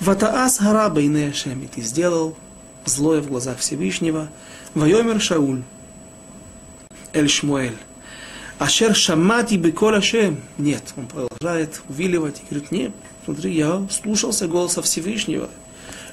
Ватаас 0.00 0.60
бейне 0.92 1.28
Ашем, 1.28 1.62
и 1.62 1.66
ты 1.66 1.80
сделал 1.80 2.36
злое 2.84 3.20
в 3.20 3.28
глазах 3.28 3.58
Всевышнего. 3.58 4.28
Вайомер 4.74 5.20
Шауль, 5.20 5.62
Эль 7.12 7.28
Шмуэль. 7.28 7.76
Ашер 8.58 8.94
шамати 8.94 9.56
бекол 9.56 9.94
Ашем. 9.94 10.40
Нет, 10.58 10.82
он 10.96 11.06
продолжает 11.06 11.80
увиливать 11.88 12.40
и 12.40 12.50
говорит, 12.50 12.70
нет, 12.70 12.92
смотри, 13.24 13.54
я 13.54 13.86
слушался 13.90 14.46
голоса 14.48 14.82
Всевышнего. 14.82 15.48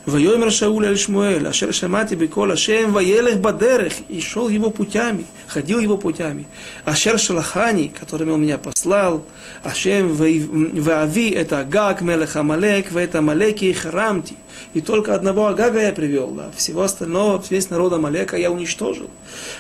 Воемер 0.06 0.52
Шауля 0.52 0.90
аль 0.90 1.00
Шмуэль, 1.00 1.48
ашер 1.48 1.74
шамати 1.74 2.14
бекол 2.14 2.52
ашем, 2.52 2.94
ваелех 2.94 3.40
бадерех, 3.40 3.94
и 4.08 4.22
шел 4.22 4.50
его 4.50 4.70
путями, 4.70 5.26
ходил 5.48 5.80
его 5.80 5.98
путями. 5.98 6.46
Ашер 6.84 7.18
шалахани, 7.18 7.88
которыми 7.88 8.30
он 8.30 8.44
меня 8.44 8.60
послал, 8.60 9.26
ашем 9.64 10.14
ваави, 10.14 11.32
это 11.32 11.62
Агаг, 11.62 12.02
мелех 12.02 12.36
Амалек, 12.36 12.92
в 12.92 12.98
это 12.98 13.18
Амалеки 13.18 13.74
харамти. 13.74 14.36
И 14.74 14.82
только 14.82 15.16
одного 15.16 15.48
Агага 15.48 15.82
я 15.82 15.92
привел, 15.92 16.32
ДА, 16.32 16.52
всего 16.56 16.84
остального, 16.84 17.44
весь 17.50 17.70
народ 17.70 17.98
МАЛЕКА 17.98 18.38
я 18.38 18.52
уничтожил. 18.52 19.10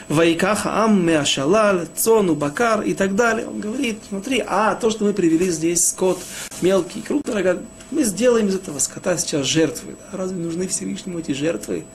Вайкаха 0.09 0.83
ам 0.83 1.05
меашалал, 1.05 1.81
цону 1.95 2.35
бакар 2.35 2.81
и 2.81 2.93
так 2.93 3.15
далее. 3.15 3.47
Он 3.47 3.59
говорит, 3.59 3.99
смотри, 4.09 4.43
а 4.45 4.75
то, 4.75 4.89
что 4.89 5.05
мы 5.05 5.13
привели 5.13 5.49
здесь 5.49 5.87
скот 5.87 6.19
мелкий, 6.61 7.01
круто, 7.01 7.59
мы 7.95 8.03
сделаем 8.03 8.47
из 8.47 8.55
этого 8.55 8.79
скота 8.79 9.17
сейчас 9.17 9.45
жертвы. 9.45 9.95
Да? 9.97 10.17
Разве 10.17 10.37
нужны 10.37 10.67
Всевышнему 10.67 11.19
эти 11.19 11.31
жертвы? 11.31 11.85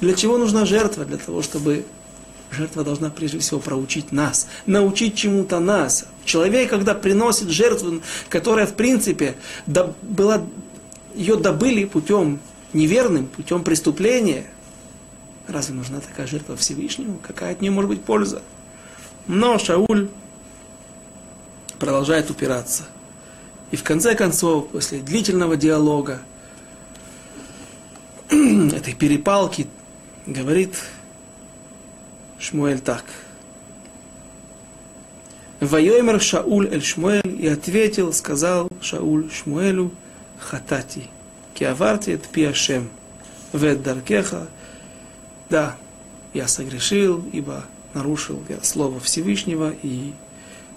Для 0.00 0.14
чего 0.14 0.36
нужна 0.36 0.66
жертва? 0.66 1.04
Для 1.04 1.16
того, 1.16 1.42
чтобы 1.42 1.86
жертва 2.50 2.82
должна 2.82 3.08
прежде 3.08 3.38
всего 3.38 3.60
проучить 3.60 4.10
нас, 4.10 4.48
научить 4.66 5.16
чему-то 5.16 5.60
нас. 5.60 6.06
Человек, 6.24 6.70
когда 6.70 6.94
приносит 6.94 7.48
жертву, 7.48 8.00
которая 8.28 8.66
в 8.66 8.74
принципе 8.74 9.36
была, 10.02 10.42
ее 11.14 11.36
добыли 11.36 11.84
путем 11.84 12.40
неверным, 12.72 13.26
путем 13.26 13.62
преступления, 13.62 14.46
разве 15.46 15.74
нужна 15.74 16.00
такая 16.00 16.26
жертва 16.26 16.56
Всевышнему? 16.56 17.18
Какая 17.22 17.52
от 17.52 17.60
нее 17.60 17.70
может 17.70 17.90
быть 17.90 18.02
польза? 18.02 18.42
Но 19.28 19.58
Шауль 19.58 20.08
продолжает 21.78 22.30
упираться. 22.30 22.84
И 23.70 23.76
в 23.76 23.82
конце 23.82 24.14
концов, 24.14 24.68
после 24.68 25.00
длительного 25.00 25.56
диалога, 25.56 26.20
этой 28.28 28.94
перепалки, 28.94 29.66
говорит 30.26 30.74
Шмуэль 32.38 32.80
так. 32.80 33.04
Вайомер 35.60 36.20
Шауль 36.20 36.68
эль 36.68 36.82
Шмуэль 36.82 37.40
и 37.40 37.48
ответил, 37.48 38.12
сказал 38.12 38.68
Шауль 38.80 39.30
Шмуэлю, 39.30 39.90
хатати, 40.38 41.08
киаварти 41.54 42.10
et 42.10 42.28
пиашем, 42.28 42.90
вет 43.52 43.82
даркеха, 43.82 44.48
да, 45.48 45.76
я 46.32 46.48
согрешил, 46.48 47.24
ибо 47.32 47.64
нарушил 47.94 48.42
я 48.48 48.58
слово 48.62 49.00
Всевышнего 49.00 49.72
и 49.82 50.12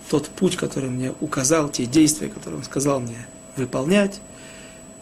тот 0.09 0.27
путь, 0.29 0.55
который 0.55 0.89
мне 0.89 1.13
указал, 1.19 1.69
те 1.69 1.85
действия, 1.85 2.29
которые 2.29 2.59
он 2.59 2.63
сказал 2.63 2.99
мне 2.99 3.27
выполнять. 3.55 4.21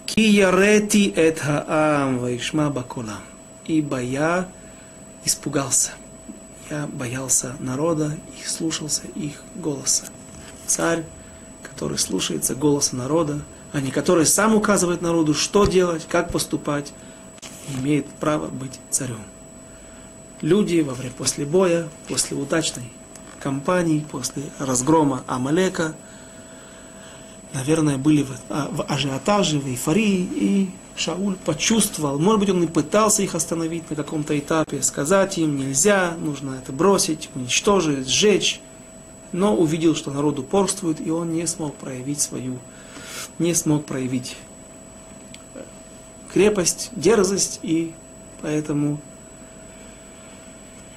Ки 0.05 0.19
ярети 0.19 1.11
эт 1.15 1.39
хаам 1.39 2.19
ваишма 2.19 2.69
бакулам. 2.69 3.21
Ибо 3.65 4.01
я 4.01 4.47
испугался. 5.23 5.91
Я 6.69 6.87
боялся 6.87 7.55
народа 7.59 8.17
и 8.39 8.47
слушался 8.47 9.03
их 9.15 9.41
голоса. 9.55 10.05
Царь, 10.67 11.03
который 11.63 11.97
слушается 11.97 12.55
голоса 12.55 12.95
народа, 12.95 13.41
а 13.71 13.81
не 13.81 13.91
который 13.91 14.25
сам 14.25 14.55
указывает 14.55 15.01
народу, 15.01 15.33
что 15.33 15.65
делать, 15.65 16.07
как 16.07 16.31
поступать, 16.31 16.93
имеет 17.77 18.07
право 18.07 18.47
быть 18.47 18.79
царем. 18.89 19.19
Люди 20.41 20.81
во 20.81 20.93
время 20.93 21.13
после 21.17 21.45
боя, 21.45 21.87
после 22.07 22.37
удачной 22.37 22.91
кампаний, 23.45 24.03
после 24.11 24.41
разгрома 24.57 25.23
Амалека, 25.27 25.93
наверное, 27.53 27.99
были 27.99 28.23
в, 28.23 28.31
а, 28.49 28.69
в 28.71 28.81
ажиотаже, 28.91 29.59
в 29.59 29.67
эйфории, 29.67 30.27
и 30.33 30.69
Шауль 30.95 31.35
почувствовал, 31.35 32.17
может 32.17 32.39
быть, 32.39 32.49
он 32.49 32.63
и 32.63 32.67
пытался 32.67 33.21
их 33.21 33.35
остановить 33.35 33.87
на 33.91 33.95
каком-то 33.95 34.37
этапе, 34.37 34.81
сказать 34.81 35.37
им 35.37 35.57
нельзя, 35.57 36.15
нужно 36.19 36.55
это 36.55 36.71
бросить, 36.73 37.29
уничтожить, 37.35 38.09
сжечь, 38.09 38.61
но 39.31 39.55
увидел, 39.55 39.93
что 39.93 40.09
народ 40.09 40.39
упорствует, 40.39 40.99
и 40.99 41.11
он 41.11 41.31
не 41.31 41.45
смог 41.45 41.75
проявить 41.75 42.21
свою, 42.21 42.57
не 43.37 43.53
смог 43.53 43.85
проявить 43.85 44.37
крепость, 46.33 46.89
дерзость, 46.95 47.59
и 47.61 47.93
поэтому 48.41 48.99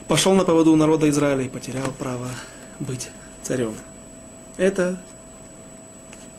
пошел 0.08 0.34
на 0.34 0.44
поводу 0.44 0.74
народа 0.74 1.08
Израиля 1.10 1.44
и 1.44 1.48
потерял 1.48 1.92
право 1.98 2.28
быть 2.80 3.10
царем. 3.42 3.74
Это 4.56 4.98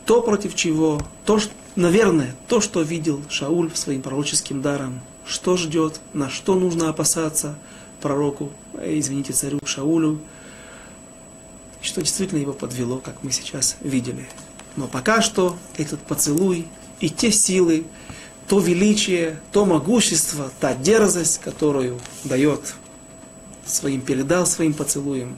то, 0.04 0.20
против 0.20 0.54
чего, 0.54 1.00
то, 1.24 1.38
что, 1.38 1.52
наверное, 1.76 2.34
то, 2.48 2.60
что 2.60 2.82
видел 2.82 3.22
Шауль 3.30 3.70
своим 3.74 4.02
пророческим 4.02 4.60
даром, 4.60 5.00
что 5.24 5.56
ждет, 5.56 6.00
на 6.12 6.28
что 6.28 6.56
нужно 6.56 6.90
опасаться 6.90 7.56
пророку, 8.02 8.50
э, 8.74 8.98
извините, 8.98 9.32
царю 9.32 9.60
Шаулю, 9.64 10.20
что 11.80 12.02
действительно 12.02 12.40
его 12.40 12.52
подвело, 12.52 12.98
как 12.98 13.22
мы 13.22 13.30
сейчас 13.30 13.76
видели. 13.80 14.28
Но 14.76 14.88
пока 14.88 15.22
что 15.22 15.56
этот 15.76 16.00
поцелуй 16.00 16.66
и 16.98 17.08
те 17.08 17.30
силы, 17.30 17.84
то 18.48 18.58
величие, 18.58 19.40
то 19.52 19.64
могущество, 19.64 20.50
та 20.58 20.74
дерзость, 20.74 21.40
которую 21.40 22.00
дает 22.24 22.74
своим, 23.66 24.00
передал 24.00 24.46
своим 24.46 24.74
поцелуем 24.74 25.36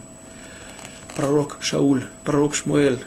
пророк 1.16 1.59
Шауль, 1.61 2.05
пророк 2.25 2.55
Шмуэль 2.55 3.03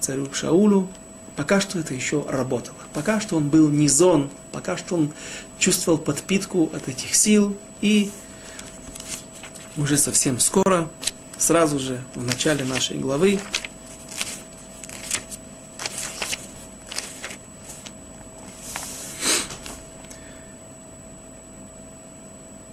царю 0.00 0.32
Шаулю, 0.32 0.88
пока 1.36 1.60
что 1.60 1.78
это 1.78 1.94
еще 1.94 2.24
работало. 2.28 2.76
Пока 2.92 3.20
что 3.20 3.36
он 3.36 3.48
был 3.48 3.68
низон, 3.68 4.30
пока 4.52 4.76
что 4.76 4.96
он 4.96 5.12
чувствовал 5.58 5.98
подпитку 5.98 6.70
от 6.72 6.88
этих 6.88 7.14
сил, 7.14 7.56
и 7.80 8.10
уже 9.76 9.96
совсем 9.96 10.38
скоро, 10.38 10.88
сразу 11.38 11.78
же 11.78 12.02
в 12.14 12.24
начале 12.24 12.64
нашей 12.64 12.98
главы, 12.98 13.40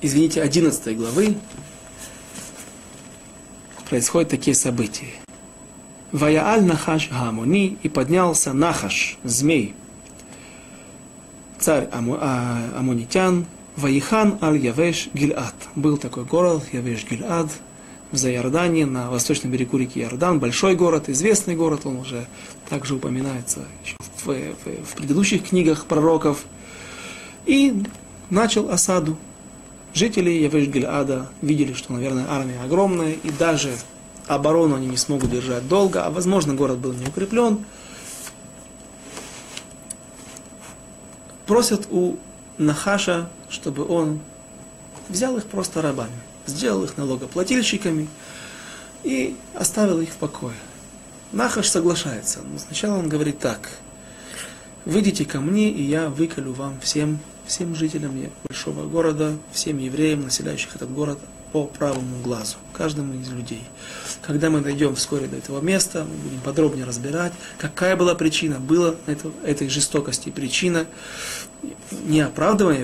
извините, 0.01 0.41
11 0.41 0.97
главы, 0.97 1.37
происходят 3.91 4.29
такие 4.29 4.55
события. 4.55 5.11
Ваяаль 6.13 6.63
Нахаш 6.63 7.09
Гамуни 7.09 7.77
и 7.83 7.89
поднялся 7.89 8.53
Нахаш, 8.53 9.17
змей, 9.25 9.75
царь 11.59 11.89
Аму, 11.91 12.17
а, 12.17 12.57
Амунитян, 12.77 13.45
Ваихан 13.75 14.37
Аль-Явеш 14.41 15.09
Гильад. 15.13 15.53
Был 15.75 15.97
такой 15.97 16.23
город, 16.23 16.63
Явеш 16.71 17.05
Гильад, 17.05 17.49
в 18.13 18.15
Зайордании, 18.15 18.85
на 18.85 19.11
восточном 19.11 19.51
берегу 19.51 19.77
реки 19.77 19.99
Иордан, 19.99 20.39
большой 20.39 20.75
город, 20.75 21.09
известный 21.09 21.57
город, 21.57 21.81
он 21.83 21.97
уже 21.97 22.27
также 22.69 22.95
упоминается 22.95 23.65
еще 23.83 23.97
в, 24.23 24.25
в, 24.25 24.85
в 24.85 24.95
предыдущих 24.95 25.49
книгах 25.49 25.85
пророков. 25.85 26.45
И 27.45 27.83
начал 28.29 28.69
осаду 28.69 29.17
Жители 29.93 30.31
Явеш-Гильада 30.31 31.27
видели, 31.41 31.73
что, 31.73 31.93
наверное, 31.93 32.25
армия 32.29 32.61
огромная, 32.63 33.11
и 33.11 33.29
даже 33.31 33.73
оборону 34.27 34.75
они 34.75 34.87
не 34.87 34.97
смогут 34.97 35.29
держать 35.29 35.67
долго, 35.67 36.05
а, 36.05 36.09
возможно, 36.09 36.53
город 36.53 36.77
был 36.77 36.93
не 36.93 37.05
укреплен. 37.05 37.65
Просят 41.45 41.87
у 41.91 42.17
Нахаша, 42.57 43.29
чтобы 43.49 43.85
он 43.85 44.21
взял 45.09 45.35
их 45.37 45.45
просто 45.45 45.81
рабами, 45.81 46.11
сделал 46.45 46.83
их 46.85 46.97
налогоплательщиками 46.97 48.07
и 49.03 49.35
оставил 49.55 49.99
их 49.99 50.09
в 50.09 50.15
покое. 50.15 50.55
Нахаш 51.33 51.67
соглашается, 51.67 52.39
но 52.43 52.59
сначала 52.59 52.97
он 52.97 53.09
говорит 53.09 53.39
так, 53.39 53.69
выйдите 54.85 55.25
ко 55.25 55.39
мне, 55.39 55.69
и 55.69 55.81
я 55.81 56.09
выколю 56.09 56.53
вам 56.53 56.79
всем 56.81 57.19
всем 57.51 57.75
жителям 57.75 58.13
большого 58.47 58.87
города, 58.87 59.37
всем 59.51 59.77
евреям, 59.77 60.23
населяющих 60.23 60.73
этот 60.73 60.89
город, 60.89 61.19
по 61.51 61.65
правому 61.65 62.21
глазу, 62.23 62.55
каждому 62.71 63.13
из 63.19 63.27
людей. 63.27 63.61
Когда 64.21 64.49
мы 64.49 64.61
дойдем 64.61 64.95
вскоре 64.95 65.27
до 65.27 65.35
этого 65.35 65.59
места, 65.59 66.05
мы 66.05 66.15
будем 66.15 66.39
подробнее 66.39 66.85
разбирать, 66.85 67.33
какая 67.57 67.97
была 67.97 68.15
причина, 68.15 68.57
была 68.57 68.95
это, 69.05 69.31
этой 69.43 69.67
жестокости 69.67 70.29
причина, 70.29 70.85
не 72.05 72.21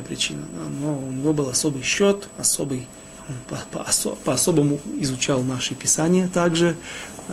причина, 0.01 0.43
но 0.81 0.99
у 0.99 1.11
него 1.11 1.31
был 1.31 1.47
особый 1.47 1.81
счет, 1.81 2.27
особый, 2.37 2.87
он 3.29 3.35
по, 3.47 3.79
по, 3.79 4.15
по 4.25 4.33
особому 4.33 4.81
изучал 4.99 5.43
наши 5.43 5.75
писания 5.75 6.27
также, 6.27 6.75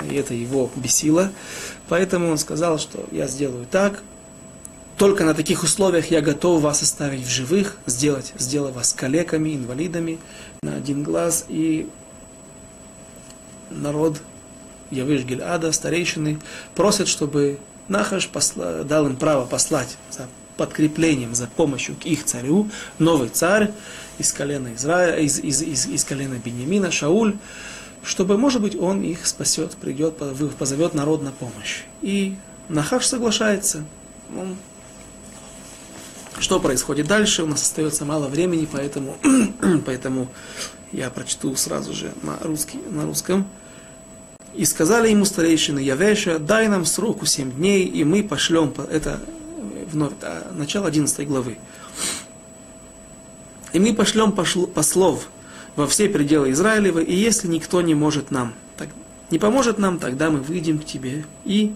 и 0.09 0.15
это 0.15 0.35
его 0.35 0.71
бесило. 0.77 1.33
Поэтому 1.89 2.31
он 2.31 2.39
сказал, 2.39 2.79
что 2.79 3.05
я 3.11 3.27
сделаю 3.27 3.67
так, 3.69 4.05
только 4.97 5.25
на 5.25 5.35
таких 5.35 5.63
условиях 5.63 6.11
я 6.11 6.21
готов 6.21 6.63
вас 6.63 6.83
оставить 6.83 7.27
в 7.27 7.31
живых, 7.31 7.77
сделать, 7.87 8.33
сделать 8.39 8.75
вас 8.75 8.93
калеками, 8.93 9.57
инвалидами 9.57 10.19
на 10.63 10.77
один 10.77 11.03
глаз. 11.03 11.47
И 11.49 11.89
народ 13.71 14.21
Явиш 14.91 15.25
Гильада, 15.25 15.73
старейшины, 15.73 16.41
просят, 16.75 17.09
чтобы 17.09 17.59
Нахаш 17.89 18.29
посла, 18.29 18.85
дал 18.85 19.07
им 19.07 19.17
право 19.17 19.47
послать 19.47 19.97
за 20.11 20.29
подкреплением, 20.57 21.35
за 21.35 21.49
помощью 21.49 21.97
к 21.97 22.07
их 22.07 22.25
царю, 22.25 22.71
новый 22.99 23.29
царь 23.29 23.73
из 24.19 24.33
колена 24.33 24.75
Израиля, 24.75 25.19
из, 25.19 25.41
из, 25.41 25.63
из, 25.63 25.87
из 25.87 26.05
колена 26.05 26.35
Бениамина, 26.35 26.93
Шауль, 26.93 27.37
чтобы, 28.05 28.39
может 28.39 28.63
быть, 28.63 28.77
он 28.77 29.03
их 29.03 29.27
спасет, 29.27 29.73
придет, 29.73 30.19
позовет 30.57 30.95
народ 30.95 31.23
на 31.23 31.33
помощь. 31.33 31.83
И 32.03 32.37
Нахаш 32.69 33.07
соглашается. 33.07 33.85
Он 34.39 34.57
что 36.39 36.61
происходит 36.61 37.07
дальше? 37.07 37.43
У 37.43 37.47
нас 37.47 37.63
остается 37.63 38.05
мало 38.05 38.29
времени, 38.29 38.69
поэтому, 38.71 39.17
поэтому 39.87 40.29
я 40.93 41.11
прочту 41.11 41.55
сразу 41.57 41.93
же 41.93 42.13
на, 42.23 42.39
русский, 42.41 42.79
на 42.91 43.05
русском. 43.05 43.47
И 44.55 44.65
сказали 44.65 45.11
ему 45.11 45.25
старейшины 45.25 45.81
Явеша, 45.81 46.39
дай 46.39 46.69
нам 46.69 46.85
сроку 46.85 47.27
семь 47.27 47.51
дней, 47.51 47.85
и 47.85 48.05
мы 48.05 48.23
пошлем, 48.23 48.73
это 48.91 49.21
вновь, 49.91 50.13
это 50.13 50.47
начало 50.55 50.87
11 50.89 51.27
главы. 51.27 51.59
И 53.73 53.81
мы 53.81 53.95
пошлем 53.95 54.31
послов 54.33 55.29
во 55.75 55.89
все 55.89 56.09
пределы 56.09 56.53
Израилева, 56.53 57.01
и 57.01 57.15
если 57.15 57.49
никто 57.49 57.83
не 57.83 57.95
может 57.95 58.31
нам, 58.31 58.55
так, 58.77 58.89
не 59.31 59.41
поможет 59.41 59.79
нам, 59.79 59.99
тогда 59.99 60.31
мы 60.31 60.39
выйдем 60.39 60.79
к 60.79 60.85
тебе 60.85 61.25
и 61.45 61.75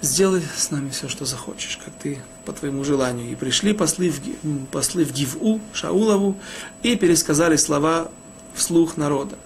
сделай 0.00 0.42
с 0.56 0.70
нами 0.70 0.90
все, 0.90 1.08
что 1.08 1.24
захочешь, 1.24 1.78
как 1.84 1.94
ты 1.94 2.18
по 2.44 2.52
твоему 2.52 2.84
желанию. 2.84 3.30
И 3.30 3.34
пришли 3.34 3.72
послы 3.72 4.10
в, 4.10 4.66
послы 4.66 5.04
в 5.04 5.12
Гиву, 5.12 5.60
Шаулову, 5.72 6.36
и 6.82 6.96
пересказали 6.96 7.56
слова 7.56 8.10
вслух 8.54 8.96
народа. 8.96 9.36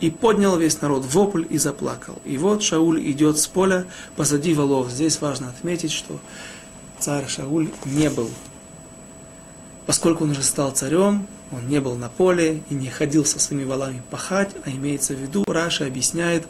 И 0.00 0.10
поднял 0.10 0.58
весь 0.58 0.80
народ 0.80 1.04
вопль 1.04 1.44
и 1.48 1.58
заплакал. 1.58 2.20
И 2.24 2.36
вот 2.36 2.62
Шауль 2.62 3.00
идет 3.10 3.38
с 3.38 3.46
поля 3.46 3.86
позади 4.16 4.54
валов. 4.54 4.90
Здесь 4.90 5.20
важно 5.20 5.48
отметить, 5.48 5.92
что 5.92 6.18
царь 6.98 7.28
Шауль 7.28 7.70
не 7.84 8.10
был. 8.10 8.30
Поскольку 9.86 10.24
он 10.24 10.30
уже 10.30 10.42
стал 10.42 10.72
царем, 10.72 11.26
он 11.52 11.68
не 11.68 11.80
был 11.80 11.94
на 11.94 12.08
поле 12.08 12.62
и 12.70 12.74
не 12.74 12.88
ходил 12.88 13.24
со 13.24 13.38
своими 13.38 13.64
валами 13.64 14.02
пахать, 14.10 14.50
а 14.64 14.70
имеется 14.70 15.14
в 15.14 15.18
виду, 15.18 15.44
Раша 15.46 15.86
объясняет, 15.86 16.46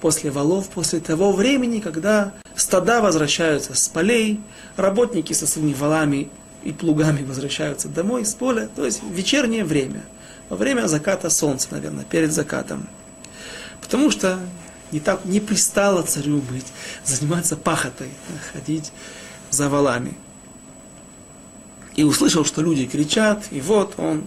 после 0.00 0.30
валов, 0.30 0.68
после 0.68 1.00
того 1.00 1.32
времени, 1.32 1.80
когда 1.80 2.32
стада 2.58 3.00
возвращаются 3.00 3.74
с 3.74 3.88
полей, 3.88 4.40
работники 4.76 5.32
со 5.32 5.46
своими 5.46 5.74
валами 5.74 6.28
и 6.64 6.72
плугами 6.72 7.24
возвращаются 7.24 7.88
домой 7.88 8.24
с 8.24 8.34
поля, 8.34 8.68
то 8.74 8.84
есть 8.84 9.00
вечернее 9.02 9.64
время, 9.64 10.02
во 10.48 10.56
время 10.56 10.86
заката 10.88 11.30
солнца, 11.30 11.68
наверное, 11.70 12.04
перед 12.04 12.32
закатом. 12.32 12.88
Потому 13.80 14.10
что 14.10 14.40
не 14.90 14.98
так 14.98 15.24
не 15.24 15.40
пристало 15.40 16.02
царю 16.02 16.38
быть, 16.38 16.66
заниматься 17.04 17.56
пахотой, 17.56 18.10
ходить 18.52 18.92
за 19.50 19.68
валами. 19.68 20.14
И 21.94 22.02
услышал, 22.02 22.44
что 22.44 22.62
люди 22.62 22.86
кричат, 22.86 23.44
и 23.50 23.60
вот 23.60 23.94
он 23.98 24.24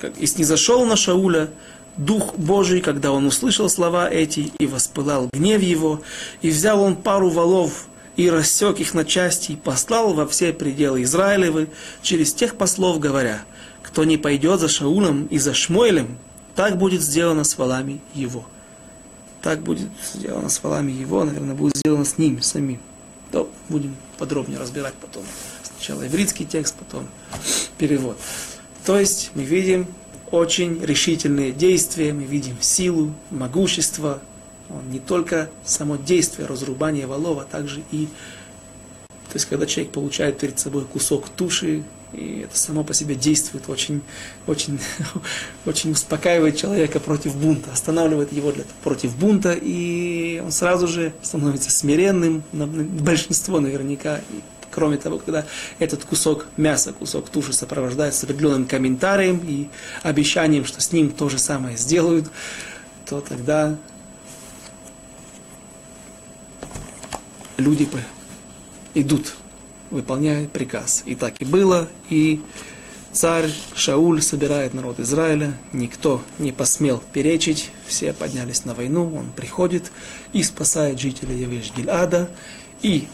как, 0.00 0.16
и 0.16 0.26
снизошел 0.26 0.86
на 0.86 0.96
Шауля, 0.96 1.50
Дух 1.96 2.36
Божий, 2.36 2.80
когда 2.80 3.12
он 3.12 3.26
услышал 3.26 3.68
слова 3.68 4.08
эти, 4.08 4.52
и 4.58 4.66
воспылал 4.66 5.28
гнев 5.32 5.60
его, 5.60 6.00
и 6.40 6.50
взял 6.50 6.80
он 6.80 6.96
пару 6.96 7.30
валов, 7.30 7.88
и 8.16 8.28
рассек 8.30 8.80
их 8.80 8.94
на 8.94 9.04
части, 9.04 9.52
и 9.52 9.56
послал 9.56 10.14
во 10.14 10.26
все 10.26 10.52
пределы 10.52 11.02
Израилевы 11.02 11.68
через 12.02 12.32
тех 12.32 12.56
послов, 12.56 12.98
говоря, 12.98 13.42
кто 13.82 14.04
не 14.04 14.16
пойдет 14.16 14.60
за 14.60 14.68
Шаулом 14.68 15.26
и 15.26 15.38
за 15.38 15.54
Шмуэлем, 15.54 16.18
так 16.54 16.78
будет 16.78 17.00
сделано 17.00 17.44
с 17.44 17.56
валами 17.56 18.00
его. 18.14 18.44
Так 19.42 19.60
будет 19.62 19.88
сделано 20.14 20.48
с 20.48 20.62
валами 20.62 20.92
его, 20.92 21.24
наверное, 21.24 21.54
будет 21.54 21.76
сделано 21.76 22.04
с 22.04 22.18
ним 22.18 22.42
самим. 22.42 22.80
То 23.30 23.50
будем 23.68 23.96
подробнее 24.18 24.58
разбирать 24.58 24.94
потом. 24.94 25.22
Сначала 25.62 26.06
ивритский 26.06 26.44
текст, 26.44 26.74
потом 26.74 27.06
перевод. 27.78 28.18
То 28.84 28.98
есть 28.98 29.30
мы 29.34 29.42
видим, 29.42 29.86
очень 30.30 30.84
решительные 30.84 31.52
действия, 31.52 32.12
мы 32.12 32.24
видим 32.24 32.56
силу, 32.60 33.12
могущество, 33.30 34.20
не 34.90 35.00
только 35.00 35.50
само 35.64 35.96
действие 35.96 36.46
разрубания 36.46 37.06
валов, 37.06 37.38
а 37.38 37.44
также 37.44 37.82
и, 37.90 38.06
то 38.06 39.34
есть 39.34 39.46
когда 39.46 39.66
человек 39.66 39.92
получает 39.92 40.38
перед 40.38 40.58
собой 40.58 40.84
кусок 40.84 41.28
туши, 41.28 41.82
и 42.12 42.44
это 42.44 42.56
само 42.56 42.82
по 42.82 42.92
себе 42.94 43.14
действует 43.14 43.68
очень, 43.68 44.02
очень, 44.46 44.80
очень 45.66 45.92
успокаивает 45.92 46.56
человека 46.56 47.00
против 47.00 47.36
бунта, 47.36 47.72
останавливает 47.72 48.32
его 48.32 48.52
для, 48.52 48.64
против 48.82 49.16
бунта, 49.16 49.52
и 49.52 50.40
он 50.44 50.52
сразу 50.52 50.86
же 50.86 51.12
становится 51.22 51.70
смиренным, 51.70 52.42
большинство 52.52 53.60
наверняка, 53.60 54.20
Кроме 54.70 54.96
того, 54.96 55.18
когда 55.18 55.44
этот 55.78 56.04
кусок 56.04 56.46
мяса, 56.56 56.92
кусок 56.92 57.28
туши 57.28 57.52
сопровождается 57.52 58.26
определенным 58.26 58.66
комментарием 58.66 59.40
и 59.44 59.68
обещанием, 60.02 60.64
что 60.64 60.80
с 60.80 60.92
ним 60.92 61.10
то 61.10 61.28
же 61.28 61.38
самое 61.38 61.76
сделают, 61.76 62.30
то 63.06 63.20
тогда 63.20 63.76
люди 67.56 67.88
идут, 68.94 69.34
выполняют 69.90 70.52
приказ. 70.52 71.02
И 71.06 71.14
так 71.14 71.40
и 71.40 71.44
было, 71.44 71.88
и 72.08 72.40
царь 73.12 73.50
Шауль 73.74 74.22
собирает 74.22 74.74
народ 74.74 75.00
Израиля, 75.00 75.52
никто 75.72 76.22
не 76.38 76.52
посмел 76.52 77.02
перечить, 77.12 77.70
все 77.86 78.12
поднялись 78.12 78.64
на 78.64 78.74
войну, 78.74 79.14
он 79.16 79.32
приходит 79.32 79.90
и 80.32 80.42
спасает 80.42 81.00
жителей 81.00 81.40
Явеш 81.40 81.72
Гильада, 81.76 82.30
и 82.82 83.08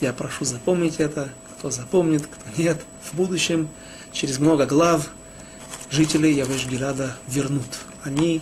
я 0.00 0.12
прошу 0.12 0.44
запомнить 0.44 0.96
это, 0.98 1.30
кто 1.58 1.70
запомнит, 1.70 2.26
кто 2.26 2.62
нет. 2.62 2.80
В 3.02 3.14
будущем, 3.14 3.68
через 4.12 4.38
много 4.38 4.66
глав, 4.66 5.10
жители 5.90 6.28
Явеш-Гилада 6.28 7.12
вернут. 7.28 7.66
Они 8.02 8.40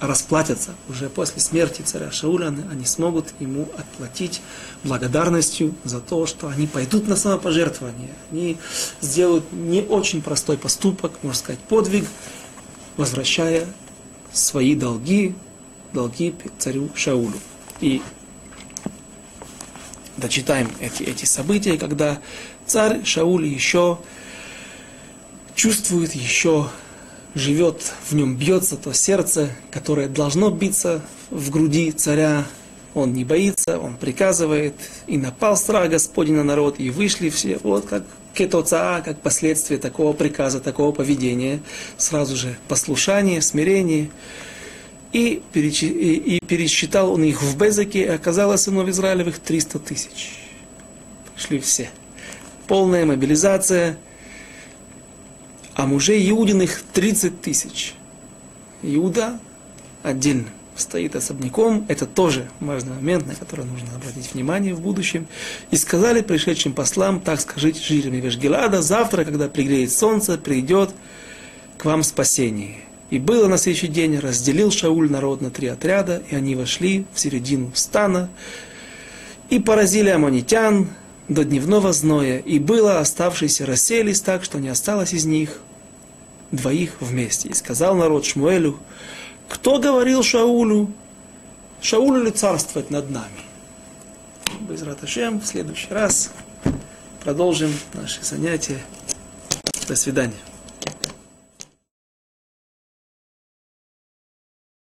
расплатятся 0.00 0.74
уже 0.88 1.08
после 1.08 1.40
смерти 1.40 1.82
царя 1.82 2.10
Шауля, 2.10 2.52
они 2.70 2.84
смогут 2.84 3.32
ему 3.38 3.68
отплатить 3.78 4.42
благодарностью 4.82 5.74
за 5.84 6.00
то, 6.00 6.26
что 6.26 6.48
они 6.48 6.66
пойдут 6.66 7.06
на 7.06 7.14
самопожертвование. 7.14 8.12
Они 8.32 8.56
сделают 9.00 9.44
не 9.52 9.82
очень 9.82 10.20
простой 10.20 10.58
поступок, 10.58 11.12
можно 11.22 11.38
сказать, 11.38 11.60
подвиг, 11.60 12.04
возвращая 12.96 13.66
свои 14.32 14.74
долги, 14.74 15.36
долги 15.92 16.34
царю 16.58 16.90
Шаулю. 16.96 17.38
И 17.80 18.02
дочитаем 20.22 20.70
эти, 20.80 21.02
эти 21.02 21.24
события, 21.24 21.76
когда 21.76 22.20
царь 22.64 23.04
Шауль 23.04 23.46
еще 23.46 23.98
чувствует, 25.54 26.14
еще 26.14 26.70
живет, 27.34 27.92
в 28.08 28.14
нем 28.14 28.36
бьется 28.36 28.76
то 28.76 28.92
сердце, 28.92 29.50
которое 29.70 30.08
должно 30.08 30.50
биться 30.50 31.02
в 31.30 31.50
груди 31.50 31.90
царя. 31.90 32.44
Он 32.94 33.12
не 33.14 33.24
боится, 33.24 33.78
он 33.78 33.96
приказывает, 33.96 34.74
и 35.06 35.16
напал 35.16 35.56
страх 35.56 35.88
Господень 35.88 36.34
на 36.34 36.44
народ, 36.44 36.78
и 36.78 36.90
вышли 36.90 37.30
все, 37.30 37.58
вот 37.62 37.86
как 37.86 38.04
кетоцаа, 38.34 39.00
как 39.00 39.20
последствие 39.20 39.80
такого 39.80 40.12
приказа, 40.12 40.60
такого 40.60 40.92
поведения, 40.92 41.60
сразу 41.96 42.36
же 42.36 42.56
послушание, 42.68 43.40
смирение 43.40 44.10
и, 45.12 45.42
и, 45.54 45.58
и 45.58 46.40
пересчитал 46.40 47.12
он 47.12 47.24
их 47.24 47.42
в 47.42 47.56
Безеке, 47.56 48.02
и 48.02 48.08
оказалось 48.08 48.62
сынов 48.62 48.88
Израилевых 48.88 49.38
300 49.38 49.78
тысяч. 49.78 50.38
Пришли 51.34 51.58
все. 51.60 51.90
Полная 52.66 53.04
мобилизация, 53.04 53.98
а 55.74 55.86
мужей 55.86 56.30
Иудиных 56.30 56.82
30 56.92 57.40
тысяч. 57.40 57.94
Иуда 58.82 59.38
отдельно 60.02 60.48
стоит 60.74 61.14
особняком, 61.16 61.84
это 61.88 62.06
тоже 62.06 62.48
важный 62.60 62.94
момент, 62.94 63.26
на 63.26 63.34
который 63.34 63.64
нужно 63.64 63.94
обратить 63.94 64.32
внимание 64.32 64.74
в 64.74 64.80
будущем. 64.80 65.26
И 65.70 65.76
сказали 65.76 66.22
пришедшим 66.22 66.72
послам, 66.72 67.20
так 67.20 67.40
скажите 67.40 67.80
жителям 67.80 68.20
Вешгелада, 68.20 68.82
завтра, 68.82 69.24
когда 69.24 69.48
пригреет 69.48 69.92
солнце, 69.92 70.38
придет 70.38 70.90
к 71.76 71.84
вам 71.84 72.02
спасение. 72.02 72.78
И 73.12 73.18
было 73.18 73.46
на 73.46 73.58
следующий 73.58 73.88
день, 73.88 74.18
разделил 74.18 74.70
Шауль 74.70 75.10
народ 75.10 75.42
на 75.42 75.50
три 75.50 75.66
отряда, 75.66 76.22
и 76.30 76.34
они 76.34 76.56
вошли 76.56 77.04
в 77.12 77.20
середину 77.20 77.70
стана, 77.74 78.30
и 79.50 79.58
поразили 79.58 80.08
аммонитян 80.08 80.88
до 81.28 81.44
дневного 81.44 81.92
зноя, 81.92 82.38
и 82.38 82.58
было 82.58 83.00
оставшиеся 83.00 83.66
расселись 83.66 84.22
так, 84.22 84.42
что 84.42 84.58
не 84.60 84.70
осталось 84.70 85.12
из 85.12 85.26
них 85.26 85.58
двоих 86.52 86.94
вместе. 87.00 87.50
И 87.50 87.52
сказал 87.52 87.96
народ 87.96 88.24
Шмуэлю, 88.24 88.78
кто 89.46 89.78
говорил 89.78 90.22
Шаулю, 90.22 90.90
Шаулю 91.82 92.24
ли 92.24 92.30
царствовать 92.30 92.90
над 92.90 93.10
нами? 93.10 93.42
Безрат 94.60 95.04
Ашем. 95.04 95.38
В 95.38 95.46
следующий 95.46 95.92
раз 95.92 96.32
продолжим 97.22 97.74
наши 97.92 98.24
занятия. 98.24 98.78
До 99.86 99.96
свидания. 99.96 100.51